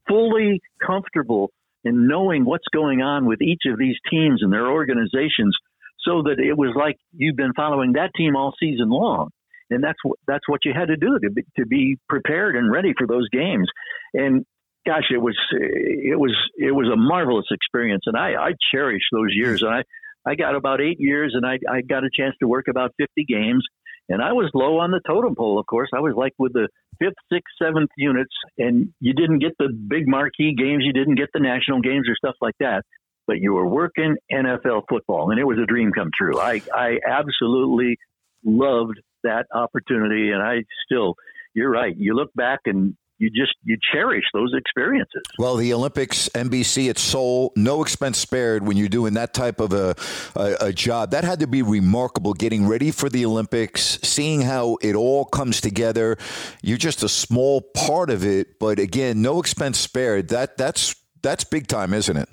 fully 0.08 0.60
comfortable 0.84 1.50
in 1.84 2.08
knowing 2.08 2.44
what's 2.44 2.66
going 2.72 3.00
on 3.02 3.26
with 3.26 3.40
each 3.42 3.62
of 3.66 3.78
these 3.78 3.96
teams 4.10 4.42
and 4.42 4.52
their 4.52 4.66
organizations 4.66 5.56
so 6.00 6.22
that 6.22 6.38
it 6.38 6.56
was 6.56 6.74
like 6.76 6.96
you've 7.12 7.36
been 7.36 7.52
following 7.54 7.92
that 7.92 8.10
team 8.16 8.36
all 8.36 8.54
season 8.58 8.88
long 8.88 9.30
and 9.70 9.82
that's 9.82 9.98
what 10.02 10.18
that's 10.26 10.48
what 10.48 10.60
you 10.64 10.72
had 10.74 10.88
to 10.88 10.96
do 10.96 11.18
to 11.18 11.30
be, 11.30 11.42
to 11.58 11.66
be 11.66 11.98
prepared 12.08 12.56
and 12.56 12.70
ready 12.70 12.92
for 12.96 13.06
those 13.06 13.28
games. 13.30 13.68
And 14.14 14.44
gosh, 14.86 15.10
it 15.10 15.18
was 15.18 15.36
it 15.52 16.18
was 16.18 16.34
it 16.56 16.72
was 16.72 16.88
a 16.92 16.96
marvelous 16.96 17.46
experience, 17.50 18.04
and 18.06 18.16
I 18.16 18.34
I 18.34 18.52
cherish 18.72 19.02
those 19.12 19.30
years. 19.32 19.62
And 19.62 19.72
I 19.72 19.82
I 20.28 20.34
got 20.34 20.54
about 20.54 20.80
eight 20.80 21.00
years, 21.00 21.32
and 21.34 21.46
I 21.46 21.58
I 21.68 21.82
got 21.82 22.04
a 22.04 22.10
chance 22.16 22.34
to 22.40 22.48
work 22.48 22.66
about 22.68 22.92
fifty 22.98 23.24
games. 23.24 23.64
And 24.08 24.22
I 24.22 24.34
was 24.34 24.48
low 24.54 24.78
on 24.78 24.92
the 24.92 25.00
totem 25.04 25.34
pole, 25.34 25.58
of 25.58 25.66
course. 25.66 25.88
I 25.92 25.98
was 25.98 26.14
like 26.16 26.32
with 26.38 26.52
the 26.52 26.68
fifth, 27.00 27.18
sixth, 27.32 27.52
seventh 27.60 27.90
units, 27.96 28.32
and 28.56 28.92
you 29.00 29.14
didn't 29.14 29.40
get 29.40 29.58
the 29.58 29.68
big 29.68 30.06
marquee 30.06 30.54
games, 30.56 30.84
you 30.86 30.92
didn't 30.92 31.16
get 31.16 31.30
the 31.34 31.40
national 31.40 31.80
games 31.80 32.06
or 32.08 32.14
stuff 32.14 32.36
like 32.40 32.54
that 32.60 32.82
but 33.26 33.40
you 33.40 33.52
were 33.52 33.66
working 33.66 34.16
NFL 34.32 34.82
football, 34.88 35.30
and 35.30 35.40
it 35.40 35.44
was 35.44 35.58
a 35.58 35.66
dream 35.66 35.92
come 35.92 36.10
true. 36.16 36.38
I, 36.38 36.62
I 36.72 36.98
absolutely 37.06 37.96
loved 38.44 39.00
that 39.26 39.46
opportunity. 39.54 40.30
And 40.30 40.42
I 40.42 40.64
still, 40.84 41.14
you're 41.54 41.70
right. 41.70 41.94
You 41.96 42.14
look 42.14 42.32
back 42.34 42.60
and 42.64 42.96
you 43.18 43.30
just 43.30 43.54
you 43.62 43.78
cherish 43.92 44.24
those 44.34 44.52
experiences. 44.54 45.22
Well, 45.38 45.56
the 45.56 45.72
Olympics, 45.72 46.28
NBC 46.34 46.90
at 46.90 46.98
Seoul, 46.98 47.52
no 47.56 47.82
expense 47.82 48.18
spared 48.18 48.66
when 48.66 48.76
you're 48.76 48.88
doing 48.88 49.14
that 49.14 49.32
type 49.32 49.60
of 49.60 49.72
a, 49.72 49.94
a, 50.34 50.56
a, 50.66 50.72
job. 50.72 51.12
That 51.12 51.24
had 51.24 51.40
to 51.40 51.46
be 51.46 51.62
remarkable. 51.62 52.34
Getting 52.34 52.66
ready 52.66 52.90
for 52.90 53.08
the 53.08 53.24
Olympics, 53.24 53.98
seeing 54.02 54.42
how 54.42 54.76
it 54.82 54.94
all 54.94 55.24
comes 55.24 55.60
together. 55.60 56.18
You're 56.62 56.76
just 56.76 57.02
a 57.02 57.08
small 57.08 57.62
part 57.62 58.10
of 58.10 58.24
it, 58.24 58.58
but 58.58 58.78
again, 58.78 59.22
no 59.22 59.40
expense 59.40 59.78
spared. 59.78 60.28
That 60.28 60.58
that's 60.58 60.94
that's 61.22 61.44
big 61.44 61.68
time, 61.68 61.94
isn't 61.94 62.16
it? 62.16 62.28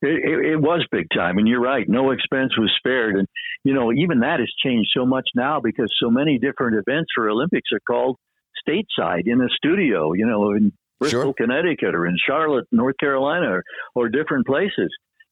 It, 0.00 0.52
it, 0.52 0.60
was 0.60 0.86
big 0.90 1.06
time, 1.14 1.38
and 1.38 1.46
you're 1.46 1.60
right. 1.60 1.88
No 1.88 2.10
expense 2.10 2.56
was 2.58 2.72
spared, 2.78 3.16
and 3.16 3.28
you 3.64 3.74
know 3.74 3.92
even 3.92 4.20
that 4.20 4.40
has 4.40 4.50
changed 4.64 4.90
so 4.96 5.06
much 5.06 5.28
now 5.34 5.60
because 5.60 5.92
so 6.00 6.10
many 6.10 6.38
different 6.38 6.76
events 6.76 7.10
for 7.14 7.28
Olympics 7.28 7.70
are 7.72 7.80
called 7.80 8.16
stateside 8.66 9.22
in 9.26 9.40
a 9.40 9.48
studio. 9.56 10.12
You 10.12 10.26
know, 10.26 10.52
in 10.52 10.72
Bristol, 10.98 11.22
sure. 11.22 11.34
Connecticut, 11.34 11.94
or 11.94 12.06
in 12.06 12.16
Charlotte, 12.24 12.66
North 12.70 12.96
Carolina, 12.98 13.46
or, 13.50 13.64
or 13.94 14.08
different 14.08 14.46
places. 14.46 14.90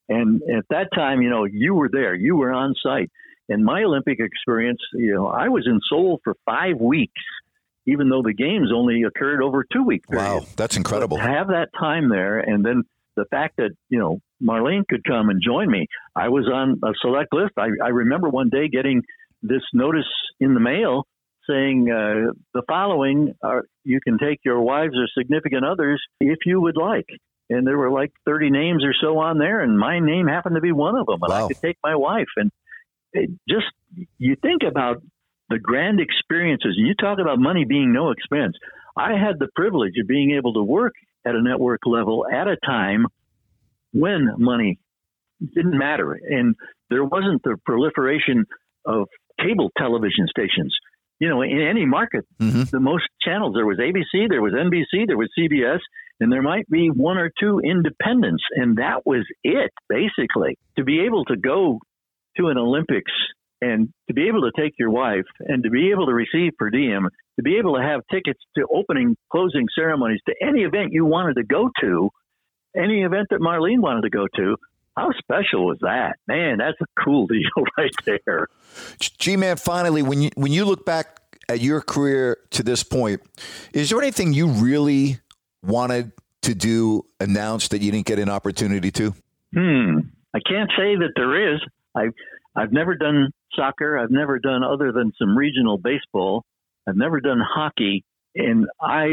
And 0.08 0.42
at 0.42 0.64
that 0.70 0.88
time, 0.94 1.22
you 1.22 1.30
know, 1.30 1.44
you 1.44 1.74
were 1.74 1.88
there, 1.90 2.14
you 2.14 2.36
were 2.36 2.52
on 2.52 2.74
site. 2.82 3.10
And 3.48 3.64
my 3.64 3.82
Olympic 3.82 4.18
experience, 4.20 4.80
you 4.92 5.14
know, 5.14 5.26
I 5.26 5.48
was 5.48 5.66
in 5.66 5.80
Seoul 5.88 6.20
for 6.22 6.34
five 6.44 6.76
weeks, 6.80 7.20
even 7.86 8.08
though 8.08 8.22
the 8.22 8.32
games 8.32 8.70
only 8.74 9.02
occurred 9.02 9.42
over 9.42 9.64
two 9.72 9.84
weeks. 9.84 10.08
Wow, 10.08 10.46
that's 10.56 10.76
incredible. 10.76 11.16
to 11.16 11.22
have 11.22 11.48
that 11.48 11.68
time 11.78 12.08
there, 12.08 12.38
and 12.38 12.64
then 12.64 12.84
the 13.16 13.24
fact 13.26 13.56
that 13.58 13.70
you 13.88 13.98
know 13.98 14.20
Marlene 14.42 14.86
could 14.88 15.04
come 15.04 15.28
and 15.28 15.40
join 15.44 15.70
me. 15.70 15.86
I 16.16 16.28
was 16.28 16.46
on 16.52 16.80
a 16.82 16.92
select 17.00 17.32
list. 17.32 17.52
I, 17.58 17.68
I 17.84 17.88
remember 17.88 18.28
one 18.28 18.48
day 18.48 18.68
getting 18.68 19.02
this 19.42 19.62
notice 19.72 20.08
in 20.38 20.54
the 20.54 20.60
mail 20.60 21.04
saying 21.48 21.90
uh, 21.90 22.32
the 22.54 22.62
following 22.68 23.34
are 23.42 23.64
you 23.84 24.00
can 24.00 24.18
take 24.18 24.40
your 24.44 24.60
wives 24.60 24.94
or 24.96 25.06
significant 25.18 25.64
others 25.64 26.00
if 26.20 26.38
you 26.46 26.60
would 26.60 26.76
like. 26.76 27.06
And 27.48 27.66
there 27.66 27.76
were 27.76 27.90
like 27.90 28.12
30 28.26 28.50
names 28.50 28.84
or 28.84 28.94
so 29.00 29.18
on 29.18 29.38
there, 29.38 29.60
and 29.60 29.76
my 29.76 29.98
name 29.98 30.28
happened 30.28 30.54
to 30.54 30.60
be 30.60 30.70
one 30.70 30.96
of 30.96 31.06
them. 31.06 31.20
And 31.22 31.32
wow. 31.32 31.44
I 31.44 31.48
could 31.48 31.60
take 31.60 31.78
my 31.82 31.96
wife. 31.96 32.28
And 32.36 32.52
just, 33.48 33.66
you 34.18 34.36
think 34.40 34.62
about 34.62 35.02
the 35.48 35.58
grand 35.58 35.98
experiences, 35.98 36.74
you 36.76 36.94
talk 36.94 37.18
about 37.18 37.40
money 37.40 37.64
being 37.64 37.92
no 37.92 38.12
expense. 38.12 38.54
I 38.96 39.14
had 39.14 39.40
the 39.40 39.48
privilege 39.56 39.94
of 40.00 40.06
being 40.06 40.36
able 40.36 40.54
to 40.54 40.62
work 40.62 40.94
at 41.26 41.34
a 41.34 41.42
network 41.42 41.80
level 41.86 42.24
at 42.32 42.46
a 42.46 42.56
time 42.64 43.06
when 43.92 44.34
money 44.38 44.78
didn't 45.54 45.76
matter. 45.78 46.12
And 46.12 46.54
there 46.90 47.04
wasn't 47.04 47.42
the 47.42 47.56
proliferation 47.64 48.44
of 48.84 49.06
cable 49.40 49.70
television 49.76 50.26
stations. 50.28 50.74
You 51.18 51.28
know, 51.28 51.42
in 51.42 51.60
any 51.60 51.84
market, 51.84 52.24
mm-hmm. 52.40 52.62
the 52.70 52.80
most 52.80 53.04
channels 53.22 53.54
there 53.54 53.66
was 53.66 53.78
ABC, 53.78 54.28
there 54.28 54.40
was 54.40 54.54
NBC, 54.54 55.06
there 55.06 55.18
was 55.18 55.28
CBS, 55.38 55.80
and 56.18 56.32
there 56.32 56.42
might 56.42 56.68
be 56.68 56.88
one 56.88 57.18
or 57.18 57.30
two 57.38 57.60
independents, 57.60 58.42
and 58.54 58.78
that 58.78 59.04
was 59.04 59.26
it 59.44 59.70
basically. 59.88 60.58
To 60.76 60.84
be 60.84 61.00
able 61.00 61.24
to 61.26 61.36
go 61.36 61.78
to 62.38 62.48
an 62.48 62.56
Olympics 62.56 63.12
and 63.60 63.88
to 64.08 64.14
be 64.14 64.28
able 64.28 64.42
to 64.42 64.52
take 64.58 64.72
your 64.78 64.90
wife 64.90 65.26
and 65.40 65.62
to 65.64 65.70
be 65.70 65.90
able 65.90 66.06
to 66.06 66.14
receive 66.14 66.52
per 66.58 66.70
diem, 66.70 67.08
to 67.36 67.42
be 67.42 67.58
able 67.58 67.76
to 67.76 67.82
have 67.82 68.00
tickets 68.10 68.40
to 68.56 68.66
opening, 68.74 69.16
closing 69.30 69.66
ceremonies, 69.74 70.20
to 70.26 70.34
any 70.42 70.62
event 70.62 70.92
you 70.92 71.04
wanted 71.04 71.34
to 71.34 71.44
go 71.44 71.70
to, 71.80 72.10
any 72.76 73.02
event 73.02 73.28
that 73.30 73.40
Marlene 73.40 73.80
wanted 73.80 74.02
to 74.02 74.10
go 74.10 74.26
to. 74.36 74.56
How 74.96 75.10
special 75.18 75.66
was 75.66 75.78
that? 75.82 76.16
Man, 76.26 76.58
that's 76.58 76.80
a 76.80 77.02
cool 77.02 77.26
deal 77.28 77.64
right 77.78 77.94
there. 78.04 78.48
G 79.00 79.36
man, 79.36 79.56
finally, 79.56 80.02
when 80.02 80.20
you 80.20 80.30
when 80.34 80.52
you 80.52 80.64
look 80.64 80.84
back 80.84 81.20
at 81.48 81.60
your 81.60 81.80
career 81.80 82.38
to 82.50 82.62
this 82.62 82.82
point, 82.82 83.20
is 83.72 83.90
there 83.90 84.00
anything 84.00 84.32
you 84.32 84.48
really 84.48 85.18
wanted 85.62 86.12
to 86.42 86.54
do, 86.54 87.04
announce 87.20 87.68
that 87.68 87.82
you 87.82 87.92
didn't 87.92 88.06
get 88.06 88.18
an 88.18 88.30
opportunity 88.30 88.90
to? 88.90 89.14
Hmm. 89.54 89.98
I 90.34 90.38
can't 90.46 90.70
say 90.76 90.96
that 90.96 91.12
there 91.16 91.54
is. 91.54 91.60
I 91.94 92.08
I've 92.56 92.72
never 92.72 92.94
done 92.94 93.30
soccer. 93.54 93.98
I've 93.98 94.10
never 94.10 94.38
done 94.38 94.62
other 94.62 94.92
than 94.92 95.12
some 95.18 95.36
regional 95.36 95.78
baseball. 95.78 96.44
I've 96.88 96.96
never 96.96 97.20
done 97.20 97.40
hockey. 97.40 98.04
And 98.34 98.66
oh, 98.80 98.86
I, 98.86 99.06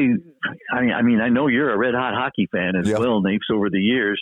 I 0.72 0.82
mean, 0.82 0.94
I 0.94 1.02
mean, 1.02 1.22
I 1.22 1.30
know 1.30 1.48
you're 1.48 1.72
a 1.72 1.78
red 1.78 1.96
hot 1.96 2.14
hockey 2.14 2.48
fan 2.52 2.76
as 2.76 2.88
yep. 2.88 3.00
well, 3.00 3.22
Napes, 3.22 3.48
over 3.52 3.70
the 3.70 3.80
years. 3.80 4.22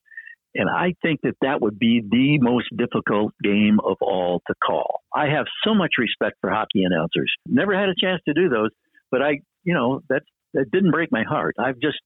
And 0.57 0.69
I 0.69 0.93
think 1.01 1.19
that 1.23 1.35
that 1.41 1.61
would 1.61 1.77
be 1.77 2.01
the 2.01 2.39
most 2.39 2.67
difficult 2.77 3.33
game 3.43 3.79
of 3.83 3.97
all 3.99 4.41
to 4.47 4.53
call. 4.65 5.01
I 5.13 5.27
have 5.27 5.47
so 5.65 5.73
much 5.73 5.91
respect 5.97 6.37
for 6.39 6.49
hockey 6.49 6.83
announcers. 6.85 7.29
Never 7.45 7.77
had 7.77 7.89
a 7.89 7.95
chance 7.99 8.21
to 8.25 8.33
do 8.33 8.47
those, 8.47 8.69
but 9.11 9.21
I 9.21 9.39
you 9.65 9.73
know, 9.73 10.01
that 10.09 10.21
that 10.53 10.71
didn't 10.71 10.91
break 10.91 11.11
my 11.11 11.23
heart. 11.23 11.55
I've 11.59 11.79
just 11.79 11.97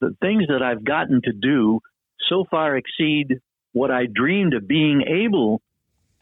the 0.00 0.14
things 0.20 0.44
that 0.48 0.62
I've 0.62 0.84
gotten 0.84 1.22
to 1.24 1.32
do 1.32 1.80
so 2.28 2.44
far 2.50 2.76
exceed 2.76 3.38
what 3.72 3.90
I 3.90 4.06
dreamed 4.12 4.52
of 4.52 4.68
being 4.68 5.02
able 5.08 5.62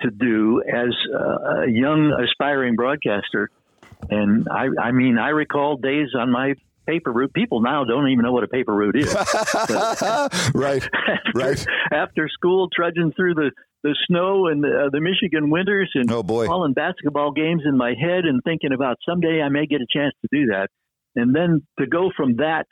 to 0.02 0.10
do 0.10 0.62
as 0.62 0.94
uh, 1.12 1.62
a 1.64 1.70
young 1.70 2.12
aspiring 2.22 2.76
broadcaster. 2.76 3.50
And 4.10 4.46
I, 4.50 4.68
I 4.80 4.92
mean, 4.92 5.18
I 5.18 5.30
recall 5.30 5.76
days 5.76 6.08
on 6.18 6.30
my 6.30 6.54
paper 6.86 7.12
route. 7.12 7.32
People 7.34 7.60
now 7.60 7.84
don't 7.84 8.08
even 8.08 8.24
know 8.24 8.32
what 8.32 8.44
a 8.44 8.48
paper 8.48 8.74
route 8.74 8.96
is. 8.96 9.14
right, 10.54 10.82
after, 10.82 11.32
right. 11.34 11.66
After 11.92 12.28
school, 12.28 12.68
trudging 12.74 13.12
through 13.16 13.34
the 13.34 13.50
the 13.82 13.94
snow 14.08 14.48
and 14.48 14.64
the, 14.64 14.86
uh, 14.86 14.90
the 14.90 15.00
Michigan 15.00 15.50
winters, 15.50 15.90
and 15.94 16.10
oh 16.10 16.22
boy, 16.22 16.46
calling 16.46 16.72
basketball 16.72 17.32
games 17.32 17.62
in 17.64 17.76
my 17.76 17.90
head, 17.90 18.24
and 18.24 18.42
thinking 18.42 18.72
about 18.72 18.96
someday 19.08 19.40
I 19.42 19.48
may 19.48 19.66
get 19.66 19.80
a 19.80 19.86
chance 19.92 20.14
to 20.22 20.28
do 20.32 20.46
that. 20.46 20.68
And 21.14 21.34
then 21.34 21.62
to 21.78 21.86
go 21.86 22.10
from 22.16 22.36
that 22.36 22.66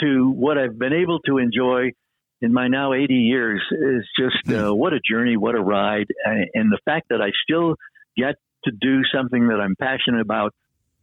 to 0.00 0.30
what 0.30 0.58
I've 0.58 0.78
been 0.78 0.92
able 0.92 1.20
to 1.20 1.38
enjoy 1.38 1.92
in 2.40 2.52
my 2.52 2.66
now 2.66 2.92
80 2.92 3.14
years 3.14 3.62
is 3.70 4.04
just 4.18 4.52
uh, 4.52 4.70
hmm. 4.70 4.78
what 4.78 4.92
a 4.92 5.00
journey, 5.00 5.36
what 5.36 5.54
a 5.54 5.60
ride, 5.60 6.06
and 6.24 6.72
the 6.72 6.78
fact 6.84 7.06
that 7.10 7.20
I 7.22 7.30
still 7.44 7.76
get 8.16 8.34
to 8.64 8.70
do 8.70 9.02
something 9.14 9.48
that 9.48 9.60
I'm 9.60 9.76
passionate 9.76 10.20
about 10.20 10.54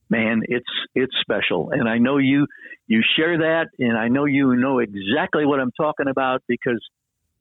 man, 0.10 0.42
it's 0.48 0.70
it's 0.96 1.14
special. 1.22 1.72
And 1.72 1.88
I 1.88 1.98
know 1.98 2.18
you 2.18 2.48
you 2.88 3.02
share 3.16 3.38
that, 3.40 3.68
and 3.78 3.98
I 3.98 4.08
know 4.08 4.26
you 4.26 4.56
know 4.56 4.80
exactly 4.80 5.46
what 5.46 5.60
I'm 5.60 5.72
talking 5.72 6.08
about 6.08 6.44
because 6.48 6.84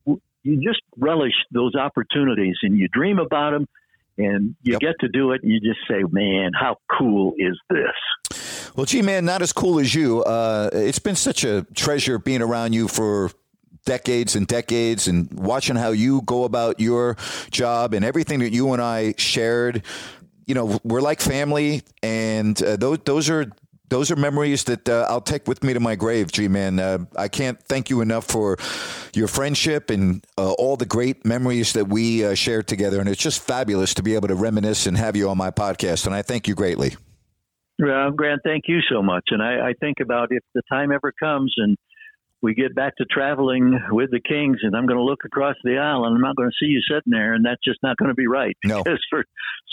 you 0.04 0.56
just 0.62 0.80
relish 0.96 1.32
those 1.50 1.74
opportunities 1.74 2.56
and 2.62 2.78
you 2.78 2.88
dream 2.88 3.18
about 3.18 3.52
them, 3.52 3.66
and 4.16 4.54
you 4.62 4.72
yep. 4.72 4.80
get 4.80 5.00
to 5.00 5.08
do 5.08 5.32
it, 5.32 5.42
and 5.42 5.50
you 5.50 5.60
just 5.60 5.80
say, 5.88 6.04
"Man, 6.10 6.52
how 6.58 6.76
cool 6.98 7.34
is 7.38 7.58
this?" 7.70 8.70
Well, 8.76 8.86
gee, 8.86 9.02
man, 9.02 9.24
not 9.24 9.42
as 9.42 9.52
cool 9.52 9.80
as 9.80 9.94
you. 9.94 10.22
Uh, 10.22 10.70
it's 10.72 11.00
been 11.00 11.16
such 11.16 11.42
a 11.44 11.66
treasure 11.74 12.18
being 12.18 12.42
around 12.42 12.74
you 12.74 12.86
for 12.86 13.30
decades 13.88 14.36
and 14.36 14.46
decades 14.46 15.08
and 15.08 15.32
watching 15.32 15.76
how 15.76 15.90
you 15.90 16.20
go 16.22 16.44
about 16.44 16.78
your 16.78 17.16
job 17.50 17.94
and 17.94 18.04
everything 18.04 18.40
that 18.40 18.52
you 18.52 18.72
and 18.74 18.82
I 18.82 19.14
shared 19.16 19.82
you 20.46 20.54
know, 20.54 20.80
we're 20.82 21.02
like 21.02 21.20
family, 21.20 21.82
and 22.02 22.60
uh, 22.62 22.76
those 22.76 23.00
those 23.04 23.28
are 23.28 23.52
those 23.90 24.10
are 24.10 24.16
memories 24.16 24.64
that 24.64 24.88
uh, 24.88 25.06
I'll 25.08 25.20
take 25.20 25.46
with 25.46 25.62
me 25.62 25.74
to 25.74 25.80
my 25.80 25.94
grave, 25.94 26.32
G 26.32 26.48
man. 26.48 26.80
Uh, 26.80 27.04
I 27.16 27.28
can't 27.28 27.62
thank 27.64 27.90
you 27.90 28.00
enough 28.00 28.24
for 28.24 28.56
your 29.14 29.28
friendship 29.28 29.90
and 29.90 30.24
uh, 30.38 30.52
all 30.52 30.76
the 30.76 30.86
great 30.86 31.26
memories 31.26 31.74
that 31.74 31.88
we 31.88 32.24
uh, 32.24 32.34
shared 32.34 32.66
together. 32.66 32.98
And 32.98 33.10
it's 33.10 33.22
just 33.22 33.42
fabulous 33.42 33.92
to 33.94 34.02
be 34.02 34.14
able 34.14 34.28
to 34.28 34.34
reminisce 34.34 34.86
and 34.86 34.96
have 34.96 35.16
you 35.16 35.28
on 35.28 35.36
my 35.36 35.50
podcast. 35.50 36.06
And 36.06 36.14
I 36.14 36.22
thank 36.22 36.48
you 36.48 36.54
greatly. 36.54 36.96
Well, 37.78 38.10
Grant, 38.10 38.40
thank 38.42 38.64
you 38.68 38.80
so 38.90 39.02
much. 39.02 39.24
And 39.30 39.42
I, 39.42 39.68
I 39.68 39.72
think 39.80 39.98
about 40.00 40.28
if 40.30 40.42
the 40.54 40.62
time 40.70 40.92
ever 40.92 41.12
comes 41.12 41.52
and 41.58 41.76
we 42.40 42.54
get 42.54 42.74
back 42.74 42.96
to 42.96 43.04
traveling 43.10 43.78
with 43.90 44.10
the 44.10 44.20
Kings, 44.20 44.58
and 44.62 44.76
I'm 44.76 44.86
going 44.86 44.98
to 44.98 45.04
look 45.04 45.20
across 45.24 45.56
the 45.64 45.78
aisle, 45.78 46.04
and 46.04 46.14
I'm 46.14 46.22
not 46.22 46.36
going 46.36 46.48
to 46.48 46.64
see 46.64 46.70
you 46.70 46.80
sitting 46.88 47.10
there, 47.10 47.34
and 47.34 47.44
that's 47.44 47.62
just 47.64 47.78
not 47.82 47.96
going 47.96 48.10
to 48.10 48.14
be 48.14 48.26
right. 48.26 48.56
No. 48.64 48.82
Because 48.84 49.04
for 49.10 49.24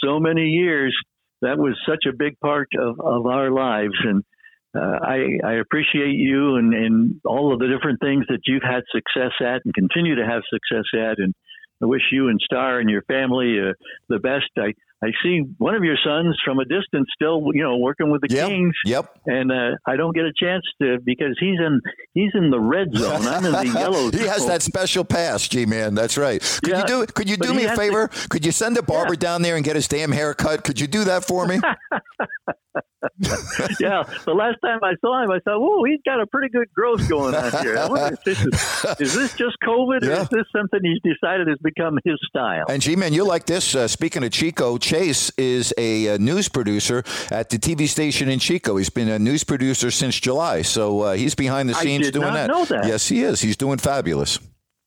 so 0.04 0.20
many 0.20 0.48
years, 0.48 0.96
that 1.42 1.58
was 1.58 1.80
such 1.88 2.06
a 2.10 2.16
big 2.16 2.40
part 2.40 2.70
of, 2.78 3.00
of 3.00 3.26
our 3.28 3.52
lives, 3.52 3.96
and 4.04 4.24
uh, 4.76 5.00
I, 5.02 5.40
I 5.46 5.54
appreciate 5.54 6.16
you 6.16 6.56
and, 6.56 6.74
and 6.74 7.22
all 7.24 7.54
of 7.54 7.60
the 7.60 7.68
different 7.68 8.02
things 8.02 8.26
that 8.28 8.42
you've 8.46 8.64
had 8.64 8.84
success 8.92 9.32
at 9.40 9.62
and 9.64 9.74
continue 9.74 10.16
to 10.16 10.26
have 10.26 10.42
success 10.52 10.86
at, 10.94 11.18
and 11.20 11.34
I 11.82 11.86
wish 11.86 12.02
you 12.12 12.30
and 12.30 12.40
Star 12.42 12.80
and 12.80 12.90
your 12.90 13.04
family 13.04 13.58
uh, 13.60 13.74
the 14.10 14.20
best. 14.20 14.50
I 14.58 14.74
I 15.04 15.08
see 15.22 15.42
one 15.58 15.76
of 15.76 15.84
your 15.84 15.98
sons 16.04 16.38
from 16.44 16.60
a 16.60 16.64
distance 16.66 17.08
still, 17.14 17.42
you 17.54 17.64
know, 17.64 17.78
working 17.78 18.12
with 18.12 18.22
the 18.22 18.34
yep, 18.34 18.48
Kings. 18.48 18.74
Yep. 18.86 19.20
And 19.26 19.52
uh, 19.52 19.76
I 19.86 19.98
don't 19.98 20.16
get 20.16 20.24
a 20.24 20.34
chance 20.36 20.64
to 20.82 20.98
because 21.04 21.36
he's 21.40 21.60
in 21.60 21.82
he's 22.14 22.32
in 22.34 22.50
the 22.50 22.60
red 22.60 22.88
zone. 22.96 23.28
I'm 23.28 23.46
in 23.46 23.52
the 23.52 23.80
yellow. 23.80 24.10
Zone. 24.10 24.20
He 24.20 24.26
has 24.28 24.46
that 24.48 24.62
special 24.62 25.04
pass, 25.04 25.48
G 25.48 25.66
man. 25.66 25.96
That's 25.96 26.18
right. 26.18 26.42
Could 26.64 26.72
yeah, 26.72 26.82
you 26.82 26.88
do 26.88 27.06
Could 27.08 27.30
you 27.30 27.38
do 27.38 27.54
me 27.54 27.66
a 27.66 27.76
favor? 27.76 28.08
To, 28.08 28.28
could 28.30 28.46
you 28.46 28.52
send 28.52 28.78
a 28.78 28.82
barber 28.82 29.14
yeah. 29.14 29.20
down 29.20 29.42
there 29.42 29.58
and 29.58 29.66
get 29.66 29.76
his 29.76 29.88
damn 29.88 30.12
haircut? 30.12 30.64
Could 30.64 30.80
you 30.80 30.88
do 30.88 31.04
that 31.04 31.26
for 31.26 31.46
me? 31.46 31.60
yeah, 33.80 34.04
the 34.26 34.34
last 34.34 34.58
time 34.64 34.80
I 34.84 34.94
saw 35.00 35.24
him, 35.24 35.32
I 35.32 35.40
thought, 35.40 35.60
"Whoa, 35.60 35.84
he's 35.84 36.00
got 36.06 36.20
a 36.20 36.28
pretty 36.28 36.50
good 36.50 36.68
growth 36.74 37.08
going 37.08 37.36
on 37.36 37.52
here." 37.64 37.78
I 37.78 38.08
if 38.10 38.24
this 38.24 38.40
is, 38.40 38.86
is 39.00 39.14
this 39.14 39.36
just 39.36 39.58
COVID, 39.64 40.04
yeah. 40.04 40.10
or 40.10 40.22
is 40.22 40.30
this 40.30 40.46
something 40.56 40.80
he's 40.82 41.14
decided 41.14 41.48
has 41.48 41.58
become 41.64 42.00
his 42.04 42.16
style? 42.28 42.66
And 42.68 42.82
G-man, 42.82 43.14
you 43.14 43.24
like 43.24 43.46
this? 43.46 43.76
Uh, 43.76 43.88
speaking 43.88 44.24
of 44.24 44.32
Chico, 44.32 44.78
Chase 44.86 45.32
is 45.36 45.74
a, 45.80 46.08
a, 46.08 46.20
news 46.20 46.48
producer 46.48 47.04
at 47.32 47.50
the 47.50 47.58
TV 47.58 47.88
station 47.88 48.30
in 48.30 48.38
Chico. 48.38 48.78
He's 48.78 48.92
been 48.92 49.10
a 49.10 49.18
news 49.18 49.44
producer 49.44 49.90
since 49.90 50.20
July, 50.20 50.62
so 50.62 51.02
uh, 51.02 51.14
he's 51.16 51.34
behind 51.34 51.70
the 51.70 51.74
scenes 51.74 52.12
doing 52.12 52.32
that. 52.32 52.52
that. 52.70 52.86
Yes, 52.86 53.08
he 53.08 53.24
is. 53.24 53.42
He's 53.42 53.58
doing 53.58 53.80
fabulous. 53.80 54.38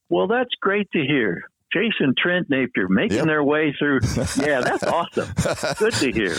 Well, 0.08 0.28
that's 0.28 0.54
great 0.60 0.88
to 0.92 1.00
hear. 1.00 1.42
Jason 1.72 2.14
Trent 2.16 2.48
Napier 2.48 2.88
making 2.88 3.18
yep. 3.18 3.26
their 3.26 3.42
way 3.42 3.74
through. 3.76 3.98
Yeah, 4.38 4.60
that's 4.60 4.84
awesome. 4.84 5.28
Good 5.78 5.94
to 5.94 6.12
hear. 6.12 6.36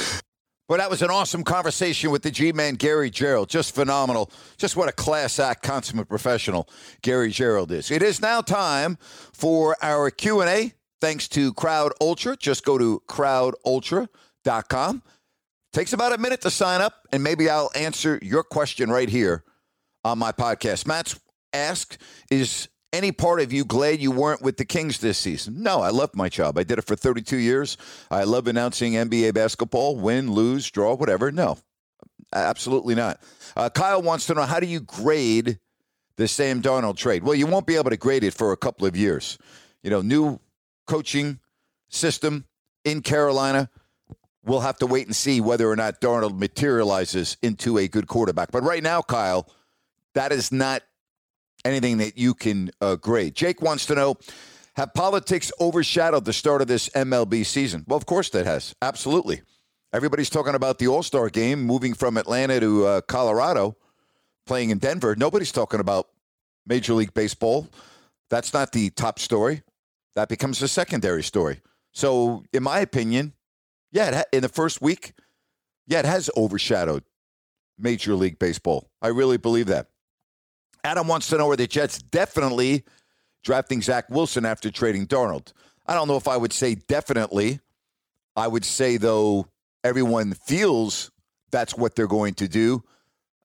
Well, 0.70 0.78
that 0.78 0.90
was 0.90 1.02
an 1.02 1.10
awesome 1.10 1.44
conversation 1.44 2.12
with 2.12 2.22
the 2.22 2.32
G-man 2.32 2.76
Gary 2.76 3.12
Gerould. 3.12 3.50
Just 3.50 3.76
phenomenal. 3.76 4.32
Just 4.58 4.78
what 4.78 4.88
a 4.88 4.92
class 4.92 5.38
act, 5.40 5.64
consummate 5.64 6.08
professional 6.08 6.70
Gary 7.02 7.32
Gerould 7.32 7.72
is. 7.72 7.92
It 7.92 8.02
is 8.04 8.22
now 8.22 8.42
time 8.42 8.98
for 9.34 9.76
our 9.82 10.12
Q&A. 10.12 10.74
Thanks 11.02 11.28
to 11.30 11.54
Crowd 11.54 11.94
Ultra. 12.02 12.36
Just 12.36 12.66
go 12.66 12.78
to 12.78 13.02
crowdultra.com. 13.08 15.04
Takes 15.72 15.94
about 15.94 16.14
a 16.14 16.18
minute 16.18 16.42
to 16.42 16.50
sign 16.50 16.82
up, 16.82 17.08
and 17.12 17.24
maybe 17.24 17.50
I'll 17.50 17.70
answer 17.76 18.20
your 18.22 18.44
question 18.44 18.90
right 18.90 19.08
here 19.08 19.44
on 20.04 20.18
my 20.18 20.32
podcast. 20.32 20.88
Matt's 20.88 21.20
asked, 21.54 22.00
is 22.32 22.70
any 22.92 23.12
part 23.12 23.40
of 23.40 23.54
you 23.54 23.64
glad 23.66 24.00
you 24.00 24.12
weren't 24.12 24.42
with 24.42 24.58
the 24.58 24.66
Kings 24.66 24.98
this 24.98 25.18
season? 25.18 25.62
No, 25.62 25.82
I 25.82 25.90
love 25.90 26.16
my 26.16 26.28
job. 26.28 26.58
I 26.58 26.64
did 26.64 26.80
it 26.80 26.86
for 26.86 26.96
32 26.96 27.38
years. 27.38 27.78
I 28.10 28.24
love 28.24 28.48
announcing 28.48 28.94
NBA 28.94 29.36
basketball, 29.36 29.96
win, 29.96 30.32
lose, 30.32 30.70
draw, 30.72 30.96
whatever. 30.96 31.32
No, 31.32 31.60
absolutely 32.34 32.96
not. 32.96 33.22
Uh, 33.56 33.70
Kyle 33.70 34.02
wants 34.02 34.26
to 34.28 34.34
know 34.34 34.44
how 34.44 34.60
do 34.60 34.66
you 34.66 34.80
grade 34.80 35.60
the 36.18 36.28
Sam 36.28 36.62
Darnold 36.62 36.98
trade? 36.98 37.24
Well, 37.24 37.36
you 37.36 37.46
won't 37.46 37.68
be 37.68 37.76
able 37.76 37.92
to 37.92 37.98
grade 37.98 38.24
it 38.24 38.34
for 38.34 38.52
a 38.52 38.58
couple 38.58 38.88
of 38.88 38.98
years. 38.98 39.38
You 39.84 39.92
know, 39.92 40.02
new 40.02 40.40
coaching 40.90 41.40
system 41.88 42.46
in 42.84 43.02
Carolina. 43.02 43.70
We'll 44.44 44.62
have 44.62 44.80
to 44.80 44.88
wait 44.88 45.06
and 45.06 45.16
see 45.16 45.40
whether 45.40 45.70
or 45.70 45.76
not 45.76 46.02
Darnold 46.02 46.38
materializes 46.38 47.38
into 47.44 47.78
a 47.78 47.88
good 47.88 48.08
quarterback. 48.08 48.52
But 48.52 48.64
right 48.64 48.82
now, 48.82 49.02
Kyle, 49.04 49.48
that 50.16 50.32
is 50.32 50.52
not 50.52 50.82
anything 51.64 51.98
that 52.00 52.18
you 52.18 52.34
can 52.34 52.72
uh, 52.82 52.96
grade. 52.96 53.36
Jake 53.36 53.62
wants 53.62 53.86
to 53.86 53.96
know 53.96 54.18
Have 54.76 54.94
politics 54.94 55.52
overshadowed 55.60 56.26
the 56.26 56.34
start 56.34 56.62
of 56.62 56.68
this 56.68 56.90
MLB 56.90 57.46
season? 57.46 57.84
Well, 57.88 57.98
of 57.98 58.06
course 58.06 58.30
that 58.32 58.46
has. 58.46 58.74
Absolutely. 58.82 59.42
Everybody's 59.94 60.30
talking 60.30 60.56
about 60.56 60.80
the 60.80 60.88
All 60.88 61.04
Star 61.04 61.30
game 61.30 61.62
moving 61.62 61.94
from 61.94 62.18
Atlanta 62.18 62.60
to 62.60 62.86
uh, 62.86 63.02
Colorado, 63.02 63.76
playing 64.46 64.72
in 64.72 64.80
Denver. 64.80 65.16
Nobody's 65.16 65.52
talking 65.52 65.80
about 65.80 66.08
Major 66.66 66.94
League 66.94 67.14
Baseball. 67.14 67.68
That's 68.30 68.54
not 68.54 68.72
the 68.72 68.90
top 68.92 69.20
story. 69.20 69.64
That 70.16 70.30
becomes 70.30 70.62
a 70.62 70.68
secondary 70.68 71.24
story. 71.24 71.62
So, 71.92 72.44
in 72.54 72.64
my 72.64 72.80
opinion, 72.80 73.34
yeah, 73.92 74.18
ha- 74.18 74.24
in 74.32 74.42
the 74.42 74.50
first 74.50 74.82
week, 74.82 75.14
yeah, 75.88 76.00
it 76.00 76.06
has 76.06 76.30
overshadowed 76.38 77.04
Major 77.78 78.16
League 78.16 78.40
Baseball. 78.40 78.90
I 79.02 79.08
really 79.08 79.38
believe 79.38 79.68
that. 79.68 79.88
Adam 80.84 81.08
wants 81.08 81.28
to 81.30 81.38
know 81.38 81.48
where 81.48 81.58
the 81.58 81.68
Jets 81.68 82.00
definitely 82.00 82.84
drafting 83.44 83.82
Zach 83.82 84.10
Wilson 84.10 84.46
after 84.46 84.72
trading 84.72 85.08
Darnold. 85.08 85.54
I 85.88 85.94
don't 85.94 86.08
know 86.08 86.18
if 86.18 86.28
I 86.28 86.38
would 86.38 86.54
say 86.54 86.76
definitely. 86.76 87.60
I 88.36 88.48
would 88.48 88.64
say, 88.66 88.98
though, 88.98 89.48
everyone 89.84 90.34
feels 90.34 91.12
that's 91.52 91.76
what 91.76 91.96
they're 91.96 92.08
going 92.08 92.36
to 92.36 92.48
do. 92.48 92.84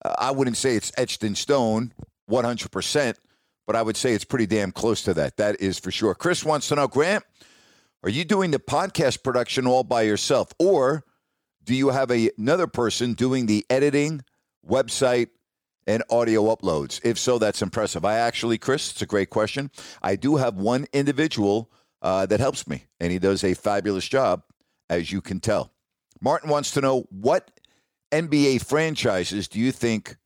Uh, 0.05 0.15
I 0.19 0.31
wouldn't 0.31 0.57
say 0.57 0.77
it's 0.77 0.93
etched 0.99 1.25
in 1.25 1.35
stone 1.35 1.93
100%, 2.31 3.17
but 3.67 3.77
I 3.77 3.83
would 3.83 3.97
say 3.97 4.13
it's 4.13 4.25
pretty 4.25 4.47
damn 4.47 4.73
close 4.73 5.03
to 5.03 5.15
that. 5.15 5.37
That 5.37 5.61
is 5.61 5.79
for 5.79 5.91
sure. 5.91 6.15
Chris 6.15 6.45
wants 6.45 6.69
to 6.69 6.77
know, 6.77 6.89
Grant, 6.89 7.25
are 8.03 8.11
you 8.11 8.25
doing 8.25 8.51
the 8.51 8.59
podcast 8.59 9.23
production 9.23 9.67
all 9.67 9.85
by 9.85 10.03
yourself? 10.03 10.53
Or 10.59 11.05
do 11.65 11.75
you 11.75 11.89
have 11.89 12.11
a, 12.11 12.31
another 12.37 12.67
person 12.67 13.15
doing 13.15 13.47
the 13.47 13.65
editing, 13.71 14.23
website, 14.67 15.29
and 15.87 16.03
audio 16.11 16.55
uploads? 16.55 17.01
If 17.03 17.19
so, 17.19 17.39
that's 17.39 17.63
impressive. 17.63 18.05
I 18.05 18.19
actually, 18.19 18.59
Chris, 18.59 18.91
it's 18.91 19.03
a 19.03 19.07
great 19.07 19.31
question. 19.31 19.71
I 20.03 20.17
do 20.17 20.37
have 20.37 20.57
one 20.57 20.87
individual 20.93 21.71
uh, 22.03 22.27
that 22.27 22.41
helps 22.41 22.69
me, 22.69 22.85
and 23.01 23.11
he 23.11 23.19
does 23.19 23.43
a 23.43 23.55
fabulous 23.55 24.07
job, 24.07 24.43
as 24.91 25.11
you 25.11 25.23
can 25.23 25.41
tell. 25.41 25.73
Martin 26.21 26.51
wants 26.51 26.71
to 26.73 26.83
know 26.83 27.07
what 27.11 27.51
NBA 28.13 28.65
franchises 28.65 29.49
do 29.49 29.59
you 29.59 29.73
think 29.73 30.17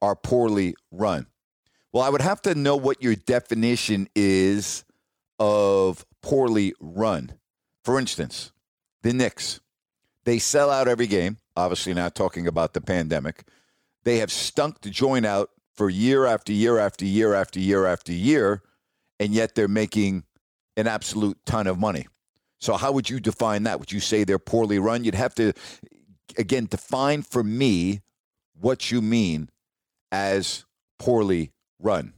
are 0.00 0.14
poorly 0.14 0.74
run? 0.92 1.26
Well, 1.92 2.02
I 2.02 2.10
would 2.10 2.20
have 2.20 2.42
to 2.42 2.54
know 2.54 2.76
what 2.76 3.02
your 3.02 3.14
definition 3.14 4.08
is 4.14 4.84
of 5.38 6.04
poorly 6.22 6.74
run. 6.80 7.32
For 7.84 7.98
instance, 7.98 8.52
the 9.02 9.12
Knicks. 9.12 9.60
They 10.24 10.38
sell 10.38 10.70
out 10.70 10.88
every 10.88 11.06
game. 11.06 11.38
obviously 11.56 11.94
not 11.94 12.14
talking 12.14 12.46
about 12.46 12.74
the 12.74 12.80
pandemic. 12.80 13.44
They 14.04 14.18
have 14.18 14.30
stunk 14.30 14.82
the 14.82 14.90
joint 14.90 15.24
out 15.24 15.50
for 15.74 15.88
year 15.88 16.26
after 16.26 16.52
year 16.52 16.78
after 16.78 17.04
year 17.04 17.34
after 17.34 17.58
year 17.58 17.86
after 17.86 18.12
year, 18.12 18.62
and 19.18 19.32
yet 19.32 19.54
they're 19.54 19.68
making 19.68 20.24
an 20.76 20.86
absolute 20.86 21.38
ton 21.46 21.66
of 21.66 21.78
money. 21.78 22.06
So, 22.60 22.76
how 22.76 22.92
would 22.92 23.08
you 23.08 23.20
define 23.20 23.62
that? 23.62 23.80
Would 23.80 23.92
you 23.92 24.00
say 24.00 24.24
they're 24.24 24.38
poorly 24.38 24.78
run? 24.78 25.04
You'd 25.04 25.14
have 25.14 25.34
to, 25.36 25.52
again, 26.36 26.66
define 26.66 27.22
for 27.22 27.42
me 27.42 28.00
what 28.60 28.90
you 28.90 29.00
mean 29.00 29.48
as 30.12 30.64
poorly 30.98 31.52
run. 31.78 32.14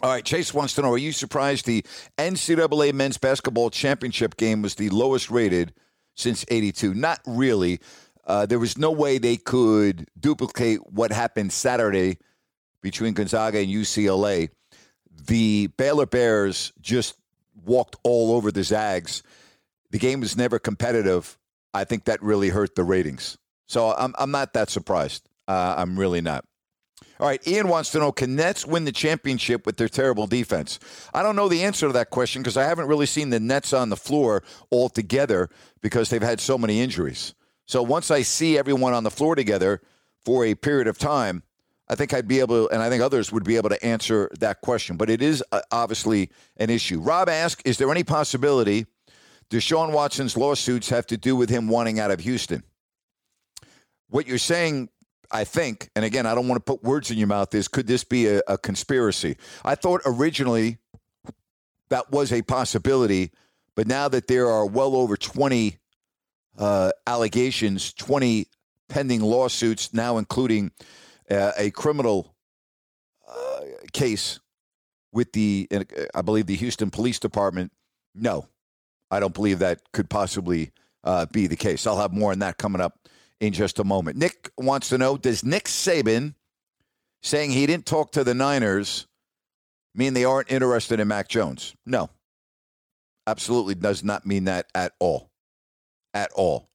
All 0.00 0.10
right, 0.10 0.24
Chase 0.24 0.52
wants 0.52 0.74
to 0.74 0.82
know 0.82 0.92
Are 0.92 0.98
you 0.98 1.12
surprised 1.12 1.66
the 1.66 1.84
NCAA 2.18 2.92
men's 2.92 3.16
basketball 3.16 3.70
championship 3.70 4.36
game 4.36 4.60
was 4.60 4.74
the 4.74 4.90
lowest 4.90 5.30
rated 5.30 5.72
since 6.14 6.44
82? 6.48 6.94
Not 6.94 7.20
really. 7.26 7.80
Uh, 8.26 8.46
there 8.46 8.58
was 8.58 8.76
no 8.78 8.90
way 8.90 9.18
they 9.18 9.36
could 9.36 10.08
duplicate 10.18 10.80
what 10.90 11.12
happened 11.12 11.52
Saturday 11.52 12.18
between 12.82 13.14
Gonzaga 13.14 13.58
and 13.58 13.68
UCLA. 13.68 14.50
The 15.26 15.68
Baylor 15.78 16.06
Bears 16.06 16.72
just 16.80 17.16
walked 17.64 17.96
all 18.02 18.32
over 18.32 18.50
the 18.50 18.64
Zags. 18.64 19.22
The 19.90 19.98
game 19.98 20.20
was 20.20 20.36
never 20.36 20.58
competitive. 20.58 21.38
I 21.72 21.84
think 21.84 22.04
that 22.04 22.22
really 22.22 22.48
hurt 22.48 22.74
the 22.74 22.84
ratings. 22.84 23.38
So 23.66 23.92
I'm, 23.92 24.14
I'm 24.18 24.30
not 24.30 24.52
that 24.54 24.70
surprised. 24.70 25.28
Uh, 25.48 25.74
I'm 25.78 25.98
really 25.98 26.20
not. 26.20 26.44
All 27.20 27.28
right, 27.28 27.46
Ian 27.46 27.68
wants 27.68 27.90
to 27.90 28.00
know 28.00 28.10
can 28.10 28.34
Nets 28.34 28.66
win 28.66 28.84
the 28.84 28.92
championship 28.92 29.66
with 29.66 29.76
their 29.76 29.88
terrible 29.88 30.26
defense? 30.26 30.80
I 31.12 31.22
don't 31.22 31.36
know 31.36 31.48
the 31.48 31.62
answer 31.62 31.86
to 31.86 31.92
that 31.92 32.10
question 32.10 32.42
because 32.42 32.56
I 32.56 32.64
haven't 32.64 32.88
really 32.88 33.06
seen 33.06 33.30
the 33.30 33.38
Nets 33.38 33.72
on 33.72 33.88
the 33.88 33.96
floor 33.96 34.42
altogether 34.72 35.48
because 35.80 36.10
they've 36.10 36.20
had 36.20 36.40
so 36.40 36.58
many 36.58 36.80
injuries. 36.80 37.34
So 37.66 37.82
once 37.82 38.10
I 38.10 38.22
see 38.22 38.58
everyone 38.58 38.94
on 38.94 39.04
the 39.04 39.10
floor 39.10 39.36
together 39.36 39.80
for 40.24 40.44
a 40.44 40.54
period 40.54 40.88
of 40.88 40.98
time, 40.98 41.44
I 41.88 41.94
think 41.94 42.12
I'd 42.12 42.26
be 42.26 42.40
able, 42.40 42.66
to, 42.66 42.74
and 42.74 42.82
I 42.82 42.88
think 42.88 43.02
others 43.02 43.30
would 43.30 43.44
be 43.44 43.56
able 43.56 43.68
to 43.68 43.84
answer 43.84 44.30
that 44.40 44.60
question. 44.60 44.96
But 44.96 45.08
it 45.08 45.22
is 45.22 45.44
uh, 45.52 45.60
obviously 45.70 46.30
an 46.56 46.70
issue. 46.70 46.98
Rob 47.00 47.28
asked, 47.28 47.62
is 47.64 47.78
there 47.78 47.90
any 47.90 48.04
possibility 48.04 48.86
Deshaun 49.50 49.92
Watson's 49.92 50.36
lawsuits 50.36 50.88
have 50.88 51.06
to 51.08 51.16
do 51.16 51.36
with 51.36 51.50
him 51.50 51.68
wanting 51.68 52.00
out 52.00 52.10
of 52.10 52.20
Houston? 52.20 52.64
What 54.08 54.26
you're 54.26 54.38
saying 54.38 54.88
I 55.30 55.44
think, 55.44 55.90
and 55.96 56.04
again, 56.04 56.26
I 56.26 56.34
don't 56.34 56.48
want 56.48 56.64
to 56.64 56.72
put 56.72 56.82
words 56.82 57.10
in 57.10 57.18
your 57.18 57.26
mouth, 57.26 57.54
is 57.54 57.68
could 57.68 57.86
this 57.86 58.04
be 58.04 58.26
a, 58.26 58.40
a 58.46 58.58
conspiracy? 58.58 59.36
I 59.64 59.74
thought 59.74 60.02
originally 60.06 60.78
that 61.90 62.10
was 62.10 62.32
a 62.32 62.42
possibility, 62.42 63.30
but 63.74 63.86
now 63.86 64.08
that 64.08 64.26
there 64.26 64.48
are 64.48 64.66
well 64.66 64.96
over 64.96 65.16
20 65.16 65.78
uh, 66.58 66.90
allegations, 67.06 67.92
20 67.94 68.46
pending 68.88 69.20
lawsuits, 69.20 69.92
now 69.92 70.18
including 70.18 70.70
uh, 71.30 71.52
a 71.56 71.70
criminal 71.70 72.34
uh, 73.28 73.60
case 73.92 74.40
with 75.12 75.32
the, 75.32 75.68
I 76.14 76.22
believe, 76.22 76.46
the 76.46 76.56
Houston 76.56 76.90
Police 76.90 77.18
Department, 77.18 77.72
no, 78.14 78.48
I 79.10 79.20
don't 79.20 79.34
believe 79.34 79.60
that 79.60 79.80
could 79.92 80.10
possibly 80.10 80.72
uh, 81.04 81.26
be 81.26 81.46
the 81.46 81.56
case. 81.56 81.86
I'll 81.86 81.98
have 81.98 82.12
more 82.12 82.32
on 82.32 82.40
that 82.40 82.58
coming 82.58 82.80
up 82.80 82.98
in 83.40 83.52
just 83.52 83.78
a 83.78 83.84
moment. 83.84 84.16
Nick 84.16 84.50
wants 84.56 84.88
to 84.90 84.98
know 84.98 85.16
Does 85.16 85.44
Nick 85.44 85.64
Saban 85.64 86.34
saying 87.22 87.50
he 87.50 87.66
didn't 87.66 87.86
talk 87.86 88.12
to 88.12 88.24
the 88.24 88.34
Niners 88.34 89.06
mean 89.94 90.14
they 90.14 90.24
aren't 90.24 90.50
interested 90.50 91.00
in 91.00 91.08
Mac 91.08 91.28
Jones? 91.28 91.74
No. 91.86 92.10
Absolutely 93.26 93.74
does 93.74 94.04
not 94.04 94.26
mean 94.26 94.44
that 94.44 94.66
at 94.74 94.92
all. 94.98 95.30
At 96.12 96.30
all. 96.32 96.68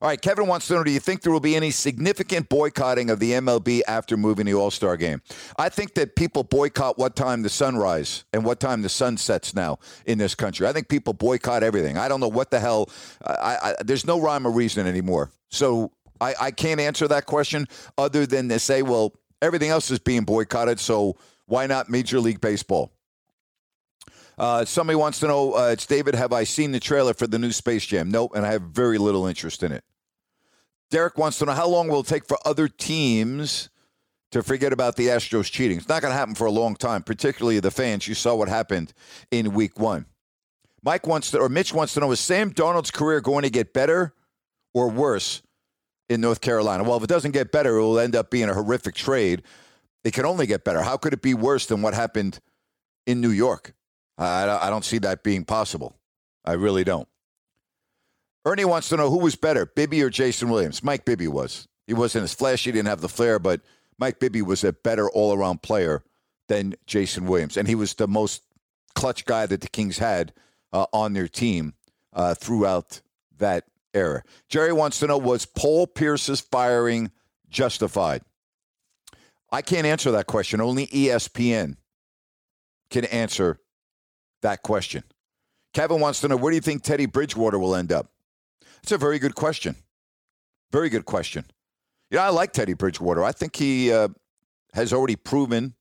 All 0.00 0.08
right, 0.08 0.20
Kevin 0.20 0.46
wants 0.46 0.68
to 0.68 0.74
know 0.74 0.84
Do 0.84 0.92
you 0.92 1.00
think 1.00 1.22
there 1.22 1.32
will 1.32 1.40
be 1.40 1.56
any 1.56 1.72
significant 1.72 2.48
boycotting 2.48 3.10
of 3.10 3.18
the 3.18 3.32
MLB 3.32 3.80
after 3.88 4.16
moving 4.16 4.46
the 4.46 4.54
All 4.54 4.70
Star 4.70 4.96
game? 4.96 5.22
I 5.58 5.68
think 5.68 5.94
that 5.94 6.14
people 6.14 6.44
boycott 6.44 6.98
what 6.98 7.16
time 7.16 7.42
the 7.42 7.48
sun 7.48 7.76
rises 7.76 8.24
and 8.32 8.44
what 8.44 8.60
time 8.60 8.82
the 8.82 8.88
sun 8.88 9.16
sets 9.16 9.54
now 9.54 9.80
in 10.06 10.18
this 10.18 10.36
country. 10.36 10.68
I 10.68 10.72
think 10.72 10.88
people 10.88 11.14
boycott 11.14 11.64
everything. 11.64 11.98
I 11.98 12.06
don't 12.06 12.20
know 12.20 12.28
what 12.28 12.52
the 12.52 12.60
hell. 12.60 12.90
I, 13.26 13.58
I, 13.62 13.74
there's 13.84 14.06
no 14.06 14.20
rhyme 14.20 14.46
or 14.46 14.52
reason 14.52 14.86
anymore. 14.86 15.32
So 15.48 15.90
I, 16.20 16.34
I 16.40 16.50
can't 16.52 16.80
answer 16.80 17.08
that 17.08 17.26
question 17.26 17.66
other 17.96 18.24
than 18.24 18.48
to 18.50 18.60
say, 18.60 18.82
well, 18.82 19.14
everything 19.42 19.70
else 19.70 19.90
is 19.90 19.98
being 19.98 20.22
boycotted, 20.22 20.78
so 20.78 21.16
why 21.46 21.66
not 21.66 21.88
Major 21.88 22.20
League 22.20 22.40
Baseball? 22.40 22.92
Uh, 24.38 24.64
somebody 24.64 24.94
wants 24.94 25.18
to 25.20 25.26
know, 25.26 25.54
uh, 25.54 25.70
it's 25.72 25.84
David, 25.84 26.14
have 26.14 26.32
I 26.32 26.44
seen 26.44 26.70
the 26.70 26.78
trailer 26.78 27.12
for 27.12 27.26
the 27.26 27.38
new 27.38 27.50
Space 27.50 27.84
Jam? 27.84 28.10
Nope, 28.10 28.32
and 28.36 28.46
I 28.46 28.52
have 28.52 28.62
very 28.62 28.96
little 28.96 29.26
interest 29.26 29.62
in 29.62 29.72
it. 29.72 29.82
Derek 30.90 31.18
wants 31.18 31.38
to 31.38 31.44
know, 31.44 31.52
how 31.52 31.66
long 31.66 31.88
will 31.88 32.00
it 32.00 32.06
take 32.06 32.24
for 32.24 32.38
other 32.44 32.68
teams 32.68 33.68
to 34.30 34.42
forget 34.42 34.72
about 34.72 34.96
the 34.96 35.08
Astros 35.08 35.50
cheating? 35.50 35.78
It's 35.78 35.88
not 35.88 36.02
going 36.02 36.12
to 36.12 36.16
happen 36.16 36.36
for 36.36 36.46
a 36.46 36.52
long 36.52 36.76
time, 36.76 37.02
particularly 37.02 37.58
the 37.58 37.72
fans. 37.72 38.06
You 38.06 38.14
saw 38.14 38.36
what 38.36 38.48
happened 38.48 38.92
in 39.30 39.54
week 39.54 39.78
one. 39.78 40.06
Mike 40.84 41.06
wants 41.06 41.32
to, 41.32 41.40
or 41.40 41.48
Mitch 41.48 41.74
wants 41.74 41.94
to 41.94 42.00
know, 42.00 42.12
is 42.12 42.20
Sam 42.20 42.52
Darnold's 42.52 42.92
career 42.92 43.20
going 43.20 43.42
to 43.42 43.50
get 43.50 43.72
better 43.72 44.14
or 44.72 44.88
worse 44.88 45.42
in 46.08 46.20
North 46.20 46.40
Carolina? 46.40 46.84
Well, 46.84 46.96
if 46.96 47.02
it 47.02 47.08
doesn't 47.08 47.32
get 47.32 47.50
better, 47.50 47.76
it 47.76 47.82
will 47.82 47.98
end 47.98 48.14
up 48.14 48.30
being 48.30 48.48
a 48.48 48.54
horrific 48.54 48.94
trade. 48.94 49.42
It 50.04 50.14
can 50.14 50.24
only 50.24 50.46
get 50.46 50.62
better. 50.62 50.82
How 50.82 50.96
could 50.96 51.12
it 51.12 51.22
be 51.22 51.34
worse 51.34 51.66
than 51.66 51.82
what 51.82 51.92
happened 51.92 52.38
in 53.04 53.20
New 53.20 53.30
York? 53.30 53.74
I, 54.18 54.66
I 54.66 54.70
don't 54.70 54.84
see 54.84 54.98
that 54.98 55.22
being 55.22 55.44
possible. 55.44 55.96
I 56.44 56.54
really 56.54 56.84
don't. 56.84 57.08
Ernie 58.44 58.64
wants 58.64 58.88
to 58.88 58.96
know 58.96 59.10
who 59.10 59.18
was 59.18 59.36
better, 59.36 59.66
Bibby 59.66 60.02
or 60.02 60.10
Jason 60.10 60.48
Williams. 60.48 60.82
Mike 60.82 61.04
Bibby 61.04 61.28
was. 61.28 61.68
He 61.86 61.94
wasn't 61.94 62.24
as 62.24 62.34
flashy, 62.34 62.70
he 62.70 62.72
didn't 62.72 62.88
have 62.88 63.00
the 63.00 63.08
flair, 63.08 63.38
but 63.38 63.60
Mike 63.98 64.18
Bibby 64.18 64.42
was 64.42 64.64
a 64.64 64.72
better 64.72 65.10
all 65.10 65.32
around 65.34 65.62
player 65.62 66.02
than 66.48 66.74
Jason 66.86 67.26
Williams. 67.26 67.56
And 67.56 67.68
he 67.68 67.74
was 67.74 67.94
the 67.94 68.08
most 68.08 68.42
clutch 68.94 69.24
guy 69.24 69.46
that 69.46 69.60
the 69.60 69.68
Kings 69.68 69.98
had 69.98 70.32
uh, 70.72 70.86
on 70.92 71.12
their 71.12 71.28
team 71.28 71.74
uh, 72.12 72.34
throughout 72.34 73.00
that 73.38 73.64
era. 73.94 74.22
Jerry 74.48 74.72
wants 74.72 75.00
to 75.00 75.06
know 75.06 75.18
was 75.18 75.46
Paul 75.46 75.86
Pierce's 75.86 76.40
firing 76.40 77.10
justified? 77.48 78.22
I 79.50 79.62
can't 79.62 79.86
answer 79.86 80.10
that 80.10 80.26
question. 80.26 80.60
Only 80.60 80.86
ESPN 80.88 81.76
can 82.90 83.04
answer 83.06 83.60
that 84.42 84.62
question. 84.62 85.04
Kevin 85.74 86.00
wants 86.00 86.20
to 86.20 86.28
know 86.28 86.36
where 86.36 86.50
do 86.50 86.56
you 86.56 86.60
think 86.60 86.82
Teddy 86.82 87.06
Bridgewater 87.06 87.58
will 87.58 87.74
end 87.74 87.92
up? 87.92 88.10
It's 88.82 88.92
a 88.92 88.98
very 88.98 89.18
good 89.18 89.34
question. 89.34 89.76
Very 90.72 90.88
good 90.88 91.04
question. 91.04 91.44
Yeah, 92.10 92.24
I 92.24 92.30
like 92.30 92.52
Teddy 92.52 92.74
Bridgewater. 92.74 93.22
I 93.22 93.32
think 93.32 93.56
he 93.56 93.92
uh, 93.92 94.08
has 94.72 94.92
already 94.92 95.16
proven 95.16 95.74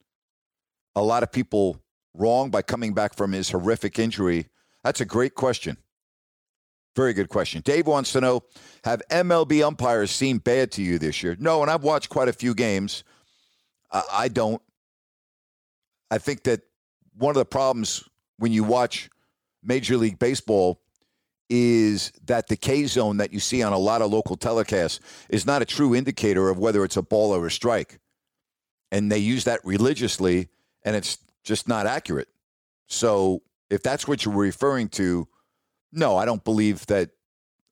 a 0.95 1.01
lot 1.01 1.23
of 1.23 1.31
people 1.31 1.81
wrong 2.13 2.49
by 2.49 2.61
coming 2.61 2.93
back 2.93 3.15
from 3.15 3.31
his 3.31 3.49
horrific 3.49 3.99
injury. 3.99 4.47
That's 4.83 5.01
a 5.01 5.05
great 5.05 5.35
question. 5.35 5.77
Very 6.95 7.13
good 7.13 7.29
question. 7.29 7.61
Dave 7.61 7.85
wants 7.85 8.11
to 8.13 8.21
know 8.21 8.43
Have 8.83 9.03
MLB 9.11 9.63
umpires 9.65 10.09
seemed 10.09 10.43
bad 10.43 10.71
to 10.73 10.81
you 10.81 10.97
this 10.97 11.21
year? 11.21 11.37
No, 11.39 11.61
and 11.61 11.69
I've 11.69 11.83
watched 11.83 12.09
quite 12.09 12.27
a 12.27 12.33
few 12.33 12.55
games. 12.55 13.03
I 13.91 14.27
don't. 14.27 14.61
I 16.09 16.17
think 16.17 16.43
that 16.43 16.61
one 17.15 17.31
of 17.31 17.35
the 17.35 17.45
problems 17.45 18.03
when 18.37 18.51
you 18.51 18.63
watch 18.63 19.09
Major 19.63 19.97
League 19.97 20.19
Baseball 20.19 20.81
is 21.49 22.11
that 22.25 22.47
the 22.47 22.57
K 22.57 22.85
zone 22.85 23.17
that 23.17 23.31
you 23.31 23.39
see 23.39 23.63
on 23.63 23.73
a 23.73 23.77
lot 23.77 24.01
of 24.01 24.11
local 24.11 24.37
telecasts 24.37 24.99
is 25.29 25.45
not 25.45 25.61
a 25.61 25.65
true 25.65 25.95
indicator 25.95 26.49
of 26.49 26.57
whether 26.57 26.83
it's 26.83 26.97
a 26.97 27.01
ball 27.01 27.33
or 27.33 27.45
a 27.47 27.51
strike. 27.51 27.99
And 28.91 29.11
they 29.11 29.17
use 29.17 29.45
that 29.45 29.61
religiously, 29.63 30.49
and 30.83 30.95
it's 30.95 31.17
just 31.43 31.67
not 31.67 31.85
accurate. 31.85 32.27
So 32.87 33.43
if 33.69 33.81
that's 33.83 34.07
what 34.07 34.25
you're 34.25 34.33
referring 34.33 34.89
to, 34.89 35.27
no, 35.91 36.17
I 36.17 36.25
don't 36.25 36.43
believe 36.43 36.85
that 36.87 37.11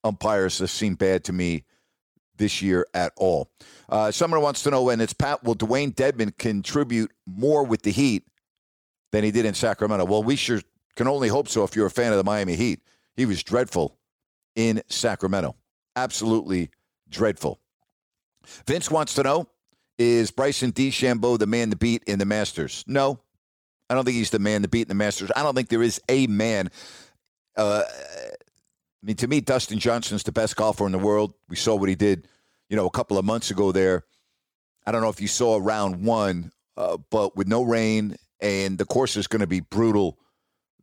umpires 0.03 0.59
have 0.59 0.70
seemed 0.70 0.97
bad 0.97 1.24
to 1.26 1.34
me 1.34 1.66
this 2.38 2.61
year 2.61 2.86
at 2.93 3.13
all. 3.16 3.49
Uh, 3.89 4.11
someone 4.11 4.41
wants 4.41 4.63
to 4.63 4.72
know, 4.72 4.89
and 4.89 5.01
it's 5.01 5.13
Pat, 5.13 5.43
will 5.43 5.55
Dewayne 5.55 5.93
Dedmon 5.93 6.38
contribute 6.38 7.11
more 7.26 7.63
with 7.63 7.82
the 7.84 7.91
Heat 7.91 8.24
than 9.16 9.24
he 9.24 9.32
did 9.32 9.45
in 9.45 9.53
Sacramento? 9.53 10.03
Well, 10.03 10.24
we 10.24 10.36
sure 10.36 10.59
can 10.97 11.07
only 11.07 11.30
hope 11.30 11.47
so 11.47 11.63
if 11.63 11.74
you're 11.74 11.86
a 11.86 11.91
fan 11.91 12.11
of 12.11 12.18
the 12.18 12.24
Miami 12.26 12.55
Heat. 12.55 12.82
He 13.16 13.26
was 13.26 13.41
dreadful 13.43 13.97
in 14.55 14.82
Sacramento. 14.88 15.55
Absolutely 15.95 16.70
dreadful. 17.09 17.61
Vince 18.68 18.91
wants 18.91 19.13
to 19.16 19.24
know 19.24 19.47
is 19.97 20.32
Bryson 20.32 20.74
DeChambeau 20.74 21.39
the 21.39 21.47
man 21.47 21.70
to 21.70 21.78
beat 21.78 22.03
in 22.03 22.20
the 22.20 22.26
Masters? 22.26 22.84
No. 22.88 23.22
I 23.89 23.93
don't 23.93 24.03
think 24.03 24.18
he's 24.18 24.32
the 24.32 24.39
man 24.39 24.63
to 24.63 24.68
beat 24.68 24.82
in 24.82 24.88
the 24.89 24.95
Masters. 24.95 25.32
I 25.34 25.43
don't 25.43 25.55
think 25.55 25.70
there 25.70 25.84
is 25.84 26.01
a 26.09 26.28
man. 26.28 26.70
Uh, 27.55 27.84
I 27.88 28.34
mean, 29.01 29.16
to 29.16 29.28
me, 29.30 29.39
Dustin 29.39 29.80
Johnson's 29.80 30.24
the 30.24 30.34
best 30.34 30.57
golfer 30.57 30.86
in 30.86 30.91
the 30.91 30.99
world. 30.99 31.34
We 31.47 31.55
saw 31.55 31.76
what 31.76 31.88
he 31.88 31.95
did, 31.95 32.28
you 32.70 32.76
know, 32.76 32.86
a 32.86 32.91
couple 32.91 33.18
of 33.18 33.24
months 33.24 33.49
ago 33.49 33.72
there. 33.72 34.03
I 34.86 34.91
don't 34.91 35.01
know 35.01 35.09
if 35.09 35.22
you 35.22 35.30
saw 35.30 35.57
round 35.61 36.03
one, 36.03 36.51
uh, 36.76 36.97
but 37.09 37.38
with 37.38 37.47
no 37.47 37.63
rain 37.63 38.18
and 38.45 38.77
the 38.77 38.85
course 38.85 39.17
is 39.17 39.25
going 39.25 39.39
to 39.39 39.47
be 39.47 39.59
brutal 39.59 40.19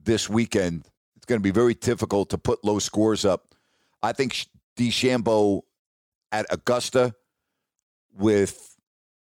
this 0.03 0.29
weekend. 0.29 0.85
It's 1.17 1.27
going 1.27 1.39
to 1.39 1.43
be 1.43 1.53
very 1.53 1.75
difficult 1.75 2.31
to 2.31 2.39
put 2.39 2.65
low 2.65 2.81
scores 2.81 3.25
up. 3.25 3.55
I 4.03 4.11
think 4.13 4.47
DeChambeau 4.77 5.63
at 6.33 6.47
Augusta 6.51 7.15
with 8.13 8.77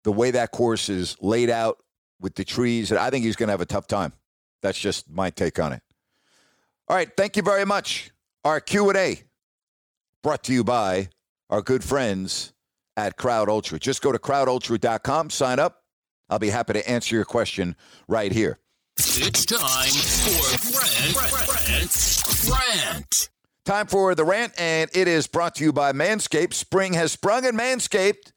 the 0.05 0.11
way 0.13 0.31
that 0.31 0.51
course 0.51 0.87
is 0.87 1.17
laid 1.19 1.49
out 1.49 1.79
with 2.21 2.35
the 2.35 2.45
trees. 2.45 2.93
I 2.93 3.09
think 3.09 3.25
he's 3.25 3.35
going 3.35 3.47
to 3.47 3.51
have 3.51 3.59
a 3.59 3.65
tough 3.65 3.87
time. 3.87 4.13
That's 4.61 4.79
just 4.79 5.09
my 5.09 5.31
take 5.31 5.59
on 5.59 5.73
it. 5.73 5.81
All 6.87 6.95
right, 6.95 7.09
thank 7.17 7.35
you 7.35 7.43
very 7.43 7.65
much. 7.65 8.09
Our 8.45 8.61
Q&A 8.61 9.21
brought 10.23 10.45
to 10.45 10.53
you 10.53 10.63
by 10.63 11.09
our 11.49 11.61
good 11.61 11.83
friends 11.83 12.53
at 12.95 13.17
Crowd 13.17 13.49
Ultra. 13.49 13.79
Just 13.79 14.01
go 14.01 14.13
to 14.13 14.17
crowdultra.com, 14.17 15.29
sign 15.29 15.59
up. 15.59 15.78
I'll 16.29 16.39
be 16.39 16.49
happy 16.49 16.73
to 16.73 16.89
answer 16.89 17.15
your 17.15 17.25
question 17.25 17.75
right 18.07 18.31
here. 18.31 18.59
It's 18.97 19.45
time 19.45 19.89
for 19.89 20.71
Grant, 20.77 21.13
Grant, 21.47 22.23
Grant. 22.45 23.29
Time 23.65 23.87
for 23.87 24.15
the 24.15 24.25
rant, 24.25 24.53
and 24.59 24.89
it 24.93 25.07
is 25.07 25.27
brought 25.27 25.55
to 25.55 25.63
you 25.63 25.71
by 25.71 25.91
Manscaped. 25.91 26.53
Spring 26.53 26.93
has 26.93 27.11
sprung, 27.11 27.45
and 27.45 27.57
Manscaped 27.57 28.31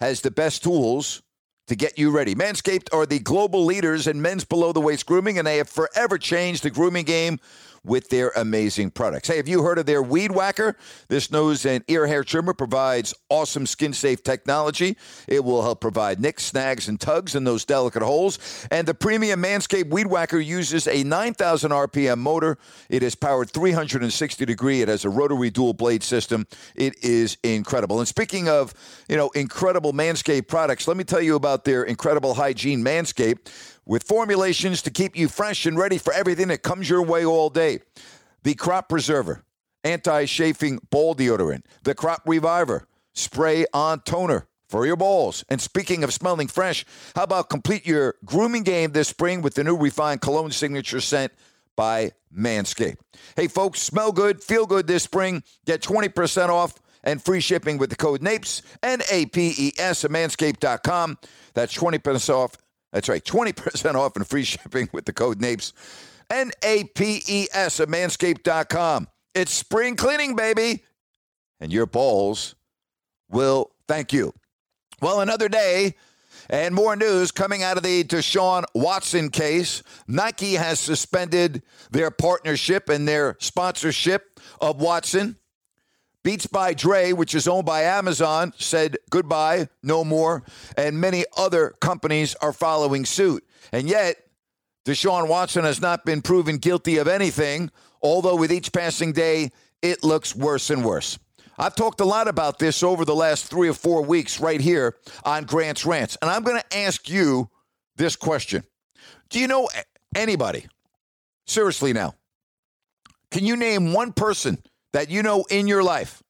has 0.00 0.20
the 0.20 0.30
best 0.30 0.62
tools 0.62 1.22
to 1.68 1.76
get 1.76 1.98
you 1.98 2.10
ready. 2.10 2.34
Manscaped 2.34 2.92
are 2.92 3.06
the 3.06 3.18
global 3.18 3.64
leaders 3.64 4.06
in 4.06 4.20
men's 4.20 4.44
below 4.44 4.72
the 4.72 4.80
waist 4.80 5.06
grooming, 5.06 5.38
and 5.38 5.46
they 5.46 5.56
have 5.56 5.68
forever 5.68 6.18
changed 6.18 6.62
the 6.62 6.70
grooming 6.70 7.04
game 7.04 7.38
with 7.84 8.08
their 8.08 8.30
amazing 8.36 8.90
products. 8.90 9.28
Hey, 9.28 9.36
have 9.36 9.48
you 9.48 9.62
heard 9.62 9.78
of 9.78 9.86
their 9.86 10.02
Weed 10.02 10.32
Whacker? 10.32 10.76
This 11.08 11.30
nose 11.30 11.66
and 11.66 11.84
ear 11.88 12.06
hair 12.06 12.24
trimmer 12.24 12.54
provides 12.54 13.14
awesome 13.28 13.66
skin 13.66 13.92
safe 13.92 14.22
technology. 14.22 14.96
It 15.28 15.44
will 15.44 15.62
help 15.62 15.80
provide 15.80 16.20
nicks, 16.20 16.44
snags, 16.44 16.88
and 16.88 17.00
tugs 17.00 17.34
in 17.34 17.44
those 17.44 17.64
delicate 17.64 18.02
holes. 18.02 18.38
And 18.70 18.88
the 18.88 18.94
premium 18.94 19.42
Manscaped 19.42 19.90
Weed 19.90 20.06
Whacker 20.06 20.38
uses 20.38 20.88
a 20.88 21.04
9,000 21.04 21.70
RPM 21.70 22.18
motor. 22.18 22.58
It 22.88 23.02
is 23.02 23.14
powered 23.14 23.50
360 23.50 24.44
degree. 24.46 24.80
It 24.80 24.88
has 24.88 25.04
a 25.04 25.10
rotary 25.10 25.50
dual 25.50 25.74
blade 25.74 26.02
system. 26.02 26.46
It 26.74 27.02
is 27.04 27.36
incredible. 27.42 27.98
And 27.98 28.08
speaking 28.08 28.48
of, 28.48 28.72
you 29.08 29.16
know, 29.16 29.28
incredible 29.30 29.92
Manscaped 29.92 30.48
products, 30.48 30.88
let 30.88 30.96
me 30.96 31.04
tell 31.04 31.20
you 31.20 31.36
about 31.36 31.64
their 31.64 31.84
incredible 31.84 32.34
hygiene 32.34 32.82
Manscaped 32.82 33.50
with 33.86 34.02
formulations 34.02 34.82
to 34.82 34.90
keep 34.90 35.16
you 35.16 35.28
fresh 35.28 35.66
and 35.66 35.78
ready 35.78 35.98
for 35.98 36.12
everything 36.12 36.48
that 36.48 36.62
comes 36.62 36.88
your 36.88 37.02
way 37.02 37.24
all 37.24 37.50
day. 37.50 37.80
The 38.42 38.54
Crop 38.54 38.88
Preserver, 38.88 39.44
anti 39.82 40.24
chafing 40.26 40.78
ball 40.90 41.14
deodorant, 41.14 41.62
the 41.82 41.94
Crop 41.94 42.22
Reviver, 42.26 42.86
spray 43.12 43.66
on 43.72 44.00
toner 44.00 44.46
for 44.68 44.86
your 44.86 44.96
balls. 44.96 45.44
And 45.48 45.60
speaking 45.60 46.04
of 46.04 46.12
smelling 46.12 46.48
fresh, 46.48 46.84
how 47.14 47.22
about 47.22 47.48
complete 47.48 47.86
your 47.86 48.16
grooming 48.24 48.62
game 48.62 48.92
this 48.92 49.08
spring 49.08 49.42
with 49.42 49.54
the 49.54 49.64
new 49.64 49.76
refined 49.76 50.20
cologne 50.20 50.50
signature 50.50 51.00
scent 51.00 51.32
by 51.76 52.12
Manscaped? 52.36 52.96
Hey, 53.36 53.48
folks, 53.48 53.80
smell 53.80 54.12
good, 54.12 54.42
feel 54.42 54.66
good 54.66 54.86
this 54.86 55.04
spring. 55.04 55.42
Get 55.64 55.80
20% 55.80 56.48
off 56.48 56.74
and 57.04 57.22
free 57.22 57.40
shipping 57.40 57.78
with 57.78 57.90
the 57.90 57.96
code 57.96 58.22
NAPES, 58.22 58.62
N 58.82 59.00
A 59.12 59.26
P 59.26 59.54
E 59.56 59.72
S, 59.78 60.04
at 60.04 60.10
manscaped.com. 60.10 61.18
That's 61.52 61.76
20% 61.76 62.30
off 62.34 62.56
that's 62.94 63.08
right, 63.08 63.24
20% 63.24 63.96
off 63.96 64.14
and 64.14 64.24
free 64.24 64.44
shipping 64.44 64.88
with 64.92 65.04
the 65.04 65.12
code 65.12 65.40
NAPES. 65.40 65.72
N 66.30 66.52
A 66.62 66.84
P 66.84 67.20
E 67.26 67.48
S 67.52 67.80
at 67.80 67.88
manscaped.com. 67.88 69.08
It's 69.34 69.52
spring 69.52 69.96
cleaning, 69.96 70.36
baby. 70.36 70.84
And 71.58 71.72
your 71.72 71.86
balls 71.86 72.54
will 73.28 73.72
thank 73.88 74.12
you. 74.12 74.32
Well, 75.02 75.20
another 75.20 75.48
day 75.48 75.96
and 76.48 76.72
more 76.72 76.94
news 76.94 77.32
coming 77.32 77.64
out 77.64 77.76
of 77.76 77.82
the 77.82 78.04
Deshaun 78.04 78.62
Watson 78.76 79.28
case. 79.30 79.82
Nike 80.06 80.54
has 80.54 80.78
suspended 80.78 81.62
their 81.90 82.12
partnership 82.12 82.88
and 82.88 83.08
their 83.08 83.36
sponsorship 83.40 84.38
of 84.60 84.80
Watson. 84.80 85.36
Beats 86.24 86.46
by 86.46 86.72
Dre, 86.72 87.12
which 87.12 87.34
is 87.34 87.46
owned 87.46 87.66
by 87.66 87.82
Amazon, 87.82 88.54
said 88.56 88.96
goodbye, 89.10 89.68
no 89.82 90.04
more, 90.04 90.42
and 90.74 90.98
many 90.98 91.26
other 91.36 91.74
companies 91.82 92.34
are 92.36 92.52
following 92.52 93.04
suit. 93.04 93.46
And 93.72 93.86
yet, 93.86 94.16
Deshaun 94.86 95.28
Watson 95.28 95.64
has 95.64 95.82
not 95.82 96.06
been 96.06 96.22
proven 96.22 96.56
guilty 96.56 96.96
of 96.96 97.08
anything, 97.08 97.70
although 98.02 98.36
with 98.36 98.50
each 98.50 98.72
passing 98.72 99.12
day, 99.12 99.50
it 99.82 100.02
looks 100.02 100.34
worse 100.34 100.70
and 100.70 100.82
worse. 100.82 101.18
I've 101.58 101.76
talked 101.76 102.00
a 102.00 102.06
lot 102.06 102.26
about 102.26 102.58
this 102.58 102.82
over 102.82 103.04
the 103.04 103.14
last 103.14 103.50
three 103.50 103.68
or 103.68 103.74
four 103.74 104.02
weeks 104.02 104.40
right 104.40 104.60
here 104.60 104.96
on 105.24 105.44
Grant's 105.44 105.84
Rants, 105.84 106.16
and 106.22 106.30
I'm 106.30 106.42
going 106.42 106.58
to 106.58 106.78
ask 106.78 107.06
you 107.08 107.50
this 107.96 108.16
question 108.16 108.64
Do 109.28 109.38
you 109.38 109.46
know 109.46 109.68
anybody, 110.16 110.66
seriously 111.46 111.92
now, 111.92 112.14
can 113.30 113.44
you 113.44 113.56
name 113.56 113.92
one 113.92 114.14
person 114.14 114.62
that 114.94 115.10
you 115.10 115.22
know 115.22 115.44
in 115.50 115.66
your 115.66 115.82
life 115.82 116.22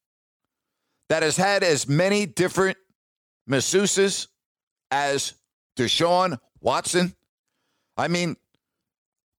that 1.10 1.22
has 1.22 1.36
had 1.36 1.62
as 1.62 1.86
many 1.86 2.26
different 2.26 2.78
masseuses 3.48 4.26
as 4.90 5.34
Deshaun 5.76 6.40
Watson? 6.60 7.14
I 7.96 8.08
mean, 8.08 8.36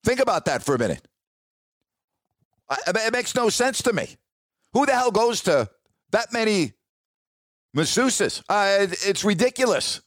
think 0.04 0.20
about 0.20 0.46
that 0.46 0.64
for 0.64 0.76
a 0.76 0.80
minute. 0.80 1.06
It 2.88 3.14
makes 3.14 3.36
no 3.36 3.50
sense 3.50 3.82
to 3.84 3.94
me. 3.94 4.16
Who 4.74 4.86
the 4.86 4.94
hell 4.94 5.12
goes 5.12 5.42
to 5.42 5.70
that 6.12 6.32
many 6.32 6.74
masseuses? 7.76 8.44
Uh, 8.48 8.88
it's 9.06 9.24
ridiculous. 9.24 10.02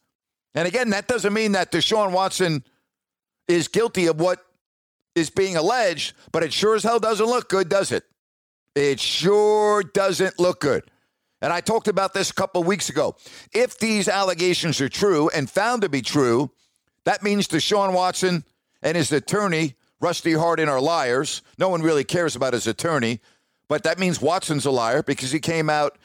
And 0.54 0.68
again, 0.68 0.90
that 0.90 1.08
doesn't 1.08 1.32
mean 1.32 1.52
that 1.52 1.72
Deshaun 1.72 2.12
Watson 2.12 2.62
is 3.48 3.66
guilty 3.66 4.06
of 4.06 4.20
what 4.20 4.44
is 5.16 5.28
being 5.28 5.56
alleged, 5.56 6.14
but 6.30 6.44
it 6.44 6.52
sure 6.52 6.76
as 6.76 6.84
hell 6.84 7.00
doesn't 7.00 7.26
look 7.26 7.48
good, 7.48 7.68
does 7.68 7.90
it? 7.90 8.04
It 8.78 9.00
sure 9.00 9.82
doesn't 9.82 10.38
look 10.38 10.60
good. 10.60 10.84
And 11.42 11.52
I 11.52 11.60
talked 11.60 11.88
about 11.88 12.14
this 12.14 12.30
a 12.30 12.34
couple 12.34 12.62
weeks 12.62 12.88
ago. 12.88 13.16
If 13.52 13.78
these 13.78 14.08
allegations 14.08 14.80
are 14.80 14.88
true 14.88 15.28
and 15.30 15.50
found 15.50 15.82
to 15.82 15.88
be 15.88 16.00
true, 16.00 16.50
that 17.04 17.22
means 17.22 17.48
Deshaun 17.48 17.92
Watson 17.92 18.44
and 18.80 18.96
his 18.96 19.10
attorney, 19.10 19.74
Rusty 20.00 20.32
Hardin, 20.32 20.68
are 20.68 20.80
liars. 20.80 21.42
No 21.58 21.68
one 21.68 21.82
really 21.82 22.04
cares 22.04 22.36
about 22.36 22.52
his 22.52 22.68
attorney, 22.68 23.20
but 23.68 23.82
that 23.82 23.98
means 23.98 24.20
Watson's 24.20 24.64
a 24.64 24.70
liar 24.70 25.02
because 25.02 25.32
he 25.32 25.40
came 25.40 25.68
out 25.68 25.98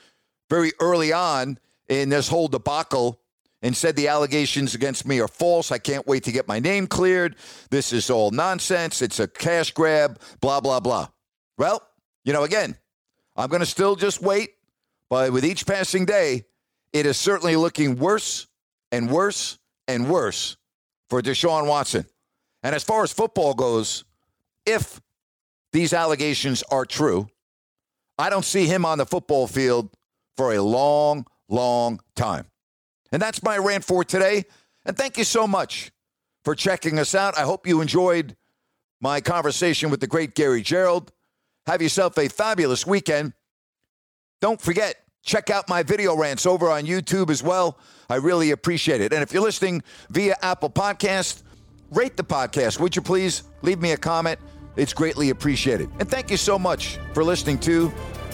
very 0.50 0.72
early 0.80 1.14
on 1.14 1.60
in 1.90 2.10
this 2.10 2.28
whole 2.28 2.48
debacle 2.48 3.20
and 3.62 3.78
said 3.78 3.96
the 3.96 4.08
allegations 4.08 4.74
against 4.74 5.08
me 5.08 5.20
are 5.20 5.28
false. 5.28 5.72
I 5.72 5.78
can't 5.78 6.08
wait 6.08 6.24
to 6.24 6.32
get 6.32 6.48
my 6.48 6.60
name 6.60 6.88
cleared. 6.88 7.36
This 7.70 7.94
is 7.94 8.10
all 8.10 8.32
nonsense. 8.32 9.02
It's 9.02 9.20
a 9.20 9.28
cash 9.28 9.72
grab, 9.72 10.20
blah, 10.42 10.60
blah, 10.60 10.80
blah. 10.80 11.10
Well, 11.58 11.82
you 12.24 12.34
know, 12.34 12.44
again, 12.44 12.78
I'm 13.36 13.50
going 13.50 13.62
to 13.62 13.66
still 13.66 13.96
just 13.96 14.22
wait, 14.22 14.52
but 15.10 15.32
with 15.32 15.46
each 15.46 15.66
passing 15.66 16.06
day, 16.06 16.46
it 16.92 17.06
is 17.06 17.18
certainly 17.18 17.56
looking 17.56 17.98
worse 17.98 18.48
and 18.92 19.10
worse 19.10 19.58
and 19.88 20.10
worse 20.10 20.58
for 21.10 21.22
Deshaun 21.22 21.68
Watson. 21.68 22.06
And 22.62 22.76
as 22.76 22.84
far 22.84 23.04
as 23.04 23.12
football 23.12 23.54
goes, 23.54 24.06
if 24.66 25.02
these 25.72 25.94
allegations 25.94 26.64
are 26.72 26.86
true, 26.86 27.28
I 28.18 28.30
don't 28.30 28.46
see 28.46 28.68
him 28.68 28.86
on 28.86 29.00
the 29.00 29.06
football 29.06 29.48
field 29.48 29.90
for 30.38 30.54
a 30.54 30.62
long, 30.62 31.26
long 31.50 32.00
time. 32.16 32.46
And 33.12 33.22
that's 33.22 33.44
my 33.44 33.58
rant 33.58 33.84
for 33.84 34.04
today. 34.04 34.46
And 34.86 34.96
thank 34.96 35.18
you 35.18 35.24
so 35.24 35.48
much 35.48 35.92
for 36.44 36.56
checking 36.56 37.00
us 37.00 37.16
out. 37.16 37.38
I 37.38 37.42
hope 37.42 37.68
you 37.68 37.82
enjoyed 37.82 38.36
my 39.02 39.20
conversation 39.20 39.90
with 39.90 40.00
the 40.00 40.08
great 40.08 40.36
Gary 40.36 40.64
Gerould. 40.64 41.10
Have 41.66 41.82
yourself 41.82 42.18
a 42.18 42.28
fabulous 42.28 42.86
weekend. 42.86 43.34
Don't 44.42 44.62
forget, 44.62 44.98
check 45.24 45.50
out 45.50 45.70
my 45.70 45.84
video 45.84 46.16
rants 46.16 46.46
over 46.46 46.70
on 46.70 46.84
YouTube 46.84 47.30
as 47.30 47.42
well. 47.42 47.78
I 48.10 48.16
really 48.16 48.52
appreciate 48.52 49.02
it. 49.02 49.14
And 49.14 49.24
if 49.24 49.32
you're 49.32 49.44
listening 49.44 49.82
via 50.10 50.36
Apple 50.42 50.70
Podcast, 50.70 51.44
rate 51.92 52.18
the 52.18 52.24
podcast. 52.24 52.80
Would 52.80 52.96
you 52.96 53.02
please 53.02 53.44
leave 53.62 53.82
me 53.82 53.94
a 53.94 53.98
comment? 53.98 54.40
It's 54.76 54.94
greatly 54.94 55.30
appreciated. 55.30 55.90
And 56.00 56.10
thank 56.10 56.30
you 56.30 56.38
so 56.38 56.60
much 56.60 56.98
for 57.14 57.24
listening 57.24 57.60
to 57.60 57.94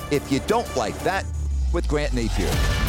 If 0.09 0.31
You 0.31 0.39
Don't 0.47 0.73
Like 0.75 0.97
That 0.99 1.25
with 1.71 1.87
Grant 1.87 2.13
Napier. 2.13 2.88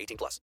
18 0.00 0.16
plus. 0.16 0.40